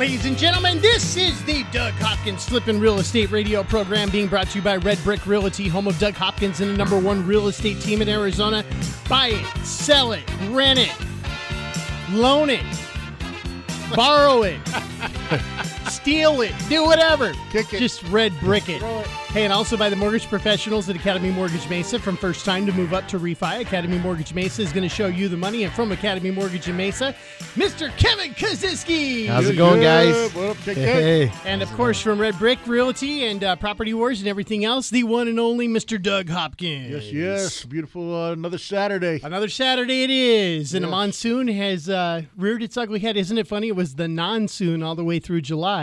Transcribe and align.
Ladies 0.00 0.24
and 0.24 0.38
gentlemen, 0.38 0.80
this 0.80 1.18
is 1.18 1.44
the 1.44 1.62
Doug 1.72 1.92
Hopkins 1.98 2.48
Flippin' 2.48 2.80
Real 2.80 3.00
Estate 3.00 3.30
Radio 3.30 3.62
program 3.62 4.08
being 4.08 4.28
brought 4.28 4.48
to 4.48 4.56
you 4.56 4.64
by 4.64 4.76
Red 4.76 4.96
Brick 5.04 5.26
Realty, 5.26 5.68
home 5.68 5.86
of 5.86 5.98
Doug 5.98 6.14
Hopkins 6.14 6.62
and 6.62 6.70
the 6.70 6.74
number 6.74 6.98
one 6.98 7.26
real 7.26 7.48
estate 7.48 7.82
team 7.82 8.00
in 8.00 8.08
Arizona. 8.08 8.64
Buy 9.10 9.32
it, 9.34 9.46
sell 9.66 10.12
it, 10.12 10.24
rent 10.48 10.78
it, 10.78 10.90
loan 12.12 12.48
it, 12.48 12.64
borrow 13.94 14.42
it, 14.44 14.58
steal 15.90 16.40
it, 16.40 16.54
do 16.68 16.84
whatever. 16.84 17.32
Kick 17.50 17.72
it. 17.74 17.78
Just 17.78 18.02
red 18.04 18.32
brick 18.40 18.68
it. 18.68 18.82
Hey, 19.30 19.44
and 19.44 19.52
also 19.52 19.76
by 19.76 19.88
the 19.88 19.96
mortgage 19.96 20.26
professionals 20.26 20.88
at 20.88 20.96
Academy 20.96 21.30
Mortgage 21.30 21.68
Mesa. 21.68 21.98
From 21.98 22.16
first 22.16 22.44
time 22.44 22.66
to 22.66 22.72
move 22.72 22.92
up 22.92 23.06
to 23.08 23.18
refi, 23.18 23.60
Academy 23.60 23.98
Mortgage 23.98 24.34
Mesa 24.34 24.62
is 24.62 24.72
going 24.72 24.82
to 24.82 24.88
show 24.88 25.06
you 25.06 25.28
the 25.28 25.36
money. 25.36 25.62
And 25.64 25.72
from 25.72 25.92
Academy 25.92 26.30
Mortgage 26.32 26.68
in 26.68 26.76
Mesa, 26.76 27.14
Mr. 27.54 27.96
Kevin 27.96 28.32
Kaczynski. 28.34 29.26
How's 29.28 29.48
it 29.48 29.56
going, 29.56 29.80
guys? 29.82 30.32
What 30.34 30.48
up, 30.50 30.56
Kick 30.58 30.74
Kick? 30.76 30.76
Hey, 30.76 31.32
And 31.44 31.62
of 31.62 31.70
course, 31.74 32.00
from 32.00 32.20
Red 32.20 32.38
Brick 32.38 32.58
Realty 32.66 33.24
and 33.26 33.44
uh, 33.44 33.54
Property 33.56 33.94
Wars 33.94 34.18
and 34.20 34.28
everything 34.28 34.64
else, 34.64 34.90
the 34.90 35.04
one 35.04 35.28
and 35.28 35.38
only 35.38 35.68
Mr. 35.68 36.00
Doug 36.00 36.28
Hopkins. 36.28 36.90
Yes, 36.90 37.12
yes. 37.12 37.64
Beautiful. 37.64 38.14
Uh, 38.14 38.32
another 38.32 38.58
Saturday. 38.58 39.20
Another 39.22 39.48
Saturday 39.48 40.02
it 40.02 40.10
is, 40.10 40.74
and 40.74 40.84
a 40.84 40.88
monsoon 40.88 41.46
has 41.48 41.88
uh, 41.88 42.22
reared 42.36 42.62
its 42.62 42.76
ugly 42.76 42.98
head. 43.00 43.16
Isn't 43.16 43.38
it 43.38 43.46
funny? 43.46 43.68
It 43.68 43.76
was 43.76 43.94
the 43.94 44.08
non-soon 44.08 44.82
all 44.82 44.94
the 44.96 45.04
way 45.04 45.18
through 45.20 45.42
July, 45.42 45.79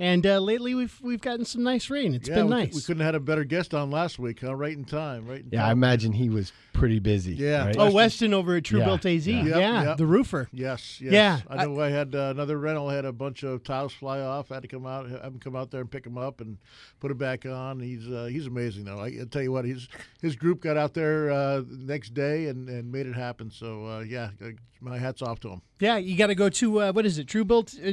and 0.00 0.26
uh, 0.26 0.38
lately 0.38 0.74
we've 0.74 0.98
we've 1.02 1.20
gotten 1.20 1.44
some 1.44 1.62
nice 1.62 1.90
rain. 1.90 2.14
It's 2.14 2.28
yeah, 2.28 2.36
been 2.36 2.46
we, 2.46 2.50
nice. 2.50 2.74
we 2.74 2.80
couldn't 2.82 3.00
have 3.00 3.08
had 3.08 3.14
a 3.16 3.20
better 3.20 3.44
guest 3.44 3.74
on 3.74 3.90
last 3.90 4.18
week, 4.18 4.40
huh? 4.40 4.54
Right 4.54 4.76
in 4.76 4.84
time, 4.84 5.26
right 5.26 5.40
in 5.40 5.48
yeah, 5.50 5.66
I 5.66 5.72
imagine 5.72 6.12
he 6.12 6.28
was 6.28 6.52
pretty 6.72 7.00
busy. 7.00 7.34
Yeah. 7.34 7.66
right? 7.66 7.76
oh, 7.76 7.90
Weston 7.90 8.32
over 8.32 8.56
at 8.56 8.64
True 8.64 8.78
Yeah, 8.78 8.84
Built 8.84 9.06
AZ, 9.06 9.26
yeah, 9.26 9.44
yeah. 9.44 9.58
Yep, 9.58 9.84
yep. 9.86 9.96
the 9.96 10.06
roofer. 10.06 10.48
Yes, 10.52 11.00
yes. 11.00 11.12
Yeah, 11.12 11.40
I 11.50 11.66
know 11.66 11.80
I, 11.80 11.88
had 11.88 12.14
uh, 12.14 12.28
another 12.30 12.58
rental, 12.58 12.88
had 12.88 13.04
a 13.04 13.12
bunch 13.12 13.42
of 13.42 13.64
tiles 13.64 13.92
fly 13.92 14.20
off. 14.20 14.52
I 14.52 14.54
had 14.54 14.62
to 14.62 14.68
come 14.68 14.86
out, 14.86 15.10
have 15.10 15.22
him 15.22 15.40
come 15.40 15.56
out 15.56 15.70
there 15.70 15.80
and 15.80 15.90
pick 15.90 16.04
them 16.04 16.16
up 16.16 16.40
and 16.40 16.58
put 17.00 17.10
it 17.10 17.18
back 17.18 17.44
on. 17.46 17.80
He's 17.80 18.08
uh, 18.08 18.28
he's 18.30 18.46
amazing, 18.46 18.84
though. 18.84 19.00
I, 19.00 19.06
I 19.06 19.24
tell 19.28 19.42
you 19.42 19.52
what, 19.52 19.64
he's, 19.64 19.88
his 20.22 20.36
group 20.36 20.60
got 20.60 20.76
out 20.76 20.94
there 20.94 21.30
uh, 21.30 21.60
the 21.60 21.84
next 21.84 22.14
day 22.14 22.46
and, 22.46 22.68
and 22.68 22.92
made 22.92 23.06
it 23.06 23.14
happen. 23.14 23.50
So, 23.50 23.86
uh, 23.86 24.00
yeah, 24.00 24.30
uh, 24.40 24.50
my 24.80 24.98
hat's 24.98 25.22
off 25.22 25.40
to 25.40 25.50
him. 25.50 25.62
Yeah, 25.80 25.96
you 25.96 26.16
got 26.16 26.28
to 26.28 26.34
go 26.34 26.48
to 26.48 26.82
uh, 26.82 26.92
what 26.92 27.06
is 27.06 27.18
it? 27.18 27.26
True 27.26 27.44
Built 27.44 27.74
uh, 27.84 27.92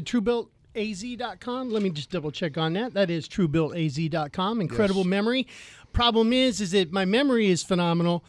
TrueBuiltAZ.com. 0.75 1.69
Let 1.69 1.83
me 1.83 1.89
just 1.89 2.09
double 2.11 2.31
check 2.31 2.57
on 2.57 2.73
that. 2.73 2.93
That 2.93 3.09
is 3.09 3.27
TrueBuiltAZ.com. 3.27 4.61
Incredible 4.61 5.01
Yes. 5.01 5.07
memory. 5.07 5.47
Problem 5.93 6.33
is, 6.33 6.59
is 6.61 6.71
that 6.71 6.91
my 6.91 7.05
memory 7.05 7.47
is 7.47 7.63
phenomenal. 7.63 8.23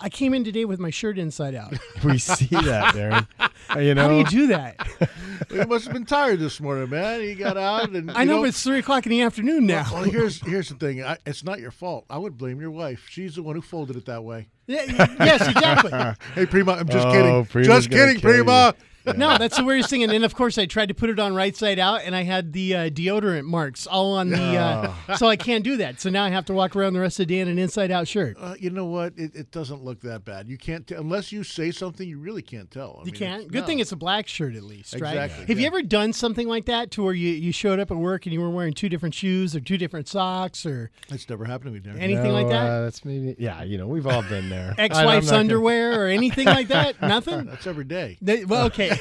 I 0.00 0.08
came 0.08 0.32
in 0.32 0.44
today 0.44 0.64
with 0.64 0.78
my 0.78 0.90
shirt 0.90 1.18
inside 1.18 1.56
out. 1.56 1.74
we 2.04 2.18
see 2.18 2.46
that, 2.46 2.94
Darren. 2.94 3.26
You 3.76 3.94
know, 3.94 4.02
How 4.02 4.08
do 4.08 4.14
you 4.16 4.24
do 4.24 4.46
that? 4.46 4.88
you 5.50 5.66
must 5.66 5.84
have 5.84 5.92
been 5.92 6.06
tired 6.06 6.38
this 6.38 6.58
morning, 6.58 6.88
man. 6.88 7.20
He 7.20 7.34
got 7.34 7.58
out 7.58 7.90
and 7.90 8.10
I 8.10 8.22
you 8.22 8.28
know, 8.28 8.44
it's 8.44 8.62
three 8.62 8.78
o'clock 8.78 9.04
in 9.04 9.10
the 9.10 9.20
afternoon 9.20 9.66
now. 9.66 9.84
Well, 9.92 10.04
here's 10.04 10.40
here's 10.40 10.70
the 10.70 10.76
thing. 10.76 11.04
I, 11.04 11.18
it's 11.26 11.44
not 11.44 11.58
your 11.58 11.70
fault. 11.70 12.06
I 12.08 12.16
would 12.16 12.38
blame 12.38 12.60
your 12.62 12.70
wife. 12.70 13.06
She's 13.10 13.34
the 13.34 13.42
one 13.42 13.56
who 13.56 13.60
folded 13.60 13.96
it 13.96 14.06
that 14.06 14.24
way. 14.24 14.48
Yeah, 14.68 14.84
yes, 15.20 15.48
exactly. 15.48 15.90
Hey, 16.34 16.46
Prima, 16.46 16.72
I'm 16.74 16.88
just 16.88 17.06
Oh, 17.08 17.12
kidding. 17.12 17.44
Prima's 17.46 17.66
just 17.66 17.90
kidding, 17.90 18.20
kill 18.20 18.36
you. 18.36 18.72
Prima. 19.10 19.18
No, 19.18 19.38
that's 19.38 19.56
the 19.56 19.64
weirdest 19.64 19.90
thing. 19.90 20.02
And 20.02 20.12
then, 20.12 20.24
of 20.24 20.34
course, 20.34 20.58
I 20.58 20.66
tried 20.66 20.86
to 20.88 20.94
put 20.94 21.10
it 21.10 21.18
on 21.18 21.34
right 21.34 21.54
side 21.56 21.78
out, 21.78 22.02
and 22.04 22.14
I 22.14 22.22
had 22.22 22.52
the 22.52 22.74
uh, 22.76 22.90
deodorant 22.90 23.44
marks 23.44 23.86
all 23.86 24.14
on 24.14 24.30
the. 24.30 24.38
Uh, 24.58 25.16
so 25.16 25.26
I 25.28 25.36
can't 25.36 25.64
do 25.64 25.76
that. 25.78 26.00
So 26.00 26.10
now 26.10 26.24
I 26.24 26.30
have 26.30 26.44
to 26.46 26.52
walk 26.54 26.74
around 26.76 26.92
the 26.94 27.00
rest 27.00 27.20
of 27.20 27.26
the 27.26 27.34
day 27.34 27.40
in 27.40 27.48
an 27.48 27.58
inside 27.58 27.90
out 27.90 28.08
shirt. 28.08 28.36
Uh, 28.40 28.54
you 28.58 28.70
know 28.70 28.86
what? 28.86 29.14
It, 29.16 29.34
it 29.34 29.50
doesn't 29.50 29.82
look 29.82 30.00
that 30.02 30.24
bad. 30.24 30.48
You 30.48 30.58
can't 30.58 30.86
tell 30.86 31.00
unless 31.00 31.32
you 31.32 31.42
say 31.44 31.70
something. 31.70 32.08
You 32.08 32.18
really 32.18 32.42
can't 32.42 32.70
tell. 32.70 32.96
I 32.96 33.00
You 33.00 33.12
mean, 33.12 33.14
can't. 33.14 33.48
Good 33.52 33.60
no. 33.60 33.66
thing 33.66 33.78
it's 33.78 33.92
a 33.92 33.96
black 33.96 34.26
shirt 34.28 34.54
at 34.54 34.62
least, 34.62 34.94
right? 35.00 35.14
Exactly, 35.16 35.46
Have 35.46 35.60
you 35.60 35.66
ever 35.66 35.82
done 35.82 36.12
something 36.12 36.48
like 36.48 36.66
that 36.66 36.90
to 36.92 37.02
where 37.02 37.14
you, 37.14 37.30
you 37.30 37.52
showed 37.52 37.78
up 37.80 37.90
at 37.90 37.96
work 37.96 38.26
and 38.26 38.32
you 38.32 38.40
were 38.40 38.50
wearing 38.50 38.72
two 38.74 38.88
different 38.88 39.14
shoes 39.14 39.54
or 39.56 39.60
two 39.60 39.78
different 39.78 40.08
socks 40.08 40.64
or 40.66 40.90
It's 41.10 41.28
never 41.28 41.44
happened 41.44 41.74
to 41.74 41.80
me, 41.90 41.96
Darren. 41.96 42.00
anything 42.00 42.24
No, 42.24 42.32
like 42.32 42.48
that? 42.48 42.66
Uh, 42.66 42.80
that's 42.82 43.04
maybe. 43.04 43.36
Yeah, 43.38 43.62
you 43.62 43.78
know, 43.78 43.86
we've 43.86 44.06
all 44.06 44.22
been 44.22 44.48
there. 44.48 44.74
Ex-wife's 44.78 45.26
not 45.26 45.30
gonna- 45.32 45.40
underwear 45.40 46.02
or 46.04 46.06
anything 46.08 46.46
like 46.46 46.68
that? 46.68 47.00
Nothing. 47.02 47.46
That's 47.46 47.66
every 47.66 47.84
day. 47.84 48.18
They- 48.20 48.44
well, 48.44 48.66
okay. 48.66 48.96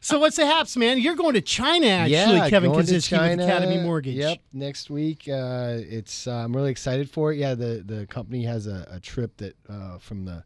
So 0.00 0.18
what's 0.18 0.36
the 0.36 0.46
haps, 0.46 0.76
man? 0.76 0.98
You're 0.98 1.16
going 1.16 1.34
to 1.34 1.40
China, 1.40 1.86
actually, 1.86 2.36
yeah, 2.36 2.48
Kevin 2.50 2.72
Kaczynski 2.72 3.08
China. 3.08 3.36
with 3.42 3.46
Academy 3.46 3.78
Mortgage. 3.78 4.14
Yep, 4.14 4.38
next 4.52 4.90
week. 4.90 5.28
Uh, 5.28 5.78
it's 5.78 6.26
uh, 6.26 6.32
I'm 6.32 6.54
really 6.54 6.70
excited 6.70 7.10
for 7.10 7.32
it. 7.32 7.38
Yeah, 7.38 7.54
the 7.54 7.82
the 7.84 8.06
company 8.06 8.44
has 8.44 8.66
a, 8.66 8.86
a 8.90 9.00
trip 9.00 9.36
that 9.38 9.56
uh, 9.68 9.98
from 9.98 10.24
the 10.24 10.44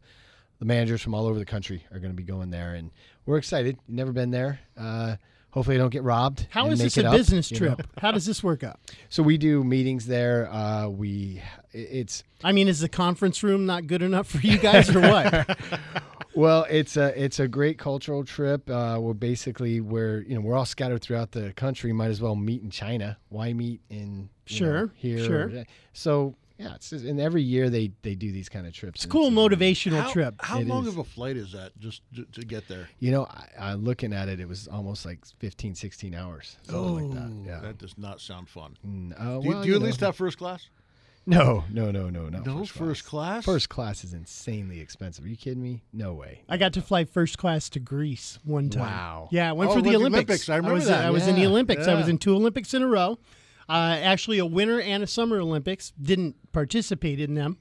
the 0.59 0.65
managers 0.65 1.01
from 1.01 1.13
all 1.13 1.25
over 1.25 1.39
the 1.39 1.45
country 1.45 1.83
are 1.91 1.99
going 1.99 2.11
to 2.11 2.17
be 2.17 2.23
going 2.23 2.49
there, 2.51 2.75
and 2.75 2.91
we're 3.25 3.37
excited. 3.37 3.77
Never 3.87 4.11
been 4.11 4.31
there. 4.31 4.59
Uh, 4.77 5.15
hopefully, 5.51 5.75
I 5.75 5.79
don't 5.79 5.89
get 5.89 6.03
robbed. 6.03 6.47
How 6.49 6.69
is 6.69 6.79
this 6.79 6.97
a 6.97 7.07
up, 7.07 7.13
business 7.13 7.51
you 7.51 7.59
know? 7.59 7.75
trip? 7.75 7.87
How 7.99 8.11
does 8.11 8.25
this 8.25 8.43
work 8.43 8.63
out? 8.63 8.79
So 9.09 9.23
we 9.23 9.37
do 9.37 9.61
meetings 9.65 10.05
there. 10.05 10.49
Uh, 10.49 10.87
we 10.87 11.41
it's 11.73 12.23
I 12.43 12.53
mean, 12.53 12.69
is 12.69 12.79
the 12.79 12.87
conference 12.87 13.43
room 13.43 13.65
not 13.65 13.87
good 13.87 14.01
enough 14.01 14.27
for 14.27 14.37
you 14.37 14.57
guys 14.57 14.95
or 14.95 15.01
what? 15.01 15.57
Well, 16.33 16.65
it's 16.69 16.95
a 16.97 17.21
it's 17.21 17.39
a 17.39 17.47
great 17.47 17.77
cultural 17.77 18.23
trip. 18.23 18.69
Uh, 18.69 18.97
we're 19.01 19.13
basically 19.13 19.81
we're 19.81 20.21
you 20.21 20.35
know 20.35 20.41
we're 20.41 20.55
all 20.55 20.65
scattered 20.65 21.01
throughout 21.01 21.31
the 21.31 21.51
country. 21.53 21.91
Might 21.93 22.09
as 22.09 22.21
well 22.21 22.35
meet 22.35 22.61
in 22.63 22.69
China. 22.69 23.17
Why 23.29 23.53
meet 23.53 23.81
in 23.89 24.29
you 24.47 24.59
know, 24.61 24.65
Sure, 24.67 24.93
here? 24.95 25.25
sure. 25.25 25.63
So 25.93 26.35
yeah, 26.57 26.75
it's 26.75 26.91
just, 26.91 27.03
and 27.05 27.19
every 27.19 27.41
year 27.41 27.69
they 27.69 27.91
they 28.03 28.15
do 28.15 28.31
these 28.31 28.47
kind 28.47 28.65
of 28.65 28.73
trips. 28.73 28.99
It's 28.99 29.05
a 29.05 29.09
cool 29.09 29.29
motivational 29.31 30.01
How, 30.03 30.11
trip. 30.11 30.35
how 30.39 30.59
It 30.59 30.67
long 30.67 30.83
is. 30.83 30.89
of 30.89 30.99
a 30.99 31.03
flight 31.03 31.35
is 31.35 31.51
that 31.53 31.77
just 31.79 32.01
to, 32.15 32.23
to 32.33 32.45
get 32.45 32.67
there? 32.67 32.87
You 32.99 33.11
know, 33.11 33.25
I, 33.25 33.47
I 33.71 33.73
looking 33.73 34.13
at 34.13 34.29
it, 34.29 34.39
it 34.39 34.47
was 34.47 34.67
almost 34.67 35.05
like 35.05 35.25
15, 35.39 35.75
16 35.75 36.13
hours, 36.13 36.57
something 36.63 37.09
like 37.11 37.19
that. 37.19 37.49
Yeah. 37.49 37.59
That 37.61 37.77
does 37.79 37.97
not 37.97 38.21
sound 38.21 38.47
fun. 38.47 38.77
Mm, 38.87 39.13
uh, 39.19 39.39
Do 39.39 39.43
you, 39.43 39.49
well, 39.53 39.63
do 39.63 39.69
you 39.69 39.75
at 39.75 39.81
know. 39.81 39.85
least 39.87 39.99
have 40.01 40.15
first 40.15 40.37
class? 40.37 40.69
No, 41.25 41.63
no, 41.71 41.91
no, 41.91 42.09
no, 42.09 42.29
no. 42.29 42.39
No 42.39 42.57
first, 42.59 42.71
first 42.71 43.05
class? 43.05 43.45
First 43.45 43.69
class 43.69 44.03
is 44.03 44.13
insanely 44.13 44.79
expensive. 44.79 45.23
Are 45.23 45.27
you 45.27 45.37
kidding 45.37 45.61
me? 45.61 45.83
No 45.93 46.13
way. 46.13 46.41
I 46.49 46.57
got 46.57 46.73
to 46.73 46.81
fly 46.81 47.05
first 47.05 47.37
class 47.37 47.69
to 47.69 47.79
Greece 47.79 48.39
one 48.43 48.69
time. 48.69 48.83
Wow. 48.83 49.29
Yeah, 49.31 49.49
I 49.49 49.53
went 49.53 49.69
Oh, 49.71 49.75
for 49.75 49.81
the 49.81 49.89
with 49.89 49.91
the 49.91 49.97
Olympics. 49.97 50.17
Olympics. 50.29 50.49
I 50.49 50.55
remember 50.55 50.75
was, 50.75 50.87
that. 50.87 51.05
I 51.05 51.09
was 51.11 51.27
in 51.27 51.35
the 51.35 51.41
Yeah, 51.41 51.47
Olympics. 51.47 51.87
I 51.87 51.93
was 51.93 52.05
yeah. 52.05 52.11
in 52.11 52.17
two 52.17 52.35
Olympics 52.35 52.73
in 52.73 52.81
a 52.81 52.87
row. 52.87 53.19
Uh, 53.69 53.99
actually, 54.01 54.39
a 54.39 54.45
winter 54.45 54.81
and 54.81 55.03
a 55.03 55.07
summer 55.07 55.39
Olympics. 55.39 55.93
Didn't 56.01 56.35
participate 56.51 57.19
in 57.21 57.35
them, 57.35 57.57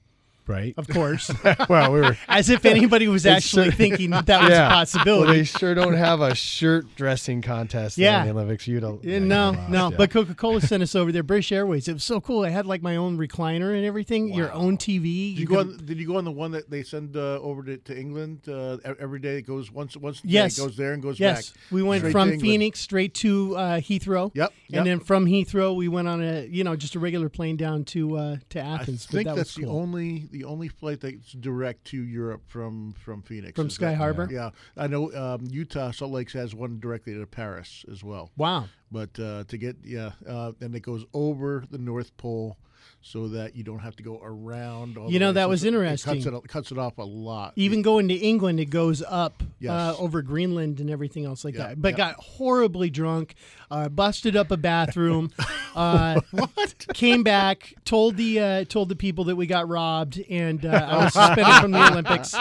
Right. 0.46 0.74
of 0.76 0.88
course. 0.88 1.30
well, 1.68 1.92
we 1.92 2.00
were. 2.00 2.16
As 2.28 2.50
if 2.50 2.64
anybody 2.64 3.06
was 3.08 3.24
actually 3.26 3.64
sure- 3.66 3.72
thinking 3.72 4.10
that, 4.10 4.26
that 4.26 4.42
was 4.42 4.50
a 4.58 4.68
possibility. 4.68 5.10
Well, 5.10 5.26
possibility. 5.26 5.38
they 5.38 5.44
sure 5.44 5.74
don't 5.74 5.94
have 5.94 6.20
a 6.20 6.34
shirt 6.34 6.86
dressing 6.96 7.40
contest 7.42 7.98
Yeah. 7.98 8.20
in 8.20 8.26
the 8.26 8.32
Olympics. 8.32 8.66
You'd 8.66 8.82
al- 8.84 8.98
Yeah, 9.02 9.12
yeah, 9.14 9.18
no, 9.20 9.50
you'd 9.52 9.68
no. 9.70 9.82
lost, 9.82 9.90
yeah. 9.92 9.96
But 9.96 10.10
Coca 10.10 10.34
Cola 10.34 10.60
sent 10.60 10.82
us 10.82 10.94
over 10.94 11.12
there, 11.12 11.22
British 11.22 11.52
Airways. 11.52 11.86
It 11.88 11.92
was 11.92 12.04
so 12.04 12.20
cool. 12.20 12.44
I 12.44 12.48
had 12.50 12.66
like 12.66 12.82
my 12.82 12.96
own 12.96 13.16
recliner 13.18 13.76
and 13.76 13.84
everything, 13.84 14.32
your 14.34 14.52
own 14.52 14.76
TV. 14.76 15.34
Did 15.34 15.38
you, 15.40 15.46
go 15.46 15.56
could- 15.56 15.66
on, 15.80 15.86
did 15.86 15.98
you 15.98 16.06
go 16.06 16.16
on 16.16 16.24
the 16.24 16.32
one 16.32 16.50
that 16.52 16.68
they 16.70 16.82
send 16.82 17.16
uh, 17.16 17.38
over 17.40 17.62
to, 17.62 17.76
to 17.76 17.98
England 17.98 18.48
uh, 18.48 18.78
every 18.98 19.20
day? 19.20 19.36
It 19.38 19.42
goes 19.42 19.70
once 19.70 19.96
once 19.96 20.18
a 20.20 20.22
day, 20.22 20.28
Yes. 20.32 20.58
it 20.58 20.62
goes 20.62 20.76
there 20.76 20.92
and 20.94 21.02
goes 21.02 21.20
Yes, 21.20 21.50
back. 21.50 21.60
we 21.70 21.82
went 21.82 22.10
from 22.10 22.38
Phoenix 22.40 22.80
straight 22.80 23.14
to 23.14 23.56
uh, 23.56 23.80
Heathrow. 23.80 24.30
Yep, 24.34 24.52
and 24.72 24.86
then 24.86 25.00
from 25.00 25.26
Heathrow 25.26 25.76
we 25.76 25.88
went 25.88 26.08
on 26.08 26.22
a 26.22 26.46
you 26.46 26.64
know 26.64 26.74
just 26.76 26.94
a 26.94 26.98
regular 26.98 27.28
plane 27.28 27.56
down 27.56 27.84
to 27.84 28.16
uh, 28.16 28.36
to 28.50 28.60
I 28.60 28.74
Athens. 28.80 29.06
but 29.06 29.12
think 29.12 29.26
that 29.28 29.36
that's 29.36 29.56
was 29.56 29.62
the 29.64 29.70
cool. 29.70 29.78
only 29.78 30.28
the 30.30 30.44
only 30.44 30.68
flight 30.68 31.00
that's 31.00 31.32
direct 31.32 31.84
to 31.86 32.02
Europe 32.02 32.42
from 32.46 32.94
from 33.04 33.22
Phoenix. 33.22 33.54
From 33.56 33.70
Sky 33.70 33.90
that- 33.90 33.96
Harbor? 33.96 34.28
Yeah, 34.30 34.50
I 34.76 34.86
know 34.86 35.12
um, 35.14 35.46
Utah 35.50 35.90
Salt 35.90 36.12
Lakes 36.12 36.32
has 36.34 36.54
one 36.54 36.80
directly 36.80 37.14
to 37.14 37.26
Paris 37.26 37.84
as 37.90 38.02
well. 38.04 38.30
Wow. 38.36 38.66
But 38.92 39.18
uh, 39.20 39.44
to 39.48 39.56
get 39.58 39.76
yeah, 39.84 40.12
uh, 40.28 40.52
and 40.60 40.74
it 40.74 40.80
goes 40.80 41.04
over 41.14 41.64
the 41.70 41.78
North 41.78 42.16
Pole, 42.16 42.56
so 43.02 43.28
that 43.28 43.54
you 43.54 43.62
don't 43.62 43.78
have 43.78 43.94
to 43.96 44.02
go 44.02 44.20
around. 44.22 44.98
All 44.98 45.10
You 45.10 45.18
know, 45.20 45.32
that 45.32 45.44
So 45.44 45.48
was 45.48 45.64
it- 45.64 45.68
interesting. 45.68 46.16
It 46.16 46.24
cuts 46.24 46.44
it, 46.44 46.48
cuts 46.48 46.72
it 46.72 46.78
off 46.78 46.98
a 46.98 47.02
lot. 47.02 47.52
Even 47.56 47.82
going 47.82 48.08
to 48.08 48.14
England, 48.14 48.58
it 48.60 48.66
goes 48.70 49.02
up 49.06 49.42
Yes. 49.60 49.70
uh, 49.70 49.94
over 49.98 50.22
Greenland 50.22 50.80
and 50.80 50.90
everything 50.90 51.24
else 51.24 51.44
like 51.44 51.54
Yeah, 51.54 51.68
that. 51.68 51.82
But 51.82 51.92
yeah. 51.92 51.96
got 52.12 52.14
horribly 52.16 52.90
drunk, 52.90 53.34
uh, 53.70 53.88
busted 53.88 54.36
up 54.36 54.50
a 54.50 54.56
bathroom. 54.56 55.30
uh, 55.74 56.20
what? 56.30 56.86
Came 56.94 57.22
back, 57.22 57.74
told 57.84 58.16
the 58.16 58.40
uh, 58.40 58.64
told 58.64 58.88
the 58.88 58.96
people 58.96 59.24
that 59.24 59.36
we 59.36 59.46
got 59.46 59.68
robbed, 59.68 60.20
and 60.30 60.64
uh, 60.64 60.86
I 60.90 61.04
was 61.04 61.12
suspended 61.12 61.54
from 61.60 61.70
the 61.72 61.90
Olympics. 61.90 62.34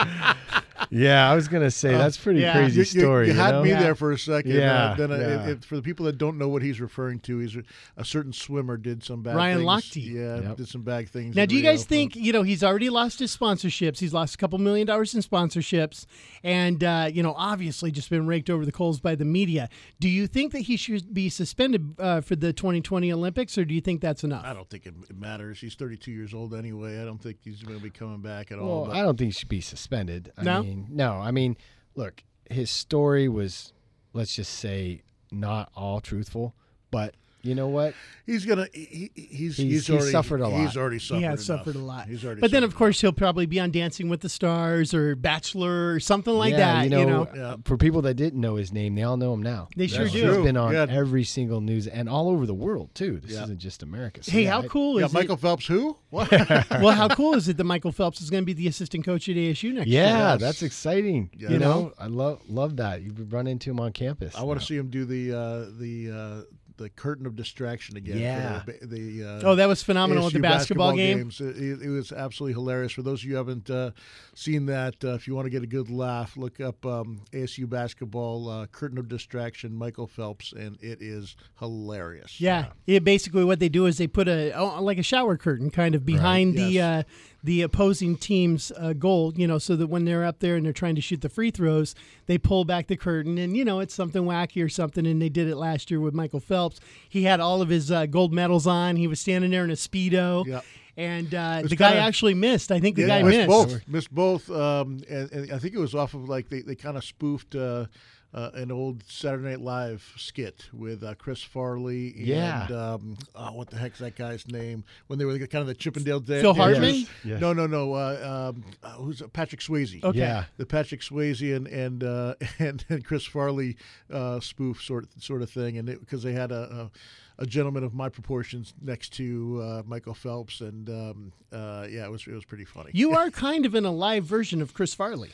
Yeah, 0.91 1.29
I 1.29 1.35
was 1.35 1.49
gonna 1.49 1.69
say 1.71 1.91
that's 1.91 2.15
pretty 2.17 2.39
yeah. 2.39 2.53
crazy 2.53 2.75
you, 2.75 2.79
you- 2.79 3.01
story. 3.01 3.27
You, 3.27 3.33
you 3.33 3.39
had 3.39 3.51
know? 3.51 3.63
me 3.63 3.69
Yeah. 3.71 3.81
there 3.81 3.95
for 3.95 4.11
a 4.13 4.17
second. 4.17 4.51
Yeah, 4.53 4.91
uh, 4.91 4.95
then 4.95 5.11
uh, 5.11 5.15
yeah. 5.15 5.43
it- 5.43 5.49
it- 5.49 5.65
for 5.65 5.75
the 5.75 5.81
people 5.81 6.05
that 6.05 6.17
don't 6.17 6.37
know 6.37 6.47
what 6.47 6.61
he's 6.61 6.79
referring 6.79 7.19
to. 7.21 7.37
He's 7.39 7.55
a, 7.57 7.63
a 7.97 8.05
certain 8.05 8.31
swimmer 8.31 8.77
did 8.77 9.03
some 9.03 9.21
bad 9.21 9.31
things. 9.31 9.37
Ryan 9.37 9.57
things. 9.57 9.67
Lochte. 9.67 10.13
Yeah, 10.13 10.47
Yep. 10.49 10.57
did 10.57 10.67
some 10.69 10.81
bad 10.83 11.09
things. 11.09 11.35
Now, 11.35 11.45
do 11.45 11.55
you 11.55 11.61
Rio. 11.61 11.71
guys 11.73 11.83
think 11.85 12.15
you 12.15 12.31
know 12.31 12.43
he's 12.43 12.63
already 12.63 12.89
lost 12.89 13.19
his 13.19 13.35
sponsorships? 13.35 13.99
He's 13.99 14.13
lost 14.13 14.35
a 14.35 14.37
couple 14.37 14.57
million 14.57 14.87
dollars 14.87 15.13
in 15.13 15.21
sponsorships, 15.21 16.05
and 16.43 16.81
uh, 16.81 17.09
you 17.13 17.23
know, 17.23 17.33
obviously, 17.37 17.91
just 17.91 18.09
been 18.09 18.25
raked 18.25 18.49
over 18.49 18.65
the 18.65 18.71
coals 18.71 19.01
by 19.01 19.15
the 19.15 19.25
media. 19.25 19.67
Do 19.99 20.07
you 20.07 20.27
think 20.27 20.53
that 20.53 20.61
he 20.61 20.77
should 20.77 21.13
be 21.13 21.18
suspended 21.27 21.95
uh, 21.99 22.21
for 22.21 22.37
the 22.37 22.53
2020 22.53 23.11
Olympics, 23.11 23.57
or 23.57 23.65
do 23.65 23.73
you 23.73 23.81
think 23.81 23.99
that's 23.99 24.23
enough? 24.23 24.45
I 24.45 24.53
don't 24.53 24.69
think 24.69 24.85
it, 24.85 24.93
it 25.09 25.17
matters. 25.19 25.59
He's 25.59 25.75
32 25.75 26.11
years 26.11 26.33
old 26.33 26.53
anyway. 26.53 27.01
I 27.01 27.03
don't 27.03 27.21
think 27.21 27.39
he's 27.43 27.61
going 27.63 27.77
to 27.77 27.83
be 27.83 27.89
coming 27.89 28.21
back 28.21 28.51
at 28.51 28.59
all. 28.59 28.85
But- 28.85 28.95
I 28.95 29.01
don't 29.01 29.17
think 29.17 29.33
he 29.33 29.39
should 29.39 29.49
be 29.49 29.59
suspended. 29.59 30.31
I 30.37 30.43
No? 30.43 30.63
mean, 30.63 30.87
no. 30.91 31.13
I 31.15 31.31
mean, 31.31 31.57
look, 31.95 32.23
his 32.49 32.69
story 32.69 33.27
was, 33.27 33.73
let's 34.13 34.33
just 34.35 34.53
say, 34.53 35.01
not 35.31 35.71
all 35.75 35.99
truthful. 35.99 36.55
But 36.91 37.15
you 37.41 37.55
know 37.55 37.67
what? 37.67 37.93
He's 38.25 38.45
gonna. 38.45 38.67
He, 38.73 39.09
he's, 39.15 39.57
he's 39.57 39.57
He's- 39.57 39.89
already 39.89 40.05
he's 40.05 40.11
suffered 40.11 40.41
a 40.41 40.47
lot. 40.47 40.59
He's 40.61 40.77
already 40.77 40.99
suffered. 40.99 41.17
he 41.19 41.23
has 41.23 41.49
enough. 41.49 41.59
suffered 41.65 41.75
a 41.75 41.79
lot. 41.83 42.07
He's 42.07 42.23
already. 42.23 42.41
but 42.41 42.51
then, 42.51 42.63
of 42.63 42.71
suffered 42.71 42.77
course, 42.77 43.01
he'll 43.01 43.11
probably 43.11 43.45
be 43.47 43.59
on 43.59 43.71
Dancing 43.71 44.07
with 44.09 44.21
the 44.21 44.29
Stars 44.29 44.93
or 44.93 45.15
Bachelor 45.15 45.93
or 45.93 45.99
something 45.99 46.33
like 46.33 46.51
yeah, 46.51 46.57
that. 46.83 46.83
You 46.91 47.05
know, 47.05 47.27
Yeah. 47.35 47.55
for 47.65 47.75
people 47.77 48.01
that 48.03 48.13
didn't 48.15 48.39
know 48.39 48.55
his 48.55 48.71
name, 48.71 48.93
they 48.95 49.01
all 49.03 49.17
know 49.17 49.33
him 49.33 49.41
now. 49.41 49.67
They 49.75 49.87
sure 49.87 50.03
That's 50.03 50.13
do. 50.13 50.19
He's 50.25 50.33
true. 50.35 50.43
been 50.43 50.57
on 50.57 50.73
Yeah. 50.73 50.85
every 50.89 51.23
single 51.23 51.59
news 51.61 51.87
and 51.87 52.07
all 52.07 52.29
over 52.29 52.45
the 52.45 52.53
world 52.53 52.93
too. 52.93 53.19
This 53.19 53.31
Yeah. 53.31 53.43
isn't 53.45 53.57
just 53.59 53.81
America. 53.81 54.21
So 54.21 54.31
Hey, 54.31 54.43
yeah, 54.43 54.51
how 54.51 54.61
I- 54.61 54.67
cool 54.67 54.99
Yeah, 54.99 55.07
is 55.07 55.13
Michael 55.13 55.35
it? 55.35 55.39
Phelps. 55.41 55.65
Who? 55.65 55.97
What? 56.11 56.29
well, 56.71 56.91
how 56.95 57.07
cool 57.07 57.33
is 57.33 57.47
it 57.47 57.57
that 57.57 57.63
Michael 57.63 57.91
Phelps 57.91 58.21
is 58.21 58.29
going 58.29 58.41
to 58.43 58.45
be 58.45 58.53
the 58.53 58.67
assistant 58.67 59.05
coach 59.05 59.27
at 59.29 59.35
ASU 59.35 59.73
next 59.73 59.87
year? 59.87 60.03
Yeah, 60.03 60.31
Yes. 60.33 60.41
that's 60.41 60.61
exciting. 60.61 61.29
Yeah. 61.35 61.49
You 61.49 61.59
know, 61.59 61.93
I 61.97 62.07
love 62.07 62.41
love 62.47 62.75
that. 62.77 63.01
You 63.01 63.11
run 63.29 63.47
into 63.47 63.71
him 63.71 63.79
on 63.79 63.91
campus. 63.91 64.35
I 64.35 64.43
want 64.43 64.59
to 64.59 64.65
see 64.65 64.75
him 64.75 64.89
do 64.89 65.05
the 65.05 65.33
uh, 65.33 65.65
the 65.79 66.11
uh, 66.11 66.41
the 66.79 66.89
curtain 66.89 67.25
of 67.27 67.35
distraction 67.35 67.95
again. 67.97 68.17
Yeah. 68.17 68.63
The, 68.65 68.87
the 68.87 69.23
uh, 69.23 69.41
Oh, 69.43 69.55
that 69.55 69.67
was 69.67 69.83
phenomenal 69.83 70.25
at 70.27 70.33
the 70.33 70.39
ASU 70.39 70.41
basketball, 70.41 70.95
game. 70.95 71.17
games. 71.17 71.39
It, 71.39 71.57
it- 71.57 71.81
it 71.83 71.89
was 71.89 72.11
absolutely 72.11 72.53
hilarious. 72.53 72.91
For 72.93 73.01
those 73.03 73.19
of 73.21 73.25
you 73.25 73.31
who 73.31 73.37
haven't 73.37 73.69
uh, 73.69 73.91
seen 74.33 74.65
that, 74.67 74.95
uh, 75.03 75.09
if 75.13 75.27
you 75.27 75.35
want 75.35 75.45
to 75.45 75.49
get 75.49 75.61
a 75.61 75.67
good 75.67 75.89
laugh, 75.89 76.35
look 76.37 76.59
up 76.59 76.83
um, 76.85 77.21
ASU 77.31 77.69
basketball 77.69 78.49
uh, 78.49 78.65
curtain 78.67 78.97
of 78.97 79.07
distraction, 79.07 79.73
Michael 79.75 80.07
Phelps, 80.07 80.53
and 80.53 80.77
it 80.81 81.01
is 81.01 81.35
hilarious. 81.59 82.39
Yeah, 82.41 82.67
yeah. 82.85 82.99
Basically, 82.99 83.43
what 83.43 83.59
they 83.59 83.69
do 83.69 83.85
is 83.85 83.97
they 83.97 84.07
put 84.07 84.27
a 84.27 84.51
oh, 84.53 84.81
like 84.81 84.97
a 84.97 85.03
shower 85.03 85.37
curtain 85.37 85.69
kind 85.69 85.95
of 85.95 86.05
behind 86.05 86.55
the 86.55 86.63
Yes. 86.63 87.05
The 87.43 87.61
opposing 87.61 88.17
team's 88.17 88.71
uh, 88.77 88.93
goal. 88.93 89.33
You 89.35 89.47
know, 89.47 89.57
so 89.57 89.75
that 89.75 89.87
when 89.87 90.05
they're 90.05 90.25
up 90.25 90.39
there 90.39 90.55
and 90.55 90.65
they're 90.65 90.73
trying 90.73 90.95
to 90.95 91.01
shoot 91.01 91.21
the 91.21 91.29
free 91.29 91.51
throws, 91.51 91.95
they 92.25 92.37
pull 92.37 92.65
back 92.65 92.87
the 92.87 92.97
curtain, 92.97 93.37
and 93.37 93.55
you 93.55 93.63
know 93.65 93.79
it's 93.79 93.93
something 93.93 94.23
wacky 94.23 94.63
or 94.63 94.69
something. 94.69 95.05
And 95.07 95.21
they 95.21 95.29
did 95.29 95.47
it 95.47 95.55
last 95.55 95.89
year 95.91 95.99
with 95.99 96.13
Michael 96.13 96.39
Phelps. 96.39 96.79
He 97.07 97.23
had 97.23 97.39
all 97.39 97.61
of 97.61 97.69
his 97.69 97.91
uh, 97.91 98.05
gold 98.05 98.33
medals 98.33 98.67
on. 98.67 98.95
He 98.95 99.07
was 99.07 99.19
standing 99.19 99.51
there 99.51 99.63
in 99.63 99.69
a 99.71 99.73
speedo. 99.75 100.45
Yep. 100.45 100.65
And 100.97 101.33
uh, 101.33 101.61
the 101.63 101.77
guy 101.77 101.91
kinda- 101.91 102.03
actually 102.03 102.33
missed. 102.33 102.73
I 102.73 102.81
think 102.81 102.97
the 102.97 103.03
Yeah, 103.03 103.07
guy 103.07 103.23
missed 103.23 103.37
missed. 103.37 103.47
both. 103.47 103.87
Missed 103.87 104.13
both. 104.13 104.51
Um, 104.51 104.99
and, 105.09 105.31
and 105.31 105.51
I 105.53 105.57
think 105.57 105.73
it 105.73 105.79
was 105.79 105.95
off 105.95 106.13
of 106.13 106.27
like 106.27 106.49
they, 106.49 106.59
they 106.61 106.75
kind 106.75 106.97
of 106.97 107.05
spoofed 107.05 107.55
uh, 107.55 107.85
uh, 108.33 108.51
an 108.53 108.71
old 108.71 109.03
Saturday 109.07 109.49
Night 109.49 109.61
Live 109.61 110.13
skit 110.17 110.67
with 110.71 111.03
uh, 111.03 111.15
Chris 111.15 111.41
Farley 111.41 112.13
and 112.17 112.27
Yeah. 112.27 112.67
um, 112.71 113.17
oh, 113.35 113.53
what 113.53 113.69
the 113.69 113.77
heck's 113.77 113.99
that 113.99 114.15
guy's 114.15 114.47
name? 114.47 114.83
When 115.07 115.17
they 115.17 115.25
were 115.25 115.37
kind 115.39 115.61
of 115.61 115.67
the 115.67 115.73
Chippendale 115.73 116.19
Dan- 116.19 116.41
Phil 116.41 116.53
dancers. 116.53 116.77
Hartman? 116.77 117.07
Yes. 117.23 117.41
No, 117.41 117.53
no, 117.53 117.65
no. 117.67 117.93
Uh, 117.93 118.51
um, 118.55 118.63
uh, 118.83 118.89
who's 118.93 119.21
Patrick 119.33 119.61
Swayze? 119.61 120.03
Okay. 120.03 120.19
Yeah. 120.19 120.45
the 120.57 120.65
Patrick 120.65 121.01
Swayze 121.01 121.55
and 121.55 121.67
and 121.67 122.03
uh, 122.03 122.35
and, 122.59 122.85
and 122.89 123.03
Chris 123.03 123.25
Farley 123.25 123.77
uh, 124.11 124.39
spoof 124.39 124.81
sort 124.83 125.07
sort 125.21 125.41
of 125.41 125.49
thing, 125.49 125.77
and 125.77 125.87
because 125.87 126.21
they 126.23 126.33
had 126.33 126.51
a, 126.51 126.89
a 127.37 127.43
a 127.43 127.45
gentleman 127.45 127.85
of 127.85 127.93
my 127.93 128.09
proportions 128.09 128.73
next 128.81 129.13
to 129.13 129.61
uh, 129.63 129.81
Michael 129.87 130.13
Phelps, 130.13 130.59
and 130.59 130.89
um, 130.89 131.31
uh, 131.53 131.87
yeah, 131.89 132.03
it 132.05 132.11
was 132.11 132.27
it 132.27 132.33
was 132.33 132.43
pretty 132.43 132.65
funny. 132.65 132.91
You 132.93 133.11
are 133.17 133.29
kind 133.31 133.65
of 133.65 133.75
in 133.75 133.85
a 133.85 133.91
live 133.91 134.25
version 134.25 134.61
of 134.61 134.73
Chris 134.73 134.93
Farley. 134.93 135.29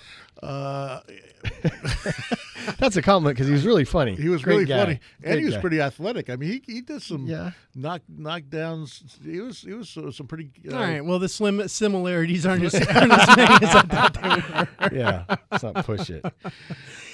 That's 2.79 2.95
a 2.97 3.01
compliment 3.01 3.35
because 3.35 3.47
he 3.47 3.53
was 3.53 3.65
really 3.65 3.85
funny. 3.85 4.15
he 4.15 4.29
was 4.29 4.41
Great 4.41 4.53
really 4.53 4.65
guy. 4.65 4.77
funny, 4.85 4.99
and 5.23 5.23
Great 5.33 5.39
he 5.39 5.45
was 5.45 5.55
guy. 5.55 5.61
pretty 5.61 5.81
athletic. 5.81 6.29
I 6.29 6.35
mean, 6.35 6.49
he, 6.65 6.73
he 6.73 6.81
did 6.81 7.01
some 7.01 7.25
Yeah. 7.27 7.51
knock 7.75 8.01
knockdowns. 8.11 9.03
He 9.23 9.39
was 9.41 9.61
he 9.61 9.73
was 9.73 9.95
uh, 9.97 10.11
some 10.11 10.27
pretty. 10.27 10.49
Uh, 10.69 10.75
All 10.75 10.81
right. 10.81 11.03
Well, 11.05 11.19
the 11.19 11.29
slim 11.29 11.67
similarities 11.67 12.45
aren't 12.45 12.63
as, 12.63 12.73
aren't 12.95 13.11
as 13.11 13.37
many 13.37 13.53
as 13.65 13.75
I 13.75 13.81
thought 13.81 14.13
they 14.13 14.29
were. 14.29 14.95
Yeah, 14.99 15.35
let's 15.51 15.63
not 15.63 15.85
push 15.85 16.09
it. 16.09 16.25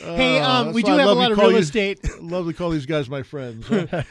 Hey, 0.04 0.40
uh, 0.40 0.50
um, 0.50 0.74
we 0.74 0.82
do 0.82 0.92
have 0.94 1.08
a 1.10 1.14
lot 1.14 1.32
of 1.32 1.38
real 1.38 1.52
you- 1.52 1.58
estate 1.58 2.00
Love 2.20 2.48
to 2.48 2.54
call 2.54 2.72
these 2.72 2.88
guys 2.88 3.08
my 3.08 3.22
friends. 3.22 3.68
huh? 3.68 4.02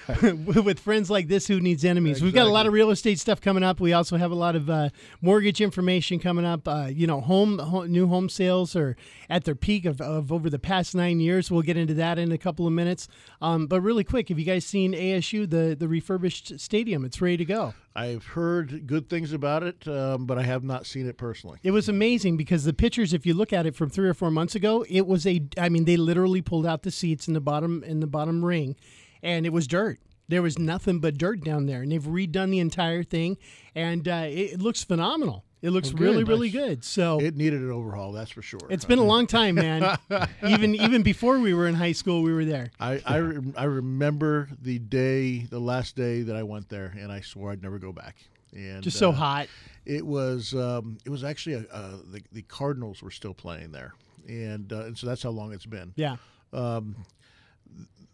with 0.62 0.78
friends 0.78 1.10
like 1.10 1.26
this. 1.26 1.48
Who 1.48 1.60
needs 1.60 1.84
enemies? 1.84 2.22
We've 2.22 2.32
got 2.32 2.46
a 2.46 2.50
lot 2.50 2.66
of 2.66 2.72
real 2.72 2.90
estate 2.90 3.18
stuff 3.18 3.40
coming 3.40 3.64
up. 3.64 3.80
We 3.80 3.92
also 3.92 4.16
have 4.16 4.30
a 4.30 4.36
lot 4.36 4.54
of 4.54 4.70
uh, 4.70 4.90
mortgage 5.20 5.60
information 5.60 6.20
coming 6.20 6.44
up. 6.44 6.68
Uh, 6.68 6.90
you 6.92 7.08
know, 7.08 7.20
home, 7.20 7.58
home 7.58 7.90
new 7.90 8.06
home 8.06 8.28
sales 8.28 8.76
are 8.76 8.96
at 9.28 9.42
their 9.44 9.56
peak 9.56 9.84
of, 9.84 10.00
of 10.00 10.30
over 10.30 10.48
the 10.48 10.60
past 10.60 10.94
nine 10.94 11.18
years. 11.18 11.29
We'll 11.50 11.62
get 11.62 11.76
into 11.76 11.94
that 11.94 12.18
in 12.18 12.32
a 12.32 12.38
couple 12.38 12.66
of 12.66 12.72
minutes. 12.72 13.08
Um, 13.40 13.66
but 13.66 13.80
really 13.80 14.04
quick, 14.04 14.28
have 14.28 14.38
you 14.38 14.44
guys 14.44 14.64
seen 14.64 14.92
ASU 14.92 15.48
the 15.48 15.76
the 15.78 15.88
refurbished 15.88 16.58
stadium? 16.58 17.04
It's 17.04 17.20
ready 17.20 17.36
to 17.38 17.44
go. 17.44 17.74
I've 17.94 18.24
heard 18.24 18.86
good 18.86 19.08
things 19.08 19.32
about 19.32 19.62
it, 19.62 19.86
um, 19.88 20.26
but 20.26 20.38
I 20.38 20.42
have 20.42 20.62
not 20.62 20.86
seen 20.86 21.06
it 21.06 21.18
personally. 21.18 21.58
It 21.62 21.72
was 21.72 21.88
amazing 21.88 22.36
because 22.36 22.64
the 22.64 22.72
pictures, 22.72 23.12
if 23.12 23.26
you 23.26 23.34
look 23.34 23.52
at 23.52 23.66
it 23.66 23.74
from 23.74 23.90
three 23.90 24.08
or 24.08 24.14
four 24.14 24.30
months 24.30 24.54
ago, 24.54 24.84
it 24.88 25.06
was 25.06 25.26
a. 25.26 25.42
I 25.58 25.68
mean, 25.68 25.84
they 25.84 25.96
literally 25.96 26.42
pulled 26.42 26.66
out 26.66 26.82
the 26.82 26.90
seats 26.90 27.28
in 27.28 27.34
the 27.34 27.40
bottom 27.40 27.82
in 27.84 28.00
the 28.00 28.06
bottom 28.06 28.44
ring, 28.44 28.76
and 29.22 29.46
it 29.46 29.52
was 29.52 29.66
dirt. 29.66 30.00
There 30.28 30.42
was 30.42 30.58
nothing 30.58 31.00
but 31.00 31.18
dirt 31.18 31.42
down 31.42 31.66
there, 31.66 31.82
and 31.82 31.90
they've 31.90 32.02
redone 32.02 32.50
the 32.50 32.60
entire 32.60 33.02
thing, 33.02 33.36
and 33.74 34.06
uh, 34.06 34.26
it, 34.26 34.52
it 34.52 34.62
looks 34.62 34.84
phenomenal. 34.84 35.44
It 35.62 35.70
looks 35.70 35.90
good. 35.90 36.00
really, 36.00 36.24
really 36.24 36.48
good. 36.50 36.82
So 36.84 37.20
It 37.20 37.36
needed 37.36 37.60
an 37.60 37.70
overhaul, 37.70 38.12
that's 38.12 38.30
for 38.30 38.40
sure. 38.42 38.60
it's 38.70 38.84
been 38.86 38.98
a 38.98 39.04
long 39.04 39.26
time, 39.26 39.56
man. 39.56 39.98
even 40.46 40.74
even 40.74 41.02
before 41.02 41.38
we 41.38 41.52
were 41.54 41.66
in 41.68 41.74
high 41.74 41.92
school, 41.92 42.22
we 42.22 42.32
were 42.32 42.44
there. 42.46 42.70
I 42.80 43.00
I, 43.04 43.16
re- 43.16 43.52
I 43.56 43.64
remember 43.64 44.48
the 44.62 44.78
day, 44.78 45.40
the 45.50 45.58
last 45.60 45.96
day 45.96 46.22
that 46.22 46.34
I 46.36 46.42
went 46.42 46.68
there, 46.70 46.94
and 46.98 47.12
I 47.12 47.20
swore 47.20 47.52
I'd 47.52 47.62
never 47.62 47.78
go 47.78 47.92
back. 47.92 48.16
And 48.54 48.82
Just 48.82 48.98
so 48.98 49.10
uh, 49.10 49.12
hot. 49.12 49.48
It 49.86 50.04
was 50.04 50.54
um, 50.54 50.98
it 51.04 51.10
was 51.10 51.22
actually 51.24 51.54
a, 51.56 51.64
uh, 51.72 51.96
the 52.10 52.22
the 52.32 52.42
Cardinals 52.42 53.02
were 53.02 53.10
still 53.10 53.34
playing 53.34 53.70
there, 53.72 53.92
and 54.28 54.72
uh, 54.72 54.84
and 54.86 54.96
so 54.98 55.06
that's 55.06 55.22
how 55.22 55.30
long 55.30 55.52
it's 55.52 55.66
been. 55.66 55.92
Yeah. 55.94 56.16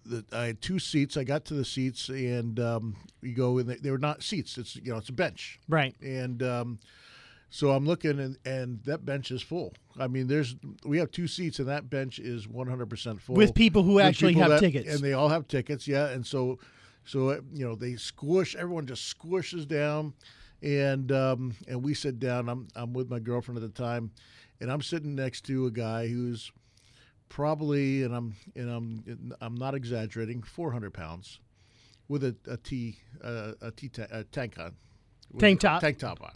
The, 0.09 0.25
I 0.33 0.45
had 0.47 0.61
two 0.63 0.79
seats. 0.79 1.17
I 1.17 1.25
got 1.25 1.45
to 1.47 1.55
the 1.55 1.65
seats, 1.65 2.09
and 2.11 2.61
um, 2.61 2.97
you 3.23 3.35
go 3.35 3.59
in. 3.59 3.67
they, 3.67 3.75
they 3.77 3.91
were 3.91 3.99
not 3.99 4.23
seats. 4.23 4.57
It's 4.57 4.77
you 4.77 4.93
know 4.93 4.99
it's 4.99 5.09
a 5.09 5.13
bench, 5.13 5.59
Right. 5.69 5.97
and 6.01 6.43
um, 6.45 6.79
so 7.51 7.71
I'm 7.71 7.87
looking, 7.87 8.19
and, 8.19 8.37
and 8.45 8.83
that 8.85 9.05
bench 9.05 9.31
is 9.31 9.41
full. 9.43 9.73
I 9.99 10.07
mean, 10.09 10.27
there's 10.27 10.57
we 10.85 10.99
have 10.99 11.11
two 11.11 11.27
seats, 11.27 11.59
and 11.59 11.69
that 11.69 11.89
bench 11.89 12.19
is 12.19 12.47
100 12.49 12.87
percent 12.91 13.21
full 13.21 13.37
With 13.37 13.55
people 13.55 13.83
who 13.83 13.95
With 13.95 14.05
actually 14.07 14.35
people 14.35 14.43
have 14.51 14.61
that- 14.61 14.61
tickets. 14.61 14.93
and 14.95 15.01
they 15.03 15.13
all 15.15 15.29
have 15.29 15.47
tickets. 15.49 15.87
Yeah, 15.89 16.09
and 16.09 16.27
so 16.27 16.59
so 17.05 17.33
you 17.53 17.65
know 17.67 17.75
they 17.75 17.97
squish. 17.97 18.55
Everyone 18.57 18.87
just 18.87 19.17
squishes 19.19 19.67
down, 19.67 20.13
and 20.63 21.11
um, 21.13 21.55
and 21.69 21.83
we 21.83 21.95
sit 21.95 22.19
down. 22.19 22.49
I'm 22.49 22.69
I'm 22.75 22.93
with 22.93 23.09
my 23.09 23.21
girlfriend 23.21 23.63
at 23.63 23.75
the 23.75 23.83
time, 23.83 24.11
and 24.61 24.71
I'm 24.71 24.83
sitting 24.83 25.15
next 25.15 25.43
to 25.47 25.67
a 25.67 25.71
guy 25.71 26.09
who's 26.09 26.51
probably, 27.29 28.03
and 28.03 28.15
I'm 28.15 28.35
and 28.55 28.71
I'm 28.71 29.33
I'm 29.41 29.55
not 29.55 29.75
exaggerating, 29.75 30.43
400 30.43 30.93
pounds, 30.93 31.41
with 32.09 32.25
a 32.25 32.37
a 32.49 32.57
T 32.57 32.99
uh, 33.23 33.53
a 33.63 33.71
T 33.71 33.89
ta- 33.89 34.07
a 34.11 34.25
tank 34.25 34.59
on, 34.59 34.75
Tank 35.39 35.61
top. 35.61 35.81
tank 35.81 35.99
top 35.99 36.23
on, 36.23 36.33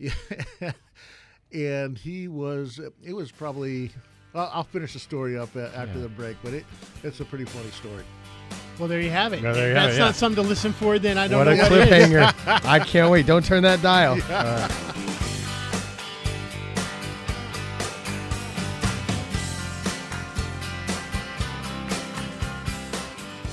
and 1.52 1.98
he 1.98 2.28
was 2.28 2.80
it 3.04 3.12
was 3.12 3.30
probably. 3.32 3.90
I'll 4.34 4.50
I'll 4.54 4.64
finish 4.64 4.92
the 4.92 4.98
story 5.00 5.36
up 5.38 5.54
uh, 5.56 5.68
after 5.74 5.96
Yeah. 5.96 6.02
the 6.02 6.08
break, 6.08 6.36
but 6.42 6.52
it 6.54 6.64
it's 7.02 7.20
a 7.20 7.24
pretty 7.24 7.44
funny 7.44 7.70
story. 7.70 8.04
Well, 8.78 8.88
there 8.88 9.00
you 9.00 9.10
have 9.10 9.32
it. 9.34 9.42
Well, 9.42 9.52
there 9.54 9.68
you 9.68 9.74
That's 9.74 9.88
have 9.88 9.96
it, 9.96 9.98
not 9.98 10.06
yeah. 10.06 10.12
something 10.12 10.42
to 10.42 10.48
listen 10.48 10.72
for. 10.72 10.98
Then 10.98 11.18
I 11.18 11.28
don't 11.28 11.38
What 11.44 11.54
know 11.54 11.62
a 11.64 11.68
what 11.68 11.72
is. 11.72 11.88
cliffhanger! 12.08 12.34
I 12.64 12.78
can't 12.78 13.10
wait. 13.10 13.26
Don't 13.26 13.44
turn 13.44 13.62
that 13.64 13.82
dial. 13.82 14.18
Uh, 14.30 14.68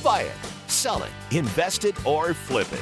Buy 0.04 0.22
it, 0.22 0.32
sell 0.68 1.04
it, 1.04 1.12
invest 1.32 1.84
it, 1.84 2.06
or 2.06 2.34
flip 2.34 2.72
it. 2.72 2.82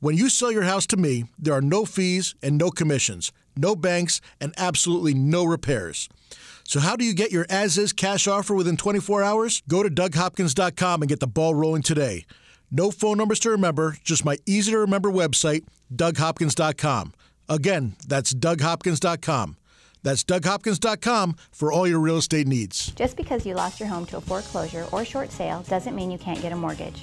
When 0.00 0.16
you 0.16 0.30
sell 0.30 0.50
your 0.50 0.62
house 0.62 0.86
to 0.88 0.96
me, 0.96 1.24
there 1.38 1.52
are 1.52 1.60
no 1.60 1.84
fees 1.84 2.34
and 2.42 2.56
no 2.56 2.70
commissions, 2.70 3.32
no 3.54 3.76
banks, 3.76 4.22
and 4.40 4.54
absolutely 4.56 5.12
no 5.12 5.44
repairs. 5.44 6.08
So, 6.64 6.80
how 6.80 6.96
do 6.96 7.04
you 7.04 7.12
get 7.12 7.32
your 7.32 7.44
as 7.50 7.76
is 7.76 7.92
cash 7.92 8.26
offer 8.26 8.54
within 8.54 8.78
24 8.78 9.22
hours? 9.22 9.62
Go 9.68 9.82
to 9.82 9.90
DougHopkins.com 9.90 11.02
and 11.02 11.08
get 11.08 11.20
the 11.20 11.26
ball 11.26 11.54
rolling 11.54 11.82
today. 11.82 12.24
No 12.70 12.90
phone 12.90 13.18
numbers 13.18 13.40
to 13.40 13.50
remember, 13.50 13.98
just 14.02 14.24
my 14.24 14.38
easy 14.46 14.72
to 14.72 14.78
remember 14.78 15.10
website, 15.10 15.66
DougHopkins.com. 15.94 17.12
Again, 17.50 17.96
that's 18.08 18.32
DougHopkins.com. 18.32 19.56
That's 20.02 20.24
DougHopkins.com 20.24 21.36
for 21.50 21.72
all 21.72 21.86
your 21.86 22.00
real 22.00 22.16
estate 22.16 22.46
needs. 22.46 22.92
Just 22.92 23.18
because 23.18 23.44
you 23.44 23.52
lost 23.52 23.78
your 23.78 23.90
home 23.90 24.06
to 24.06 24.16
a 24.16 24.20
foreclosure 24.22 24.86
or 24.92 25.04
short 25.04 25.30
sale 25.30 25.62
doesn't 25.68 25.94
mean 25.94 26.10
you 26.10 26.16
can't 26.16 26.40
get 26.40 26.52
a 26.52 26.56
mortgage. 26.56 27.02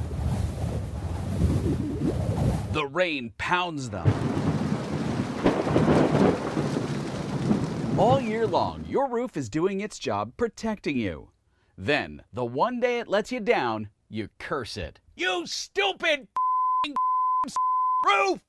The 2.73 2.87
rain 2.87 3.33
pounds 3.37 3.91
them. 3.91 4.09
All 7.99 8.19
year 8.19 8.47
long, 8.47 8.87
your 8.89 9.07
roof 9.09 9.37
is 9.37 9.51
doing 9.51 9.83
its 9.83 9.99
job 9.99 10.33
protecting 10.39 10.97
you. 10.97 11.29
Then, 11.77 12.23
the 12.33 12.45
one 12.45 12.81
day 12.81 13.01
it 13.01 13.09
lets 13.09 13.31
you 13.31 13.41
down, 13.41 13.91
you 14.09 14.31
curse 14.39 14.79
it. 14.79 14.99
You 15.15 15.47
stupid 15.47 16.27
roof! 18.07 18.41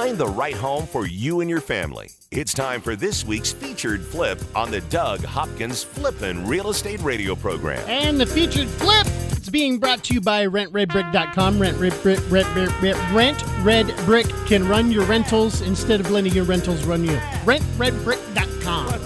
Find 0.00 0.16
the 0.16 0.28
right 0.28 0.54
home 0.54 0.86
for 0.86 1.06
you 1.06 1.42
and 1.42 1.50
your 1.50 1.60
family. 1.60 2.08
It's 2.30 2.54
time 2.54 2.80
for 2.80 2.96
this 2.96 3.22
week's 3.26 3.52
featured 3.52 4.02
flip 4.02 4.40
on 4.56 4.70
the 4.70 4.80
Doug 4.80 5.22
Hopkins 5.22 5.84
Flippin' 5.84 6.46
Real 6.46 6.70
Estate 6.70 7.02
Radio 7.02 7.34
program. 7.34 7.86
And 7.86 8.18
the 8.18 8.24
featured 8.24 8.68
flip 8.68 9.06
being 9.50 9.78
brought 9.78 10.04
to 10.04 10.14
you 10.14 10.20
by 10.20 10.46
RentRedBrick.com. 10.46 11.58
Rent 11.60 11.78
Red 11.78 11.94
Brick, 12.02 12.20
Red, 12.30 12.46
Red, 12.56 12.72
Red, 12.82 12.96
Rent 13.12 13.44
Red 13.62 13.94
Brick 14.06 14.26
can 14.46 14.66
run 14.68 14.90
your 14.90 15.04
rentals 15.04 15.60
instead 15.62 16.00
of 16.00 16.10
letting 16.10 16.32
your 16.32 16.44
rentals 16.44 16.84
run 16.84 17.04
you. 17.04 17.16
RentRedBrick.com. 17.44 18.50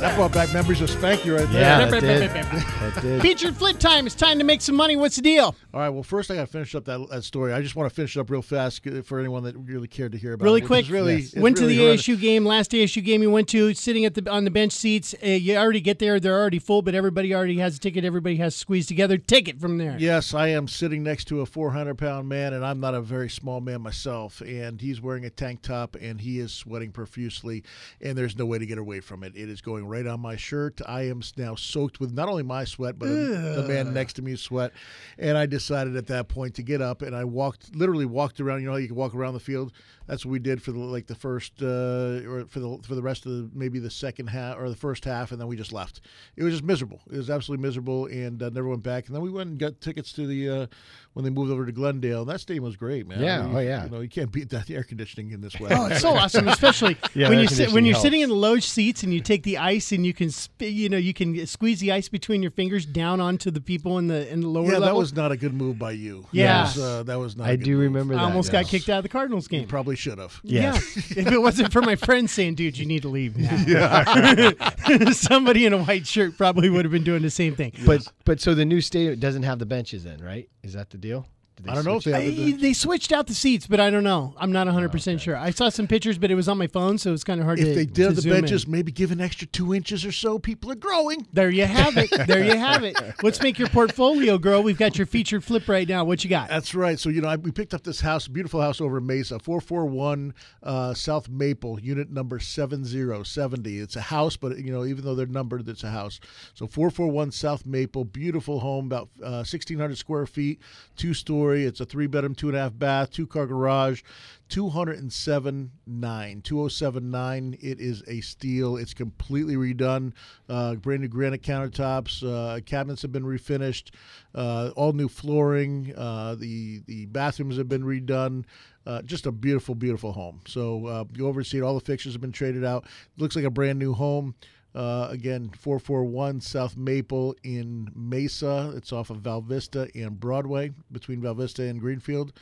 That 0.00 0.16
brought 0.16 0.32
back 0.32 0.52
memories 0.52 0.80
of 0.80 0.90
Spanky 0.90 1.34
right 1.36 1.48
there. 1.50 1.62
Yeah, 1.62 1.86
that 1.86 2.00
did. 2.00 2.30
That 2.30 3.00
did. 3.00 3.22
Featured 3.22 3.56
flip 3.56 3.78
time. 3.78 4.04
It's 4.04 4.14
time 4.14 4.38
to 4.38 4.44
make 4.44 4.60
some 4.60 4.74
money. 4.74 4.96
What's 4.96 5.16
the 5.16 5.22
deal? 5.22 5.54
All 5.72 5.80
right. 5.80 5.88
Well, 5.88 6.02
first 6.02 6.30
I 6.30 6.34
got 6.34 6.42
to 6.42 6.52
finish 6.52 6.74
up 6.74 6.84
that, 6.86 7.06
that 7.10 7.22
story. 7.24 7.52
I 7.52 7.62
just 7.62 7.74
want 7.76 7.88
to 7.88 7.94
finish 7.94 8.16
it 8.16 8.20
up 8.20 8.28
real 8.30 8.42
fast 8.42 8.86
for 9.04 9.18
anyone 9.20 9.44
that 9.44 9.56
really 9.56 9.86
cared 9.86 10.12
to 10.12 10.18
hear 10.18 10.32
about 10.34 10.44
Really 10.44 10.60
it. 10.60 10.66
quick. 10.66 10.80
It's 10.80 10.90
really, 10.90 11.14
Yes. 11.20 11.34
went 11.36 11.58
really 11.58 11.72
to 11.74 11.78
the 11.78 11.84
horrendous. 11.84 12.06
ASU 12.06 12.20
game. 12.20 12.44
Last 12.44 12.72
ASU 12.72 13.02
game 13.02 13.22
you 13.22 13.30
went 13.30 13.48
to, 13.50 13.72
sitting 13.74 14.04
at 14.04 14.14
the 14.14 14.28
on 14.30 14.44
the 14.44 14.50
bench 14.50 14.72
seats. 14.72 15.14
Uh, 15.22 15.28
you 15.28 15.56
already 15.56 15.80
get 15.80 15.98
there; 16.00 16.18
they're 16.20 16.38
already 16.38 16.58
full, 16.58 16.82
but 16.82 16.94
everybody 16.94 17.32
already 17.34 17.58
has 17.58 17.76
a 17.76 17.80
ticket. 17.80 18.04
Everybody 18.04 18.36
has 18.36 18.54
squeezed 18.54 18.88
together. 18.88 19.16
Ticket 19.16 19.60
from 19.60 19.78
there. 19.78 19.96
Yes, 19.98 20.33
I 20.34 20.48
am 20.48 20.68
sitting 20.68 21.02
next 21.02 21.26
to 21.26 21.40
a 21.40 21.46
400 21.46 21.96
pound 21.96 22.28
man, 22.28 22.52
and 22.52 22.64
I'm 22.64 22.80
not 22.80 22.94
a 22.94 23.00
very 23.00 23.28
small 23.28 23.60
man 23.60 23.80
myself. 23.82 24.40
And 24.40 24.80
he's 24.80 25.00
wearing 25.00 25.24
a 25.24 25.30
tank 25.30 25.62
top, 25.62 25.96
and 26.00 26.20
he 26.20 26.38
is 26.38 26.52
sweating 26.52 26.92
profusely, 26.92 27.62
and 28.00 28.16
there's 28.16 28.36
no 28.36 28.46
way 28.46 28.58
to 28.58 28.66
get 28.66 28.78
away 28.78 29.00
from 29.00 29.22
it. 29.22 29.36
It 29.36 29.48
is 29.48 29.60
going 29.60 29.86
right 29.86 30.06
on 30.06 30.20
my 30.20 30.36
shirt. 30.36 30.80
I 30.86 31.02
am 31.02 31.22
now 31.36 31.54
soaked 31.54 32.00
with 32.00 32.12
not 32.12 32.28
only 32.28 32.42
my 32.42 32.64
sweat, 32.64 32.98
but 32.98 33.08
the 33.08 33.64
man 33.68 33.92
next 33.92 34.14
to 34.14 34.22
me's 34.22 34.40
sweat. 34.40 34.72
And 35.18 35.36
I 35.36 35.46
decided 35.46 35.96
at 35.96 36.06
that 36.08 36.28
point 36.28 36.54
to 36.54 36.62
get 36.62 36.80
up 36.80 37.02
and 37.02 37.14
I 37.14 37.24
walked, 37.24 37.74
literally 37.74 38.06
walked 38.06 38.40
around. 38.40 38.60
You 38.60 38.66
know, 38.66 38.72
how 38.72 38.78
you 38.78 38.88
can 38.88 38.96
walk 38.96 39.14
around 39.14 39.34
the 39.34 39.40
field. 39.40 39.72
That's 40.06 40.24
what 40.24 40.32
we 40.32 40.38
did 40.38 40.62
for 40.62 40.72
the 40.72 40.78
like 40.78 41.06
the 41.06 41.14
first 41.14 41.62
uh, 41.62 42.20
or 42.26 42.44
for 42.48 42.60
the 42.60 42.78
for 42.82 42.94
the 42.94 43.02
rest 43.02 43.26
of 43.26 43.32
the 43.32 43.50
maybe 43.54 43.78
the 43.78 43.90
second 43.90 44.28
half 44.28 44.58
or 44.58 44.68
the 44.68 44.76
first 44.76 45.04
half, 45.04 45.32
and 45.32 45.40
then 45.40 45.48
we 45.48 45.56
just 45.56 45.72
left. 45.72 46.00
It 46.36 46.44
was 46.44 46.54
just 46.54 46.64
miserable. 46.64 47.00
It 47.10 47.16
was 47.16 47.30
absolutely 47.30 47.62
miserable, 47.66 48.06
and 48.06 48.42
uh, 48.42 48.50
never 48.50 48.68
went 48.68 48.82
back. 48.82 49.06
And 49.06 49.14
then 49.14 49.22
we 49.22 49.30
went 49.30 49.50
and 49.50 49.58
got 49.58 49.80
tickets 49.80 50.12
to 50.14 50.26
the 50.26 50.50
uh, 50.50 50.66
when 51.14 51.24
they 51.24 51.30
moved 51.30 51.50
over 51.50 51.64
to 51.64 51.72
Glendale. 51.72 52.22
And 52.22 52.28
that 52.28 52.40
stadium 52.40 52.64
was 52.64 52.76
great, 52.76 53.06
man. 53.06 53.22
Yeah, 53.22 53.40
I 53.40 53.46
mean, 53.46 53.56
oh, 53.56 53.60
yeah. 53.60 53.84
You 53.84 53.90
know, 53.90 54.00
you 54.00 54.08
can't 54.08 54.30
beat 54.30 54.50
that 54.50 54.68
air 54.70 54.82
conditioning 54.82 55.30
in 55.30 55.40
this 55.40 55.58
weather. 55.58 55.76
Oh, 55.78 55.86
it's 55.86 56.00
so 56.00 56.10
awesome, 56.16 56.48
especially 56.48 56.96
Yeah, 57.14 57.28
when 57.28 57.38
you 57.38 57.46
sit, 57.48 57.72
when 57.72 57.86
you're 57.86 57.94
sitting 57.94 58.20
in 58.20 58.28
the 58.28 58.34
low 58.34 58.58
seats 58.58 59.02
and 59.04 59.14
you 59.14 59.20
take 59.20 59.44
the 59.44 59.58
ice 59.58 59.92
and 59.92 60.04
you 60.04 60.12
can 60.12 60.30
sp- 60.34 60.66
you 60.66 60.88
know 60.88 60.96
you 60.96 61.14
can 61.14 61.46
squeeze 61.46 61.80
the 61.80 61.92
ice 61.92 62.08
between 62.08 62.42
your 62.42 62.50
fingers 62.50 62.84
down 62.84 63.20
onto 63.20 63.50
the 63.50 63.60
people 63.60 63.98
in 63.98 64.08
the 64.08 64.30
in 64.30 64.40
the 64.40 64.48
lower 64.48 64.64
yeah, 64.64 64.72
level. 64.72 64.86
that 64.86 64.94
was 64.96 65.14
not 65.14 65.30
a 65.30 65.36
good 65.36 65.54
move 65.54 65.78
by 65.78 65.92
you. 65.92 66.26
Yeah. 66.32 66.46
that 66.46 66.62
was, 66.62 66.78
uh, 66.78 67.02
that 67.04 67.18
was 67.18 67.36
not. 67.36 67.46
I 67.46 67.52
a 67.52 67.56
good 67.56 67.64
do 67.64 67.72
move. 67.72 67.80
remember 67.82 68.14
that. 68.14 68.20
I 68.20 68.24
almost 68.24 68.52
yes. 68.52 68.64
got 68.64 68.70
kicked 68.70 68.88
out 68.88 68.98
of 68.98 69.02
the 69.04 69.08
Cardinals 69.08 69.46
game. 69.46 69.62
You 69.62 69.66
Probably 69.68 69.96
should 69.96 70.18
have. 70.18 70.40
Yeah. 70.42 70.74
if 70.74 71.16
it 71.16 71.40
wasn't 71.40 71.72
for 71.72 71.82
my 71.82 71.96
friend 71.96 72.28
saying, 72.28 72.56
dude, 72.56 72.76
you 72.76 72.86
need 72.86 73.02
to 73.02 73.08
leave 73.08 73.36
now. 73.36 73.56
yeah. 73.66 75.10
Somebody 75.12 75.66
in 75.66 75.72
a 75.72 75.82
white 75.84 76.06
shirt 76.06 76.36
probably 76.36 76.68
would 76.70 76.84
have 76.84 76.92
been 76.92 77.04
doing 77.04 77.22
the 77.22 77.30
same 77.30 77.54
thing. 77.54 77.72
But 77.86 78.10
but 78.24 78.40
so 78.40 78.54
the 78.54 78.64
new 78.64 78.80
stadium 78.80 79.20
doesn't 79.20 79.44
have 79.44 79.58
the 79.58 79.66
benches 79.66 80.02
then, 80.02 80.20
right? 80.20 80.48
Is 80.62 80.72
that 80.72 80.90
the 80.90 80.98
deal? 81.04 81.26
Did 81.56 81.66
they 81.66 81.70
I 81.70 81.74
don't 81.76 81.84
know 81.84 81.96
if 81.96 82.04
they 82.04 82.26
it? 82.28 82.36
the- 82.36 82.54
I- 82.54 82.56
they 82.56 82.72
switched 82.72 83.12
out 83.12 83.28
the 83.28 83.34
seats, 83.34 83.66
but 83.68 83.78
I 83.78 83.88
don't 83.88 84.02
know. 84.02 84.34
I'm 84.38 84.50
not 84.50 84.66
100% 84.66 85.20
sure. 85.20 85.36
I 85.36 85.50
saw 85.50 85.68
some 85.68 85.86
pictures, 85.86 86.18
but 86.18 86.30
it 86.32 86.34
was 86.34 86.48
on 86.48 86.58
my 86.58 86.66
phone, 86.66 86.98
so 86.98 87.10
it 87.10 87.12
was 87.12 87.22
kind 87.22 87.38
of 87.40 87.46
hard 87.46 87.58
to 87.58 87.68
If 87.68 87.76
they 87.76 87.86
did 87.86 88.06
have 88.06 88.16
the 88.16 88.22
zoom 88.22 88.32
in. 88.34 88.40
benches, 88.40 88.66
maybe 88.66 88.90
give 88.90 89.12
an 89.12 89.20
extra 89.20 89.46
two 89.46 89.72
inches 89.72 90.04
or 90.04 90.10
so. 90.10 90.40
People 90.40 90.72
are 90.72 90.76
growing. 90.76 91.26
There 91.32 91.50
you 91.50 91.64
have 91.66 91.96
it. 91.96 92.10
There 92.26 92.42
you 92.44 92.56
have 92.58 92.82
it. 92.82 92.96
Let's 93.22 93.40
make 93.40 93.58
your 93.58 93.68
portfolio 93.68 94.36
grow. 94.36 94.60
We've 94.62 94.76
got 94.76 94.98
your 94.98 95.06
featured 95.06 95.44
flip 95.44 95.68
right 95.68 95.88
now. 95.88 96.04
What 96.04 96.24
you 96.24 96.30
got? 96.30 96.48
That's 96.48 96.74
right. 96.74 96.98
So 96.98 97.08
you 97.08 97.20
know, 97.20 97.28
I, 97.28 97.36
we 97.36 97.52
picked 97.52 97.72
up 97.72 97.84
this 97.84 98.00
house, 98.00 98.26
beautiful 98.26 98.60
house 98.60 98.80
over 98.80 98.98
in 98.98 99.06
Mesa, 99.06 99.38
four 99.38 99.60
four 99.60 99.84
one 99.86 100.34
uh, 100.64 100.92
South 100.94 101.28
Maple, 101.28 101.78
unit 101.80 102.10
number 102.10 102.40
seven 102.40 102.84
zero 102.84 103.22
seventy. 103.22 103.78
It's 103.78 103.94
a 103.94 104.00
house, 104.00 104.36
but 104.36 104.58
you 104.58 104.72
know, 104.72 104.84
even 104.84 105.04
though 105.04 105.14
they're 105.14 105.26
numbered, 105.26 105.68
it's 105.68 105.84
a 105.84 105.90
house. 105.90 106.18
So 106.54 106.66
four 106.66 106.90
four 106.90 107.06
one 107.08 107.30
South 107.30 107.64
Maple, 107.64 108.04
beautiful 108.04 108.58
home, 108.58 108.86
about 108.86 109.08
uh, 109.22 109.44
sixteen 109.44 109.78
hundred 109.78 109.98
square 109.98 110.26
feet, 110.26 110.60
two 110.96 111.14
story. 111.14 111.43
It's 111.52 111.80
a 111.80 111.84
three 111.84 112.06
bedroom, 112.06 112.34
two 112.34 112.48
and 112.48 112.56
a 112.56 112.60
half 112.60 112.78
bath, 112.78 113.10
two 113.10 113.26
car 113.26 113.46
garage. 113.46 114.02
207 114.50 115.70
9 115.86 116.42
2079 116.42 117.56
it 117.60 117.80
is 117.80 118.02
a 118.06 118.20
steal. 118.20 118.76
It's 118.76 118.92
completely 118.92 119.56
redone. 119.56 120.12
Uh, 120.48 120.74
brand 120.74 121.00
new 121.00 121.08
granite 121.08 121.42
countertops 121.42 122.22
uh, 122.22 122.60
cabinets 122.60 123.02
have 123.02 123.10
been 123.10 123.24
refinished 123.24 123.90
uh, 124.34 124.70
all 124.76 124.92
new 124.92 125.08
flooring 125.08 125.94
uh, 125.96 126.34
the 126.38 126.82
the 126.86 127.06
bathrooms 127.06 127.56
have 127.56 127.68
been 127.68 127.84
redone. 127.84 128.44
Uh, 128.86 129.00
just 129.02 129.24
a 129.24 129.32
beautiful 129.32 129.74
beautiful 129.74 130.12
home. 130.12 130.40
So 130.46 130.86
uh, 130.86 131.04
you 131.14 131.26
oversee 131.26 131.58
it. 131.58 131.62
All 131.62 131.74
the 131.74 131.84
fixtures 131.84 132.12
have 132.12 132.20
been 132.20 132.32
traded 132.32 132.64
out. 132.64 132.84
Looks 133.16 133.34
like 133.34 133.46
a 133.46 133.50
brand 133.50 133.78
new 133.78 133.94
home 133.94 134.34
uh, 134.74 135.08
again, 135.10 135.50
441 135.50 136.40
South 136.40 136.76
Maple 136.76 137.36
in 137.44 137.90
Mesa. 137.94 138.72
It's 138.76 138.92
off 138.92 139.10
of 139.10 139.18
Val 139.18 139.40
Vista 139.40 139.88
and 139.94 140.18
Broadway, 140.18 140.72
between 140.90 141.20
Val 141.20 141.34
Vista 141.34 141.62
and 141.62 141.80
Greenfield, 141.80 142.32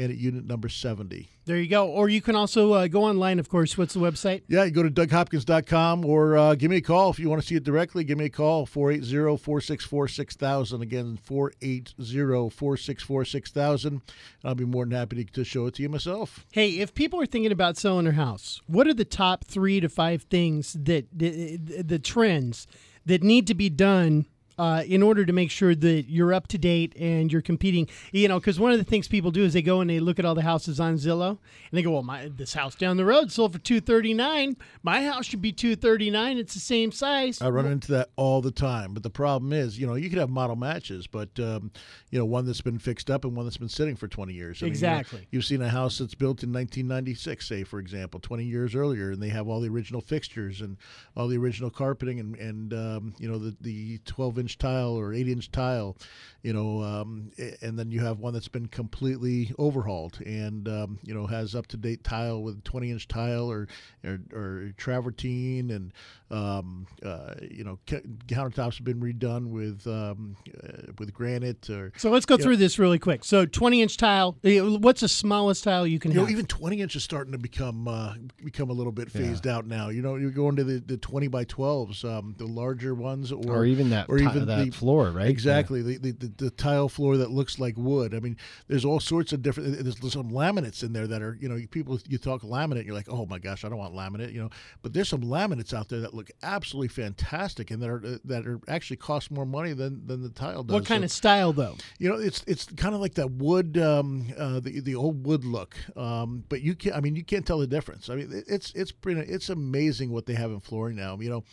and 0.00 0.10
at 0.10 0.16
unit 0.16 0.46
number 0.46 0.68
70. 0.68 1.28
There 1.44 1.58
you 1.58 1.68
go. 1.68 1.86
Or 1.86 2.08
you 2.08 2.22
can 2.22 2.34
also 2.34 2.72
uh, 2.72 2.86
go 2.86 3.04
online, 3.04 3.38
of 3.38 3.50
course. 3.50 3.76
What's 3.76 3.92
the 3.92 4.00
website? 4.00 4.42
Yeah, 4.48 4.64
you 4.64 4.70
go 4.70 4.82
to 4.82 4.90
DougHopkins.com 4.90 6.06
or 6.06 6.38
uh, 6.38 6.54
give 6.54 6.70
me 6.70 6.78
a 6.78 6.80
call 6.80 7.10
if 7.10 7.18
you 7.18 7.28
want 7.28 7.42
to 7.42 7.46
see 7.46 7.56
it 7.56 7.64
directly. 7.64 8.02
Give 8.02 8.16
me 8.16 8.24
a 8.24 8.30
call, 8.30 8.64
480 8.64 9.36
464 9.36 10.08
6000. 10.08 10.82
Again, 10.82 11.18
480 11.22 12.50
464 12.50 13.24
6000. 13.26 13.92
And 13.92 14.02
I'll 14.42 14.54
be 14.54 14.64
more 14.64 14.86
than 14.86 14.92
happy 14.92 15.22
to, 15.24 15.32
to 15.32 15.44
show 15.44 15.66
it 15.66 15.74
to 15.74 15.82
you 15.82 15.90
myself. 15.90 16.46
Hey, 16.50 16.78
if 16.78 16.94
people 16.94 17.20
are 17.20 17.26
thinking 17.26 17.52
about 17.52 17.76
selling 17.76 18.04
their 18.04 18.14
house, 18.14 18.62
what 18.66 18.86
are 18.86 18.94
the 18.94 19.04
top 19.04 19.44
three 19.44 19.80
to 19.80 19.88
five 19.90 20.22
things 20.22 20.72
that 20.80 21.08
the, 21.12 21.58
the 21.58 21.98
trends 21.98 22.66
that 23.04 23.22
need 23.22 23.46
to 23.48 23.54
be 23.54 23.68
done 23.68 24.26
uh, 24.60 24.82
in 24.86 25.02
order 25.02 25.24
to 25.24 25.32
make 25.32 25.50
sure 25.50 25.74
that 25.74 26.04
you're 26.08 26.32
up 26.34 26.46
to 26.48 26.58
date 26.58 26.94
and 26.98 27.32
you're 27.32 27.42
competing? 27.42 27.88
You 28.12 28.28
know, 28.28 28.38
because 28.38 28.60
one 28.60 28.72
of 28.72 28.78
the 28.78 28.84
things 28.84 29.08
people 29.08 29.30
do 29.30 29.44
is 29.44 29.52
they 29.52 29.62
go 29.62 29.80
and 29.80 29.88
they 29.88 30.00
look 30.00 30.18
at 30.18 30.24
all 30.24 30.34
the 30.34 30.42
houses 30.42 30.78
on 30.80 30.96
Zillow 30.96 31.30
and 31.30 31.38
they 31.72 31.82
go, 31.82 31.92
"Well, 31.92 32.02
my 32.02 32.30
this 32.34 32.54
house 32.54 32.74
down 32.74 32.96
the 32.96 33.04
road 33.04 33.32
sold 33.32 33.52
for 33.52 33.58
two 33.58 33.80
thirty 33.80 34.14
nine. 34.14 34.56
My 34.82 35.02
house 35.04 35.26
should 35.26 35.42
be 35.42 35.52
two 35.52 35.76
thirty 35.76 36.10
nine. 36.10 36.38
It's 36.38 36.54
the 36.54 36.60
same 36.60 36.92
size." 36.92 37.40
I 37.40 37.48
run 37.48 37.66
into 37.66 37.92
that 37.92 38.10
all 38.16 38.40
the 38.42 38.50
time. 38.50 38.92
But 38.94 39.02
the 39.02 39.10
problem 39.10 39.52
is, 39.52 39.78
you 39.78 39.86
know, 39.86 39.94
you 39.94 40.10
could 40.10 40.18
have 40.18 40.30
model 40.30 40.56
matches, 40.56 41.06
but, 41.06 41.30
um, 41.40 41.70
you 42.10 42.18
know, 42.18 42.24
one 42.24 42.44
that's 42.44 42.60
been 42.60 42.78
fixed 42.78 43.10
up 43.10 43.24
and 43.24 43.34
one 43.36 43.46
that's 43.46 43.56
been 43.56 43.68
sitting 43.68 43.96
for 43.96 44.08
20 44.08 44.32
years. 44.32 44.62
I 44.62 44.66
mean, 44.66 44.74
you 44.74 44.80
know, 44.82 44.98
Exactly. 44.98 45.26
you've 45.30 45.44
seen 45.44 45.62
a 45.62 45.68
house 45.68 45.98
that's 45.98 46.14
built 46.14 46.42
in 46.42 46.52
1996, 46.52 47.46
say, 47.48 47.64
for 47.64 47.78
example, 47.78 48.20
20 48.20 48.44
years 48.44 48.74
earlier, 48.74 49.12
and 49.12 49.22
they 49.22 49.28
have 49.28 49.48
all 49.48 49.60
the 49.60 49.68
original 49.68 50.00
fixtures 50.00 50.60
and 50.60 50.76
all 51.16 51.28
the 51.28 51.38
original 51.38 51.70
carpeting 51.70 52.20
and, 52.20 52.36
and 52.36 52.74
um, 52.74 53.14
you 53.18 53.28
know, 53.30 53.38
the, 53.38 53.56
the 53.60 53.98
12 54.04 54.38
inch 54.38 54.49
tile 54.58 54.98
or 54.98 55.12
8 55.12 55.28
inch 55.28 55.50
tile, 55.50 55.96
you 56.42 56.52
know, 56.52 56.82
um, 56.82 57.30
and 57.62 57.78
then 57.78 57.90
you 57.90 58.00
have 58.00 58.18
one 58.18 58.32
that's 58.32 58.48
been 58.48 58.66
completely 58.66 59.52
overhauled 59.58 60.20
and, 60.24 60.68
um, 60.68 60.98
you 61.02 61.14
know, 61.14 61.26
has 61.26 61.54
up 61.54 61.66
to 61.68 61.76
date 61.76 62.04
tile 62.04 62.42
with 62.42 62.62
20 62.64 62.90
inch 62.90 63.08
tile 63.08 63.50
or, 63.50 63.68
or, 64.04 64.20
or 64.32 64.72
travertine 64.76 65.70
and, 65.70 65.92
um, 66.30 66.86
uh, 67.04 67.34
you 67.50 67.64
know, 67.64 67.78
ca- 67.88 68.00
countertops 68.26 68.76
have 68.78 68.84
been 68.84 69.00
redone 69.00 69.48
with 69.48 69.86
um, 69.86 70.36
uh, 70.62 70.92
with 70.98 71.12
granite 71.12 71.68
or 71.68 71.92
So 71.96 72.10
let's 72.10 72.26
go 72.26 72.36
Yeah. 72.36 72.44
through 72.44 72.56
this 72.58 72.78
really 72.78 72.98
quick. 72.98 73.24
So 73.24 73.46
20 73.46 73.82
inch 73.82 73.96
tile. 73.96 74.36
eh, 74.44 74.60
What's 74.60 75.00
the 75.00 75.08
smallest 75.08 75.64
tile 75.64 75.86
you 75.86 75.98
can 75.98 76.12
you 76.12 76.18
know, 76.18 76.22
have? 76.22 76.30
even 76.30 76.46
20 76.46 76.80
inch 76.80 76.94
is 76.96 77.02
starting 77.04 77.32
to 77.32 77.38
become 77.38 77.88
uh, 77.88 78.14
become 78.44 78.70
a 78.70 78.72
little 78.72 78.92
bit 78.92 79.10
phased 79.10 79.46
out 79.46 79.66
now. 79.66 79.88
You 79.88 80.02
know, 80.02 80.14
you're 80.16 80.30
going 80.30 80.56
to 80.56 80.64
the, 80.64 80.78
the 80.80 80.96
20 80.96 81.28
by 81.28 81.44
12s, 81.44 82.04
um, 82.04 82.34
the 82.38 82.46
larger 82.46 82.94
ones, 82.94 83.32
or, 83.32 83.56
Or 83.58 83.66
even 83.66 83.90
that 83.90 84.08
ti- 84.08 84.24
that 84.46 84.74
floor, 84.74 85.10
right? 85.10 85.28
Exactly, 85.28 85.82
the, 85.82 85.98
the, 85.98 86.10
the 86.12 86.32
the 86.36 86.50
tile 86.50 86.88
floor 86.88 87.16
that 87.16 87.30
looks 87.30 87.58
like 87.58 87.76
wood. 87.76 88.14
I 88.14 88.20
mean, 88.20 88.36
there's 88.68 88.84
all 88.84 89.00
sorts 89.00 89.32
of 89.32 89.42
different. 89.42 89.82
There's 89.82 89.98
some 90.12 90.30
laminates 90.30 90.82
in 90.82 90.92
there 90.92 91.06
that 91.06 91.22
are, 91.22 91.36
you 91.40 91.48
know, 91.48 91.58
people 91.70 91.98
you 92.08 92.18
talk 92.18 92.42
laminate, 92.42 92.84
you're 92.86 92.94
like, 92.94 93.08
oh 93.08 93.26
my 93.26 93.38
gosh, 93.38 93.64
I 93.64 93.68
don't 93.68 93.78
want 93.78 93.94
laminate, 93.94 94.32
you 94.32 94.40
know. 94.42 94.50
But 94.82 94.92
there's 94.92 95.08
some 95.08 95.22
laminates 95.22 95.74
out 95.74 95.88
there 95.88 96.00
that 96.00 96.14
look 96.20 96.30
absolutely 96.42 96.88
fantastic 96.88 97.70
and 97.70 97.82
that 97.82 97.88
are 97.90 98.18
that 98.24 98.46
are 98.46 98.60
actually 98.68 98.96
cost 98.98 99.30
more 99.30 99.46
money 99.46 99.72
than 99.72 100.06
than 100.06 100.22
the 100.22 100.28
tile 100.28 100.62
does. 100.62 100.74
what 100.74 100.86
kind 100.86 101.00
So- 101.02 101.04
of 101.06 101.10
style, 101.12 101.52
though? 101.52 101.76
you 101.98 102.08
know, 102.08 102.16
it's 102.16 102.44
it's 102.46 102.66
kind 102.76 102.94
of 102.94 103.00
like 103.00 103.14
that 103.14 103.30
wood, 103.32 103.78
um, 103.78 104.26
uh, 104.36 104.60
the 104.60 104.80
the 104.80 104.94
old 104.94 105.26
wood 105.26 105.44
look. 105.44 105.76
Um, 105.96 106.44
but 106.48 106.62
you 106.62 106.74
can, 106.74 106.92
I 106.92 107.00
mean, 107.00 107.16
you 107.16 107.24
can't 107.24 107.46
tell 107.46 107.58
the 107.58 107.66
difference. 107.66 108.08
I 108.10 108.14
mean, 108.16 108.44
it's 108.46 108.72
it's 108.74 108.92
pretty, 108.92 109.20
it's 109.22 109.48
amazing 109.48 110.10
what 110.12 110.26
they 110.26 110.34
have 110.34 110.50
in 110.50 110.60
flooring 110.60 110.96
now. 110.96 111.18
You 111.20 111.30
know, 111.30 111.44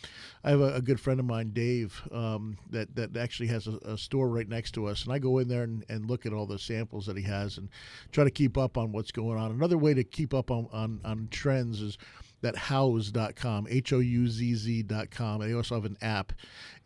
I 0.44 0.50
have 0.50 0.60
a, 0.60 0.74
a 0.74 0.82
good 0.82 1.00
friend 1.00 1.18
of 1.20 1.26
mine, 1.26 1.50
Dave, 1.52 2.02
um, 2.12 2.58
that 2.70 2.94
that 2.96 3.16
actually 3.16 3.48
has 3.48 3.66
a, 3.66 3.78
a 3.84 3.98
store 3.98 4.28
right 4.28 4.48
next 4.48 4.72
to 4.72 4.86
us, 4.86 5.04
and 5.04 5.12
I 5.12 5.18
go 5.18 5.38
in 5.38 5.48
there 5.48 5.62
and, 5.62 5.84
and 5.88 6.08
look 6.08 6.26
at 6.26 6.32
all 6.32 6.46
the 6.46 6.58
samples 6.58 7.06
that 7.06 7.16
he 7.16 7.22
has 7.24 7.58
and 7.58 7.68
try 8.12 8.24
to 8.24 8.30
keep 8.30 8.58
up 8.58 8.76
on 8.76 8.92
what's 8.92 9.10
going 9.12 9.38
on. 9.38 9.50
Another 9.50 9.78
way 9.78 9.94
to 9.94 10.04
keep 10.04 10.34
up 10.34 10.50
on 10.50 10.68
on, 10.72 11.00
on 11.04 11.28
trends 11.30 11.80
is 11.80 11.96
that 12.40 12.54
Houzz.com 12.54 13.66
h-o-u-z-z.com 13.68 15.40
they 15.40 15.54
also 15.54 15.74
have 15.74 15.84
an 15.84 15.96
app. 16.00 16.32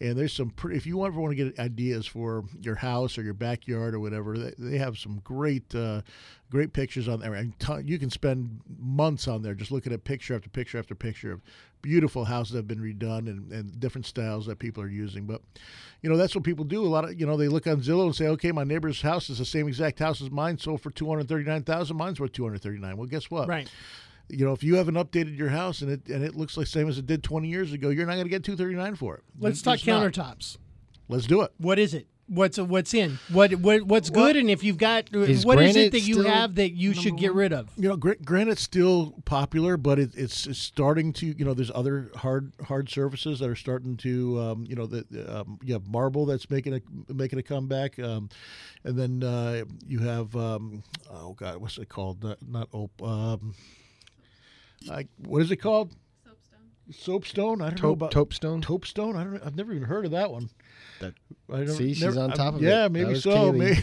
And 0.01 0.19
there's 0.19 0.33
some 0.33 0.51
pretty 0.51 0.77
if 0.77 0.87
you 0.87 1.05
ever 1.05 1.21
want 1.21 1.37
to 1.37 1.45
get 1.45 1.59
ideas 1.59 2.07
for 2.07 2.45
your 2.61 2.77
house 2.77 3.19
or 3.19 3.23
your 3.23 3.35
backyard 3.35 3.95
or 3.95 4.01
whatever 4.01 4.37
they, 4.37 4.55
they 4.59 4.79
have 4.79 4.99
some 4.99 5.21
great 5.23 5.75
uh, 5.75 6.03
great 6.51 6.73
pictures 6.73 7.09
on 7.09 7.21
there. 7.21 7.35
And 7.35 7.59
ton, 7.59 7.87
you 7.87 7.99
can 7.99 8.11
spend 8.11 8.61
months 8.79 9.29
on 9.29 9.43
there 9.43 9.55
just 9.55 9.71
looking 9.71 9.93
at 9.93 10.05
picture 10.05 10.35
after 10.35 10.49
picture 10.49 10.79
after 10.79 10.95
picture 10.95 11.33
of 11.33 11.41
beautiful 11.83 12.25
houses 12.25 12.53
that 12.53 12.59
have 12.59 12.69
been 12.69 12.81
redone 12.81 13.29
and, 13.29 13.51
and 13.53 13.81
different 13.81 14.07
styles 14.07 14.47
that 14.47 14.59
people 14.59 14.83
are 14.83 14.89
using. 14.89 15.27
But 15.27 15.43
you 16.01 16.11
know 16.11 16.17
that's 16.17 16.35
what 16.35 16.45
people 16.45 16.65
do. 16.65 16.85
A 16.85 16.89
lot 16.89 17.05
of 17.05 17.19
you 17.19 17.27
know 17.27 17.37
they 17.37 17.49
look 17.49 17.67
on 17.67 17.81
zillow 17.81 18.07
and 18.07 18.15
say 18.15 18.27
okay 18.29 18.53
my 18.53 18.65
neighbor's 18.65 19.03
house 19.03 19.29
is 19.31 19.39
the 19.39 19.45
same 19.45 19.69
exact 19.69 19.99
house 19.99 20.23
as 20.23 20.31
mine 20.31 20.59
sold 20.59 20.81
for 20.81 20.91
239000 20.91 21.97
mine's 21.97 22.21
worth 22.21 22.33
239 22.33 22.97
well 22.97 23.07
guess 23.07 23.31
what? 23.31 23.49
Right. 23.49 23.69
You 24.33 24.45
know, 24.45 24.53
if 24.53 24.65
you 24.65 24.77
haven't 24.77 24.95
updated 24.95 25.37
your 25.37 25.51
house 25.51 25.83
and 25.83 25.91
it 25.91 26.09
and 26.09 26.25
it 26.25 26.35
looks 26.35 26.57
like 26.57 26.67
same 26.67 26.89
as 26.89 26.99
it 26.99 27.07
did 27.07 27.23
20 27.23 27.49
years 27.49 27.73
ago, 27.73 27.91
you're 27.91 28.07
not 28.07 28.15
going 28.15 28.25
to 28.25 28.31
get 28.31 28.43
239 28.45 28.97
for 28.97 29.17
it. 29.17 29.23
Let's 29.39 29.59
It's 29.59 29.63
talk 29.63 29.87
not. 29.87 30.03
countertops. 30.13 30.57
Let's 31.09 31.27
do 31.27 31.43
it. 31.43 31.53
What 31.59 31.79
is 31.79 31.95
it? 31.95 32.07
What's 32.29 32.57
what's 32.57 32.95
in? 32.95 33.19
What, 33.31 33.53
what 33.57 33.83
what's 33.83 34.09
good? 34.09 34.37
And 34.37 34.49
if 34.49 34.65
you've 34.65 34.79
got, 34.79 35.13
Is 35.13 35.45
what 35.45 35.61
is 35.61 35.77
it 35.77 35.93
that 35.93 36.01
you 36.01 36.23
have 36.23 36.55
that 36.55 36.71
you 36.71 36.95
should 36.95 37.19
get 37.19 37.35
rid 37.35 37.53
of? 37.53 37.69
You 37.77 37.91
know, 37.91 37.97
gra- 37.97 38.17
granite's 38.17 38.63
still 38.63 39.15
popular, 39.27 39.77
but 39.77 39.99
it, 39.99 40.13
it's, 40.15 40.47
it's 40.47 40.59
starting 40.59 41.13
to. 41.15 41.27
You 41.27 41.45
know, 41.45 41.53
there's 41.53 41.73
other 41.75 42.11
hard 42.17 42.53
hard 42.65 42.89
surfaces 42.89 43.41
that 43.41 43.51
are 43.51 43.57
starting 43.57 43.99
to. 43.99 44.41
Um, 44.41 44.65
you 44.67 44.77
know, 44.77 44.87
the 44.87 45.05
um, 45.41 45.59
you 45.63 45.75
have 45.75 45.87
marble 45.89 46.25
that's 46.25 46.49
making 46.49 46.75
a 46.75 46.81
making 47.13 47.39
a 47.39 47.43
comeback, 47.43 47.99
um, 47.99 48.31
and 48.85 48.99
then 48.99 49.23
uh, 49.23 49.65
you 49.87 49.99
have 49.99 50.35
um, 50.35 50.85
oh 51.11 51.35
god, 51.35 51.59
what's 51.59 51.77
it 51.77 51.91
called? 51.91 52.23
Not, 52.23 52.39
not 52.49 52.69
op. 52.73 53.03
I, 54.91 55.07
what 55.27 55.43
is 55.43 55.51
it 55.51 55.57
called? 55.57 55.95
Soapstone. 56.25 56.93
Soapstone? 56.93 57.63
I 57.63 57.71
don't 57.71 57.83
know 57.83 57.95
Taupe, 57.95 57.97
about 57.97 58.11
Topestone. 58.13 58.63
Topestone. 58.63 59.17
I 59.17 59.25
don't. 59.25 59.43
I've 59.45 59.57
never 59.57 59.73
even 59.73 59.87
heard 59.87 60.05
of 60.05 60.11
that 60.13 60.31
one. 60.31 60.51
That- 61.01 61.15
I 61.53 61.65
don't, 61.65 61.69
See, 61.69 61.93
she's 61.93 62.03
never- 62.03 62.21
on 62.21 62.33
I- 62.33 62.35
top 62.35 62.55
of 62.55 62.63
it. 62.63 62.67
yeah, 62.67 62.89
maybe 62.89 63.15
so. 63.17 63.53
Maybe. 63.53 63.79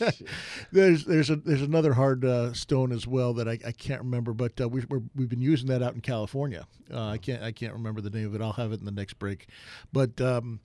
there's 0.72 1.04
there's 1.04 1.30
a 1.30 1.36
there's 1.36 1.62
another 1.62 1.92
hard 1.94 2.24
uh, 2.24 2.52
stone 2.52 2.92
as 2.92 3.06
well 3.06 3.34
that 3.34 3.48
I, 3.48 3.58
I 3.66 3.72
can't 3.72 4.00
remember, 4.02 4.32
but 4.32 4.60
uh, 4.60 4.68
we, 4.68 4.82
we're, 4.88 5.02
we've 5.14 5.28
been 5.28 5.40
using 5.42 5.68
that 5.68 5.82
out 5.82 5.94
in 5.94 6.00
California. 6.00 6.66
Uh, 6.92 7.08
I 7.08 7.18
can't 7.18 7.42
I 7.42 7.52
can't 7.52 7.72
remember 7.72 8.00
the 8.00 8.10
name 8.10 8.26
of 8.26 8.34
it. 8.34 8.40
I'll 8.40 8.52
have 8.52 8.72
it 8.72 8.80
in 8.80 8.84
the 8.86 8.90
next 8.92 9.14
break. 9.18 9.48
But 9.92 10.20
um, 10.20 10.60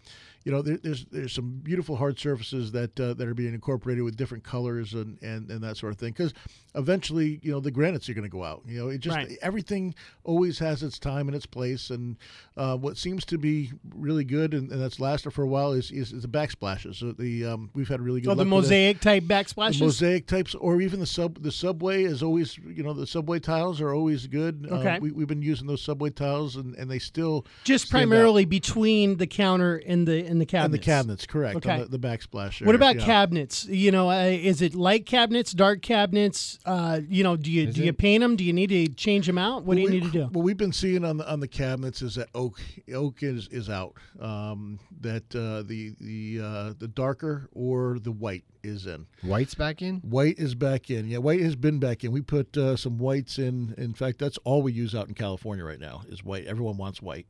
you 0.48 0.54
know, 0.54 0.62
there, 0.62 0.78
there's 0.78 1.04
there's 1.12 1.34
some 1.34 1.60
beautiful 1.62 1.98
hard 1.98 2.18
surfaces 2.18 2.72
that 2.72 2.98
uh, 2.98 3.14
that 3.16 3.28
are 3.28 3.34
being 3.34 3.54
incorporated 3.54 4.02
with 4.06 4.16
different 4.16 4.46
colors 4.46 4.94
and, 4.94 5.22
and, 5.22 5.52
and 5.52 5.62
that 5.62 5.76
sort 5.76 5.92
of 5.92 6.00
thing. 6.00 6.14
Because 6.14 6.34
eventually, 6.76 7.40
you 7.44 7.52
know, 7.52 7.60
the 7.60 7.72
granites 7.72 8.08
are 8.08 8.14
going 8.14 8.24
to 8.24 8.30
go 8.30 8.44
out. 8.46 8.62
You 8.66 8.80
know, 8.80 8.88
it 8.90 9.00
just 9.00 9.18
Right. 9.18 9.38
everything 9.42 9.94
always 10.24 10.60
has 10.60 10.84
its 10.84 11.00
time 11.00 11.28
and 11.28 11.36
its 11.36 11.46
place. 11.46 11.90
And 11.90 12.16
uh, 12.56 12.78
what 12.78 12.96
seems 12.98 13.26
to 13.26 13.38
be 13.38 13.72
really 13.94 14.24
good 14.24 14.54
and, 14.54 14.72
and 14.72 14.82
that's 14.82 15.00
lasted 15.00 15.32
for 15.32 15.44
a 15.44 15.48
while 15.48 15.74
is 15.74 15.92
is, 15.92 16.14
is 16.14 16.22
the 16.22 16.28
backsplashes. 16.30 16.96
So 16.96 17.12
the 17.12 17.46
um, 17.46 17.70
we've 17.74 17.88
had 17.90 18.00
really 18.02 18.22
good 18.22 18.30
Oh, 18.30 18.36
the 18.36 18.46
luck 18.46 18.54
with 18.56 18.66
it. 18.66 18.68
mosaic 18.70 19.02
type 19.02 19.24
backsplashes. 19.24 19.82
mosaic 19.82 20.28
types, 20.28 20.56
or 20.56 20.82
even 20.82 21.00
the 21.02 21.06
sub 21.06 21.42
the 21.42 21.52
subway 21.52 22.04
is 22.04 22.24
always 22.24 22.58
you 22.60 22.84
know 22.84 22.94
the 22.94 23.08
subway 23.08 23.40
tiles 23.40 23.82
are 23.82 23.94
always 23.94 24.28
good. 24.28 24.68
Okay. 24.72 24.96
Uh, 24.96 25.00
we, 25.00 25.12
we've 25.12 25.28
been 25.28 25.42
using 25.42 25.68
those 25.68 25.82
subway 25.82 26.10
tiles 26.10 26.56
and, 26.56 26.76
and 26.76 26.90
they 26.90 27.00
still 27.00 27.46
Just 27.64 27.88
stand 27.88 28.04
out. 28.04 28.08
primarily 28.10 28.46
between 28.46 29.18
the 29.18 29.28
counter 29.28 29.82
and 29.86 30.08
the 30.08 30.26
and 30.26 30.37
the 30.39 30.43
and 30.43 30.50
cabinets. 30.50 30.86
the 30.86 30.91
cabinets, 30.91 31.26
correct? 31.26 31.58
Okay. 31.58 31.71
On 31.71 31.80
the, 31.82 31.97
the 31.97 32.00
backsplash. 32.00 32.65
What 32.65 32.76
about 32.76 32.97
yeah. 32.97 33.06
cabinets? 33.06 33.65
You 33.65 33.91
know, 33.91 34.10
uh, 34.10 34.26
is 34.26 34.62
it 34.62 34.76
light 34.76 35.06
cabinets, 35.06 35.52
dark 35.52 35.82
cabinets? 35.82 36.60
Uh, 36.65 37.02
you 37.08 37.23
know, 37.23 37.36
do 37.36 37.52
you 37.52 37.71
do 37.71 37.84
you 37.84 37.93
paint 37.93 38.21
them? 38.21 38.36
Do 38.36 38.43
you 38.43 38.54
need 38.54 38.69
to 38.69 38.88
change 38.89 39.28
them 39.28 39.38
out? 39.38 39.63
What 39.63 39.76
do 39.76 39.82
you 39.82 39.88
we- 39.88 39.93
need 39.95 40.04
to 40.04 40.12
do? 40.12 40.23
What 40.26 40.43
we've 40.43 40.58
been 40.58 40.73
seeing 40.73 41.04
on 41.04 41.17
the 41.17 41.30
on 41.30 41.39
the 41.39 41.47
cabinets 41.47 42.02
is 42.02 42.15
that 42.15 42.30
oak 42.36 42.60
oak 42.93 43.23
is 43.23 43.47
is 43.50 43.69
out. 43.69 43.95
Um, 44.19 44.80
that 45.02 45.36
uh, 45.36 45.63
the 45.63 45.93
the 46.00 46.41
uh, 46.43 46.73
the 46.78 46.88
darker 46.88 47.50
or 47.54 48.00
the 48.00 48.12
white 48.12 48.43
is 48.63 48.86
in. 48.86 49.08
White's 49.21 49.56
back 49.56 49.82
in. 49.82 49.97
White 49.97 50.38
is 50.39 50.56
back 50.56 50.89
in. 50.89 51.08
Yeah, 51.08 51.19
white 51.19 51.41
has 51.41 51.56
been 51.56 51.80
back 51.80 52.04
in. 52.04 52.12
We 52.12 52.21
put 52.21 52.56
uh, 52.58 52.76
some 52.76 52.97
whites 52.97 53.39
in. 53.39 53.73
In 53.78 53.93
fact, 53.93 54.19
that's 54.19 54.38
all 54.39 54.62
we 54.62 54.73
use 54.73 54.93
out 54.93 55.08
in 55.08 55.13
California 55.13 55.63
right 55.63 55.80
now 55.80 56.04
is 56.10 56.23
white. 56.23 56.45
Everyone 56.45 56.78
wants 56.78 57.02
white. 57.02 57.28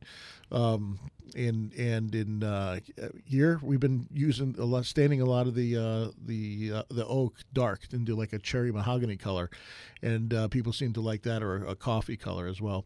Um, 0.50 0.98
and 1.36 1.72
and 1.74 2.14
in 2.14 2.42
uh, 2.42 2.80
here 3.24 3.60
we've 3.62 3.80
been 3.80 4.06
using 4.12 4.54
a 4.58 4.64
lot, 4.64 4.84
staining 4.84 5.20
a 5.20 5.24
lot 5.24 5.46
of 5.46 5.54
the 5.54 5.76
uh, 5.76 6.08
the 6.24 6.72
uh, 6.74 6.82
the 6.90 7.06
oak 7.06 7.36
dark 7.52 7.80
into 7.92 8.14
like 8.14 8.32
a 8.32 8.38
cherry 8.38 8.72
mahogany 8.72 9.16
color, 9.16 9.50
and 10.02 10.32
uh, 10.32 10.48
people 10.48 10.72
seem 10.72 10.92
to 10.92 11.00
like 11.00 11.22
that, 11.22 11.42
or 11.42 11.64
a 11.64 11.74
coffee 11.74 12.16
color 12.16 12.46
as 12.46 12.60
well. 12.60 12.84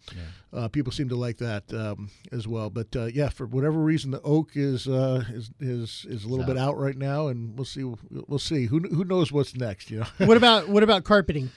Uh, 0.53 0.69
people 0.69 0.93
seem 0.93 1.09
to 1.09 1.17
like 1.17 1.39
that 1.39 1.73
um, 1.73 2.11
as 2.31 2.47
well. 2.47 2.71
But 2.71 2.95
uh, 2.95 3.07
yeah, 3.07 3.29
for 3.29 3.47
whatever 3.47 3.79
reason, 3.79 4.11
the 4.11 4.23
oak 4.23 4.51
is 4.55 4.89
uh, 4.89 5.25
is 5.31 5.51
is 5.61 6.07
is 6.09 6.25
a 6.25 6.29
little 6.29 6.47
bit 6.47 6.59
out 6.59 6.79
right 6.79 6.97
now, 6.97 7.29
and 7.29 7.57
we'll 7.57 7.65
see. 7.65 7.85
We'll 8.11 8.39
see. 8.39 8.67
Who 8.67 8.81
who 8.81 9.05
knows 9.05 9.33
what's 9.33 9.55
next? 9.55 9.91
You 9.91 10.01
know. 10.01 10.27
what 10.27 10.37
about 10.37 10.69
what 10.69 10.83
about 10.83 11.05
carpeting? 11.05 11.51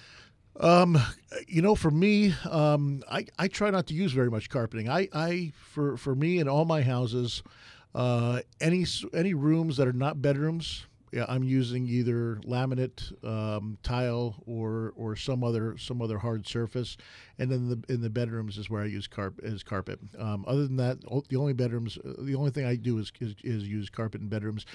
Um, 0.60 0.98
you 1.48 1.62
know, 1.62 1.76
for 1.76 1.92
me, 1.92 2.34
um, 2.50 3.04
I, 3.10 3.26
I 3.38 3.48
try 3.48 3.70
not 3.72 3.88
to 3.88 3.94
use 3.94 4.14
very 4.14 4.32
much 4.32 4.50
carpeting. 4.50 4.90
I, 4.90 5.10
I 5.14 5.52
for 5.56 5.98
for 5.98 6.16
me 6.16 6.40
in 6.40 6.48
all 6.48 6.66
my 6.66 6.82
houses, 6.82 7.44
uh, 7.94 8.42
any 8.62 8.86
any 9.14 9.34
rooms 9.34 9.78
that 9.78 9.88
are 9.88 9.94
not 9.94 10.22
bedrooms, 10.22 10.86
yeah, 11.16 11.26
I'm 11.30 11.46
using 11.46 11.88
either 11.88 12.42
laminate, 12.46 13.24
um, 13.24 13.78
tile, 13.84 14.36
or 14.46 14.92
or 14.98 15.16
some 15.16 15.46
other 15.46 15.78
some 15.78 16.02
other 16.02 16.18
hard 16.18 16.46
surface, 16.46 16.98
and 17.40 17.50
then 17.50 17.70
the 17.70 17.94
in 17.94 18.02
the 18.02 18.10
bedrooms 18.10 18.58
is 18.58 18.70
where 18.70 18.82
I 18.82 18.88
use 18.88 19.08
carp 19.08 19.40
is 19.42 19.64
carpet. 19.64 20.00
Um, 20.20 20.44
other 20.46 20.68
than 20.68 20.76
that, 20.76 20.98
the 21.30 21.38
only 21.38 21.54
bedrooms, 21.54 21.98
uh, 21.98 22.16
the 22.20 22.36
only 22.36 22.52
thing 22.52 22.66
I 22.66 22.76
do 22.76 22.98
is, 22.98 23.14
is 23.22 23.36
is 23.46 23.66
use 23.66 23.90
carpet 23.90 24.20
in 24.20 24.28
bedrooms. 24.28 24.66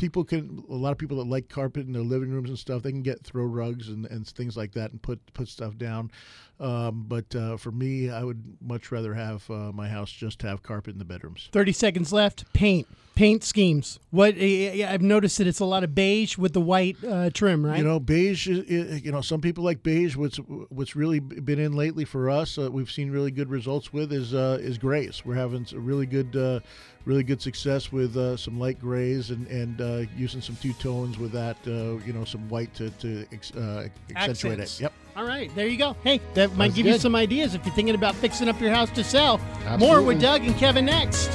People 0.00 0.24
can 0.24 0.64
a 0.70 0.74
lot 0.74 0.92
of 0.92 0.98
people 0.98 1.18
that 1.18 1.26
like 1.26 1.50
carpet 1.50 1.86
in 1.86 1.92
their 1.92 2.00
living 2.02 2.30
rooms 2.30 2.48
and 2.48 2.58
stuff. 2.58 2.82
They 2.82 2.90
can 2.90 3.02
get 3.02 3.22
throw 3.22 3.44
rugs 3.44 3.88
and, 3.90 4.06
and 4.06 4.26
things 4.26 4.56
like 4.56 4.72
that 4.72 4.92
and 4.92 5.02
put 5.02 5.20
put 5.34 5.46
stuff 5.48 5.76
down. 5.76 6.10
Um, 6.58 7.04
but 7.06 7.34
uh, 7.34 7.56
for 7.58 7.70
me, 7.70 8.10
I 8.10 8.22
would 8.24 8.42
much 8.62 8.90
rather 8.92 9.12
have 9.14 9.48
uh, 9.50 9.72
my 9.72 9.88
house 9.88 10.10
just 10.10 10.40
have 10.42 10.62
carpet 10.62 10.92
in 10.94 10.98
the 10.98 11.04
bedrooms. 11.04 11.48
Thirty 11.52 11.72
seconds 11.72 12.12
left. 12.14 12.50
Paint. 12.54 12.86
Paint 13.14 13.44
schemes. 13.44 13.98
What 14.10 14.34
eh, 14.38 14.80
eh, 14.82 14.90
I've 14.90 15.02
noticed 15.02 15.36
that 15.38 15.46
it's 15.46 15.60
a 15.60 15.64
lot 15.66 15.84
of 15.84 15.94
beige 15.94 16.38
with 16.38 16.54
the 16.54 16.60
white 16.60 16.96
uh, 17.06 17.28
trim, 17.28 17.66
right? 17.66 17.76
You 17.78 17.84
know, 17.84 18.00
beige. 18.00 18.48
is- 18.48 19.02
You 19.04 19.12
know, 19.12 19.20
some 19.20 19.42
people 19.42 19.62
like 19.64 19.82
beige. 19.82 20.16
What's 20.16 20.38
what's 20.70 20.96
really 20.96 21.18
been 21.20 21.58
in 21.58 21.72
lately 21.72 22.06
for 22.06 22.30
us, 22.30 22.56
uh, 22.56 22.70
we've 22.70 22.90
seen 22.90 23.10
really 23.10 23.30
good 23.30 23.50
results 23.50 23.92
with 23.92 24.10
is 24.12 24.32
uh, 24.32 24.58
is 24.62 24.78
grays. 24.78 25.22
We're 25.26 25.34
having 25.34 25.66
really 25.74 26.06
good, 26.06 26.34
uh, 26.36 26.60
really 27.04 27.22
good 27.22 27.40
success 27.40 27.90
with 27.90 28.16
uh, 28.16 28.36
some 28.36 28.58
light 28.58 28.80
grays 28.80 29.30
and 29.30 29.46
and 29.48 29.80
uh, 29.80 30.02
using 30.16 30.40
some 30.40 30.56
two 30.56 30.72
tones 30.74 31.18
with 31.18 31.32
that. 31.32 31.56
Uh, 31.66 31.96
you 32.06 32.12
know, 32.12 32.24
some 32.24 32.48
white 32.48 32.72
to 32.74 32.90
to 32.90 33.26
ex- 33.32 33.52
uh, 33.52 33.88
accentuate 34.14 34.60
Accents. 34.60 34.80
it. 34.80 34.82
Yep. 34.82 34.92
All 35.16 35.24
right, 35.24 35.54
there 35.54 35.66
you 35.66 35.76
go. 35.76 35.96
Hey, 36.04 36.20
that 36.34 36.54
might 36.56 36.66
Sounds 36.66 36.76
give 36.76 36.86
you 36.86 36.98
some 36.98 37.16
ideas 37.16 37.54
if 37.54 37.64
you're 37.66 37.74
thinking 37.74 37.94
about 37.96 38.14
fixing 38.14 38.48
up 38.48 38.60
your 38.60 38.70
house 38.70 38.90
to 38.90 39.02
sell. 39.02 39.40
More 39.78 40.02
with 40.02 40.20
Doug 40.20 40.44
and 40.44 40.56
Kevin 40.56 40.86
next. 40.86 41.30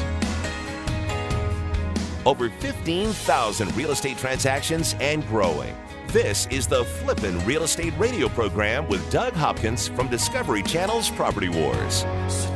Over 2.26 2.50
15,000 2.50 3.76
real 3.76 3.92
estate 3.92 4.18
transactions 4.18 4.96
and 5.00 5.28
growing. 5.28 5.76
This 6.08 6.48
is 6.48 6.66
the 6.66 6.86
Flippin' 6.86 7.46
Real 7.46 7.64
Estate 7.64 7.94
Radio 8.00 8.30
program 8.30 8.88
with 8.88 9.08
Doug 9.12 9.34
Hopkins 9.34 9.90
from 9.90 10.08
Discovery 10.08 10.64
Channel's 10.64 11.10
Property 11.10 11.50
Wars. 11.50 12.06
So 12.30 12.56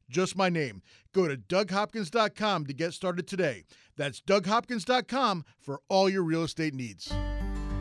just 0.11 0.37
my 0.37 0.49
name. 0.49 0.81
Go 1.13 1.27
to 1.27 1.37
DougHopkins.com 1.37 2.65
to 2.65 2.73
get 2.73 2.93
started 2.93 3.27
today. 3.27 3.63
That's 3.97 4.21
DougHopkins.com 4.21 5.45
for 5.59 5.81
all 5.89 6.09
your 6.09 6.23
real 6.23 6.43
estate 6.43 6.73
needs. 6.73 7.11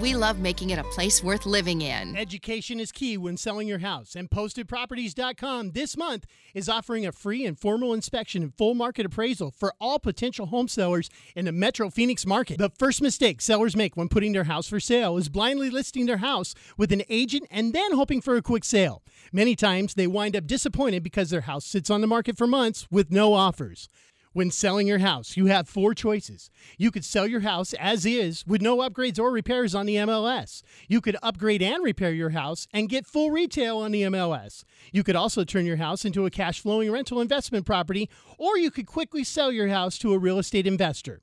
we 0.00 0.14
love 0.14 0.38
making 0.38 0.70
it 0.70 0.78
a 0.78 0.84
place 0.84 1.22
worth 1.22 1.44
living 1.44 1.80
in. 1.80 2.16
Education 2.16 2.78
is 2.78 2.92
key 2.92 3.16
when 3.16 3.36
selling 3.36 3.66
your 3.66 3.78
house, 3.78 4.14
and 4.14 4.30
PostedProperties.com 4.30 5.72
this 5.72 5.96
month 5.96 6.24
is 6.54 6.68
offering 6.68 7.06
a 7.06 7.12
free 7.12 7.44
and 7.44 7.58
formal 7.58 7.92
inspection 7.92 8.42
and 8.42 8.54
full 8.54 8.74
market 8.74 9.04
appraisal 9.04 9.50
for 9.50 9.74
all 9.80 9.98
potential 9.98 10.46
home 10.46 10.68
sellers 10.68 11.10
in 11.34 11.44
the 11.44 11.52
Metro 11.52 11.90
Phoenix 11.90 12.24
market. 12.24 12.58
The 12.58 12.70
first 12.70 13.02
mistake 13.02 13.40
sellers 13.40 13.74
make 13.74 13.96
when 13.96 14.08
putting 14.08 14.32
their 14.32 14.44
house 14.44 14.68
for 14.68 14.80
sale 14.80 15.16
is 15.16 15.28
blindly 15.28 15.70
listing 15.70 16.06
their 16.06 16.18
house 16.18 16.54
with 16.76 16.92
an 16.92 17.02
agent 17.08 17.46
and 17.50 17.72
then 17.72 17.92
hoping 17.92 18.20
for 18.20 18.36
a 18.36 18.42
quick 18.42 18.64
sale. 18.64 19.02
Many 19.32 19.56
times 19.56 19.94
they 19.94 20.06
wind 20.06 20.36
up 20.36 20.46
disappointed 20.46 21.02
because 21.02 21.30
their 21.30 21.42
house 21.42 21.64
sits 21.64 21.90
on 21.90 22.00
the 22.00 22.06
market 22.06 22.38
for 22.38 22.46
months 22.46 22.86
with 22.90 23.10
no 23.10 23.34
offers. 23.34 23.88
When 24.32 24.50
selling 24.50 24.86
your 24.86 24.98
house, 24.98 25.36
you 25.36 25.46
have 25.46 25.68
four 25.68 25.94
choices. 25.94 26.50
You 26.76 26.90
could 26.90 27.04
sell 27.04 27.26
your 27.26 27.40
house 27.40 27.72
as 27.74 28.04
is 28.04 28.46
with 28.46 28.60
no 28.60 28.78
upgrades 28.78 29.18
or 29.18 29.30
repairs 29.30 29.74
on 29.74 29.86
the 29.86 29.96
MLS. 29.96 30.62
You 30.86 31.00
could 31.00 31.16
upgrade 31.22 31.62
and 31.62 31.82
repair 31.82 32.12
your 32.12 32.30
house 32.30 32.68
and 32.72 32.88
get 32.88 33.06
full 33.06 33.30
retail 33.30 33.78
on 33.78 33.92
the 33.92 34.02
MLS. 34.02 34.64
You 34.92 35.02
could 35.02 35.16
also 35.16 35.44
turn 35.44 35.64
your 35.64 35.76
house 35.76 36.04
into 36.04 36.26
a 36.26 36.30
cash 36.30 36.60
flowing 36.60 36.92
rental 36.92 37.20
investment 37.20 37.64
property, 37.64 38.10
or 38.36 38.58
you 38.58 38.70
could 38.70 38.86
quickly 38.86 39.24
sell 39.24 39.50
your 39.50 39.68
house 39.68 39.96
to 39.98 40.12
a 40.12 40.18
real 40.18 40.38
estate 40.38 40.66
investor. 40.66 41.22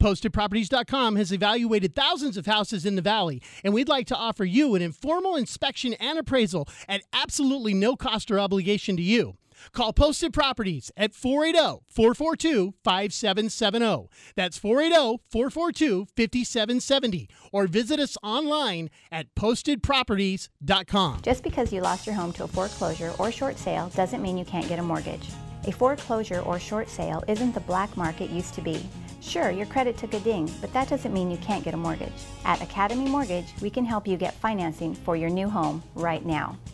PostedProperties.com 0.00 1.16
has 1.16 1.32
evaluated 1.32 1.94
thousands 1.94 2.36
of 2.36 2.46
houses 2.46 2.84
in 2.84 2.94
the 2.94 3.02
valley, 3.02 3.42
and 3.64 3.72
we'd 3.72 3.88
like 3.88 4.06
to 4.08 4.16
offer 4.16 4.44
you 4.44 4.74
an 4.74 4.82
informal 4.82 5.34
inspection 5.36 5.94
and 5.94 6.18
appraisal 6.18 6.68
at 6.88 7.02
absolutely 7.12 7.74
no 7.74 7.96
cost 7.96 8.30
or 8.30 8.38
obligation 8.38 8.96
to 8.96 9.02
you. 9.02 9.36
Call 9.72 9.92
Posted 9.92 10.32
Properties 10.32 10.90
at 10.96 11.12
480-442-5770. 11.12 14.08
That's 14.36 14.58
480-442-5770 14.58 17.28
or 17.52 17.66
visit 17.66 18.00
us 18.00 18.16
online 18.22 18.88
at 19.10 19.34
postedproperties.com. 19.34 21.22
Just 21.22 21.42
because 21.42 21.72
you 21.72 21.80
lost 21.80 22.06
your 22.06 22.14
home 22.14 22.32
to 22.34 22.44
a 22.44 22.48
foreclosure 22.48 23.12
or 23.18 23.32
short 23.32 23.58
sale 23.58 23.90
doesn't 23.94 24.22
mean 24.22 24.38
you 24.38 24.44
can't 24.44 24.68
get 24.68 24.78
a 24.78 24.82
mortgage. 24.82 25.28
A 25.66 25.72
foreclosure 25.72 26.40
or 26.40 26.58
short 26.58 26.90
sale 26.90 27.24
isn't 27.26 27.54
the 27.54 27.60
black 27.60 27.96
market 27.96 28.28
used 28.30 28.52
to 28.54 28.60
be. 28.60 28.86
Sure, 29.22 29.50
your 29.50 29.64
credit 29.66 29.96
took 29.96 30.12
a 30.12 30.20
ding, 30.20 30.52
but 30.60 30.70
that 30.74 30.90
doesn't 30.90 31.14
mean 31.14 31.30
you 31.30 31.38
can't 31.38 31.64
get 31.64 31.72
a 31.72 31.78
mortgage. 31.78 32.12
At 32.44 32.60
Academy 32.60 33.08
Mortgage, 33.08 33.46
we 33.62 33.70
can 33.70 33.86
help 33.86 34.06
you 34.06 34.18
get 34.18 34.34
financing 34.34 34.94
for 34.94 35.16
your 35.16 35.30
new 35.30 35.48
home 35.48 35.82
right 35.94 36.26
now. 36.26 36.58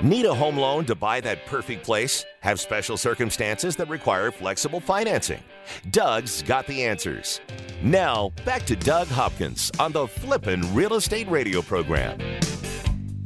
Need 0.00 0.26
a 0.26 0.34
home 0.34 0.56
loan 0.56 0.84
to 0.84 0.94
buy 0.94 1.20
that 1.22 1.44
perfect 1.46 1.84
place? 1.84 2.24
Have 2.38 2.60
special 2.60 2.96
circumstances 2.96 3.74
that 3.76 3.88
require 3.88 4.30
flexible 4.30 4.78
financing? 4.78 5.42
Doug's 5.90 6.42
got 6.42 6.68
the 6.68 6.84
answers. 6.84 7.40
Now, 7.82 8.30
back 8.44 8.64
to 8.66 8.76
Doug 8.76 9.08
Hopkins 9.08 9.72
on 9.80 9.90
the 9.90 10.06
Flippin' 10.06 10.72
Real 10.72 10.94
Estate 10.94 11.28
Radio 11.28 11.62
program. 11.62 12.20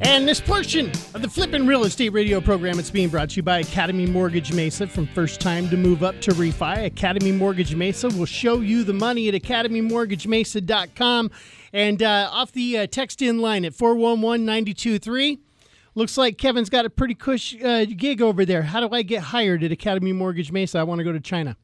And 0.01 0.27
this 0.27 0.41
portion 0.41 0.91
of 1.13 1.21
the 1.21 1.29
Flippin' 1.29 1.67
Real 1.67 1.85
Estate 1.85 2.09
Radio 2.09 2.41
program 2.41 2.79
is 2.79 2.91
being 2.91 3.11
brought 3.11 3.29
to 3.31 3.37
you 3.37 3.43
by 3.43 3.59
Academy 3.59 4.07
Mortgage 4.07 4.55
Mesa. 4.55 4.87
From 4.87 5.07
first 5.09 5.43
time 5.43 5.69
to 5.69 5.77
move 5.77 6.03
up 6.03 6.23
to 6.23 6.31
refi, 6.31 6.87
Academy 6.87 7.33
Mortgage 7.33 7.75
Mesa 7.75 8.09
will 8.09 8.25
show 8.25 8.61
you 8.61 8.83
the 8.83 8.95
money 8.95 9.29
at 9.29 9.35
academymortgagemesa.com. 9.35 11.31
And 11.75 12.03
uh, 12.03 12.31
off 12.33 12.53
the 12.53 12.79
uh, 12.79 12.87
text 12.87 13.21
in 13.21 13.41
line 13.41 13.67
at 13.67 13.75
411 13.75 14.47
923. 14.47 15.39
Looks 15.94 16.16
like 16.16 16.38
Kevin's 16.38 16.70
got 16.70 16.87
a 16.87 16.90
pretty 16.90 17.14
cush 17.14 17.55
uh, 17.62 17.85
gig 17.85 18.22
over 18.22 18.44
there. 18.44 18.62
How 18.62 18.81
do 18.81 18.94
I 18.94 19.02
get 19.02 19.22
hired 19.22 19.62
at 19.62 19.72
Academy 19.72 20.12
Mortgage 20.12 20.50
Mesa? 20.50 20.78
I 20.78 20.85
want 20.85 21.00
to 21.00 21.05
go 21.05 21.12
to 21.12 21.20
China. 21.20 21.57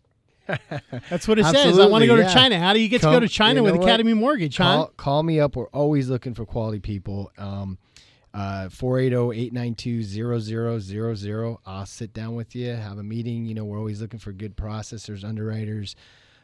That's 1.10 1.28
what 1.28 1.38
it 1.38 1.46
says. 1.46 1.78
I 1.78 1.86
want 1.86 2.02
to 2.02 2.06
go 2.06 2.16
yeah. 2.16 2.26
to 2.26 2.34
China. 2.34 2.58
How 2.58 2.72
do 2.72 2.80
you 2.80 2.88
get 2.88 3.00
Come- 3.00 3.12
to 3.12 3.16
go 3.16 3.20
to 3.20 3.28
China 3.28 3.60
you 3.60 3.64
with 3.64 3.76
what? 3.76 3.84
Academy 3.84 4.14
Mortgage, 4.14 4.56
Call, 4.56 4.86
huh? 4.86 4.90
call 4.96 5.22
me 5.22 5.38
up. 5.40 5.56
We're 5.56 5.68
always 5.68 6.08
looking 6.08 6.34
for 6.34 6.44
quality 6.44 6.80
people. 6.80 7.30
Um, 7.38 7.78
uh, 8.34 8.68
480-892-0000. 8.68 11.58
I'll 11.66 11.86
sit 11.86 12.12
down 12.12 12.34
with 12.34 12.54
you, 12.54 12.68
have 12.70 12.98
a 12.98 13.02
meeting. 13.02 13.46
You 13.46 13.54
know, 13.54 13.64
we're 13.64 13.78
always 13.78 14.02
looking 14.02 14.20
for 14.20 14.32
good 14.32 14.56
processors, 14.56 15.24
underwriters, 15.24 15.96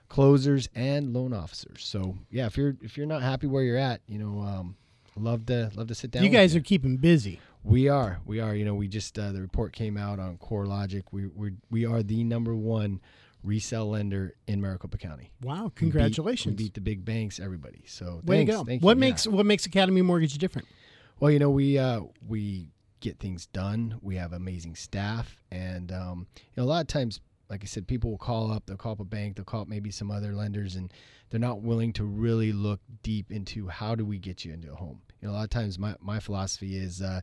closers, 0.08 0.68
and 0.74 1.12
loan 1.12 1.32
officers. 1.32 1.84
So 1.84 2.18
yeah, 2.30 2.46
if 2.46 2.56
you're 2.56 2.76
if 2.82 2.96
you're 2.96 3.06
not 3.06 3.22
happy 3.22 3.46
where 3.46 3.62
you're 3.62 3.76
at, 3.76 4.00
you 4.06 4.18
know, 4.18 4.40
um, 4.40 4.76
love 5.16 5.46
to 5.46 5.70
love 5.74 5.88
to 5.88 5.94
sit 5.94 6.10
down. 6.10 6.24
You 6.24 6.30
guys 6.30 6.56
are 6.56 6.60
keeping 6.60 6.96
busy. 6.96 7.40
We 7.64 7.88
are. 7.88 8.20
We 8.26 8.40
are. 8.40 8.54
You 8.54 8.64
know, 8.64 8.74
we 8.74 8.88
just 8.88 9.18
uh, 9.18 9.32
the 9.32 9.40
report 9.40 9.72
came 9.72 9.96
out 9.96 10.18
on 10.20 10.36
CoreLogic. 10.36 11.04
We 11.10 11.26
we 11.26 11.52
we 11.70 11.86
are 11.86 12.02
the 12.02 12.22
number 12.22 12.54
one 12.54 13.00
resale 13.42 13.90
lender 13.90 14.34
in 14.46 14.60
Maricopa 14.60 14.98
County. 14.98 15.30
Wow! 15.42 15.64
We 15.64 15.68
beat- 15.68 15.76
Congratulations. 15.76 16.52
We 16.52 16.64
beat, 16.64 16.74
the 16.74 16.80
big 16.80 17.04
banks, 17.04 17.40
everybody. 17.40 17.84
So 17.86 18.20
Way 18.24 18.38
thanks, 18.38 18.52
to 18.52 18.58
go. 18.58 18.64
thank 18.64 18.82
you, 18.82 18.86
what 18.86 18.96
yeah. 18.96 19.00
makes 19.00 19.26
what 19.26 19.46
makes 19.46 19.66
Academy 19.66 20.02
Mortgage 20.02 20.36
different? 20.38 20.68
Well, 21.20 21.30
you 21.30 21.38
know, 21.38 21.50
we 21.50 21.78
uh, 21.78 22.02
we 22.26 22.68
get 23.00 23.18
things 23.18 23.46
done. 23.46 23.98
We 24.02 24.16
have 24.16 24.32
amazing 24.34 24.76
staff, 24.76 25.36
and 25.50 25.90
um, 25.90 26.26
you 26.36 26.42
know, 26.58 26.64
a 26.64 26.70
lot 26.70 26.82
of 26.82 26.86
times, 26.88 27.20
like 27.48 27.62
I 27.62 27.66
said, 27.66 27.86
people 27.86 28.10
will 28.10 28.18
call 28.18 28.52
up. 28.52 28.66
They'll 28.66 28.76
call 28.76 28.92
up 28.92 29.00
a 29.00 29.04
bank. 29.04 29.36
They'll 29.36 29.44
call 29.46 29.62
up 29.62 29.68
maybe 29.68 29.90
some 29.90 30.10
other 30.10 30.34
lenders, 30.34 30.76
and 30.76 30.92
they're 31.30 31.40
not 31.40 31.62
willing 31.62 31.94
to 31.94 32.04
really 32.04 32.52
look 32.52 32.80
deep 33.02 33.30
into 33.32 33.68
how 33.68 33.94
do 33.94 34.04
we 34.04 34.18
get 34.18 34.44
you 34.44 34.52
into 34.52 34.70
a 34.70 34.76
home. 34.76 35.00
You 35.22 35.28
know, 35.28 35.34
a 35.34 35.36
lot 35.36 35.44
of 35.44 35.50
times, 35.50 35.78
my 35.78 35.94
my 36.00 36.20
philosophy 36.20 36.76
is, 36.76 37.00
uh, 37.00 37.20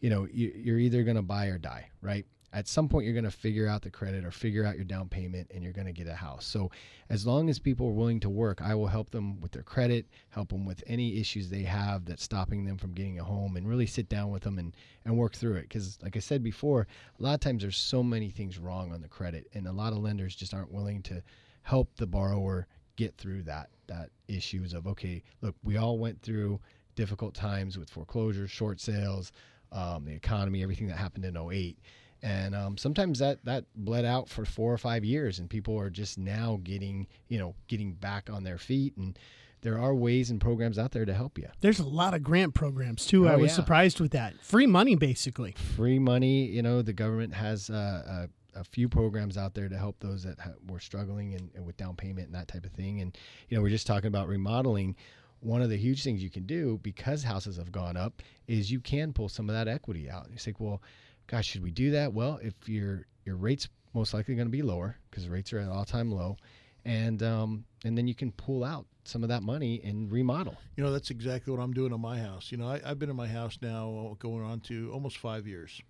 you 0.00 0.10
know, 0.10 0.26
you, 0.32 0.52
you're 0.54 0.78
either 0.78 1.02
going 1.02 1.16
to 1.16 1.22
buy 1.22 1.46
or 1.46 1.58
die, 1.58 1.88
right? 2.02 2.26
At 2.52 2.66
some 2.66 2.88
point, 2.88 3.04
you're 3.04 3.14
going 3.14 3.24
to 3.24 3.30
figure 3.30 3.68
out 3.68 3.82
the 3.82 3.90
credit 3.90 4.24
or 4.24 4.32
figure 4.32 4.64
out 4.64 4.74
your 4.74 4.84
down 4.84 5.08
payment, 5.08 5.52
and 5.54 5.62
you're 5.62 5.72
going 5.72 5.86
to 5.86 5.92
get 5.92 6.08
a 6.08 6.14
house. 6.14 6.44
So, 6.44 6.72
as 7.08 7.24
long 7.24 7.48
as 7.48 7.60
people 7.60 7.86
are 7.86 7.92
willing 7.92 8.18
to 8.20 8.28
work, 8.28 8.60
I 8.60 8.74
will 8.74 8.88
help 8.88 9.10
them 9.10 9.40
with 9.40 9.52
their 9.52 9.62
credit, 9.62 10.06
help 10.30 10.48
them 10.48 10.64
with 10.64 10.82
any 10.88 11.20
issues 11.20 11.48
they 11.48 11.62
have 11.62 12.04
that's 12.06 12.24
stopping 12.24 12.64
them 12.64 12.76
from 12.76 12.92
getting 12.92 13.20
a 13.20 13.24
home, 13.24 13.56
and 13.56 13.68
really 13.68 13.86
sit 13.86 14.08
down 14.08 14.30
with 14.30 14.42
them 14.42 14.58
and, 14.58 14.74
and 15.04 15.16
work 15.16 15.36
through 15.36 15.56
it. 15.56 15.62
Because, 15.68 15.96
like 16.02 16.16
I 16.16 16.20
said 16.20 16.42
before, 16.42 16.88
a 17.20 17.22
lot 17.22 17.34
of 17.34 17.40
times 17.40 17.62
there's 17.62 17.76
so 17.76 18.02
many 18.02 18.30
things 18.30 18.58
wrong 18.58 18.92
on 18.92 19.00
the 19.00 19.08
credit, 19.08 19.46
and 19.54 19.68
a 19.68 19.72
lot 19.72 19.92
of 19.92 20.00
lenders 20.00 20.34
just 20.34 20.52
aren't 20.52 20.72
willing 20.72 21.02
to 21.02 21.22
help 21.62 21.94
the 21.96 22.06
borrower 22.06 22.66
get 22.96 23.16
through 23.16 23.42
that 23.42 23.70
that 23.86 24.10
issues 24.28 24.74
of 24.74 24.86
okay, 24.88 25.22
look, 25.40 25.54
we 25.62 25.76
all 25.76 25.98
went 25.98 26.20
through 26.20 26.60
difficult 26.96 27.34
times 27.34 27.78
with 27.78 27.88
foreclosures, 27.88 28.50
short 28.50 28.80
sales, 28.80 29.32
um, 29.72 30.04
the 30.04 30.12
economy, 30.12 30.62
everything 30.62 30.88
that 30.88 30.96
happened 30.96 31.24
in 31.24 31.36
08 31.36 31.78
and 32.22 32.54
um, 32.54 32.76
sometimes 32.76 33.18
that 33.20 33.42
that 33.46 33.64
bled 33.74 34.04
out 34.04 34.28
for 34.28 34.44
four 34.44 34.70
or 34.72 34.76
five 34.76 35.04
years 35.06 35.38
and 35.38 35.48
people 35.48 35.78
are 35.80 35.88
just 35.88 36.18
now 36.18 36.60
getting 36.64 37.06
you 37.28 37.38
know 37.38 37.54
getting 37.66 37.92
back 37.94 38.28
on 38.30 38.44
their 38.44 38.58
feet 38.58 38.94
and 38.98 39.18
there 39.62 39.78
are 39.78 39.94
ways 39.94 40.30
and 40.30 40.38
programs 40.40 40.78
out 40.78 40.92
there 40.92 41.06
to 41.06 41.14
help 41.14 41.38
you 41.38 41.46
There's 41.60 41.78
a 41.80 41.86
lot 41.86 42.12
of 42.14 42.22
grant 42.22 42.52
programs 42.54 43.06
too. 43.06 43.26
I 43.28 43.34
Oh, 43.34 43.38
was 43.38 43.50
yeah. 43.52 43.56
surprised 43.56 44.00
with 44.00 44.12
that. 44.12 44.34
Free 44.42 44.66
money, 44.66 44.96
basically. 44.96 45.52
free 45.52 45.98
money 45.98 46.44
you 46.46 46.60
know 46.62 46.82
the 46.82 46.92
government 46.92 47.32
has 47.34 47.70
uh, 47.70 48.26
a, 48.54 48.60
a 48.60 48.64
few 48.64 48.88
programs 48.90 49.38
out 49.38 49.54
there 49.54 49.70
to 49.70 49.78
help 49.78 49.96
those 50.00 50.22
that 50.24 50.38
ha- 50.40 50.50
were 50.68 50.80
struggling 50.80 51.34
and, 51.34 51.48
and 51.54 51.64
with 51.64 51.78
down 51.78 51.96
payment 51.96 52.26
and 52.26 52.34
that 52.34 52.48
type 52.48 52.66
of 52.66 52.72
thing 52.72 53.00
and 53.00 53.16
you 53.48 53.56
know 53.56 53.62
we're 53.62 53.70
just 53.70 53.86
talking 53.86 54.08
about 54.08 54.28
remodeling 54.28 54.94
one 55.40 55.62
of 55.62 55.70
the 55.70 55.76
huge 55.76 56.02
things 56.02 56.22
you 56.22 56.30
can 56.30 56.44
do 56.44 56.78
because 56.82 57.22
houses 57.22 57.56
have 57.56 57.72
gone 57.72 57.96
up 57.96 58.22
is 58.46 58.70
you 58.70 58.80
can 58.80 59.12
pull 59.12 59.28
some 59.28 59.48
of 59.48 59.54
that 59.54 59.68
equity 59.68 60.08
out. 60.10 60.24
And 60.24 60.32
You 60.32 60.38
say, 60.38 60.54
well, 60.58 60.82
gosh, 61.26 61.46
should 61.46 61.62
we 61.62 61.70
do 61.70 61.90
that? 61.92 62.12
Well, 62.12 62.38
if 62.42 62.54
your 62.68 63.06
your 63.24 63.36
rates 63.36 63.68
most 63.94 64.14
likely 64.14 64.34
going 64.34 64.46
to 64.46 64.52
be 64.52 64.62
lower 64.62 64.96
because 65.10 65.28
rates 65.28 65.52
are 65.52 65.58
at 65.58 65.68
all 65.68 65.84
time 65.84 66.10
low, 66.12 66.36
and 66.84 67.22
um, 67.22 67.64
and 67.84 67.96
then 67.96 68.06
you 68.06 68.14
can 68.14 68.32
pull 68.32 68.64
out 68.64 68.86
some 69.04 69.22
of 69.22 69.28
that 69.28 69.42
money 69.42 69.80
and 69.82 70.10
remodel. 70.10 70.56
You 70.76 70.84
know, 70.84 70.92
that's 70.92 71.10
exactly 71.10 71.52
what 71.52 71.62
I'm 71.62 71.72
doing 71.72 71.92
in 71.92 72.00
my 72.00 72.18
house. 72.18 72.52
You 72.52 72.58
know, 72.58 72.68
I, 72.68 72.80
I've 72.84 72.98
been 72.98 73.10
in 73.10 73.16
my 73.16 73.26
house 73.26 73.58
now 73.60 74.16
going 74.18 74.44
on 74.44 74.60
to 74.60 74.90
almost 74.92 75.18
five 75.18 75.46
years. 75.46 75.80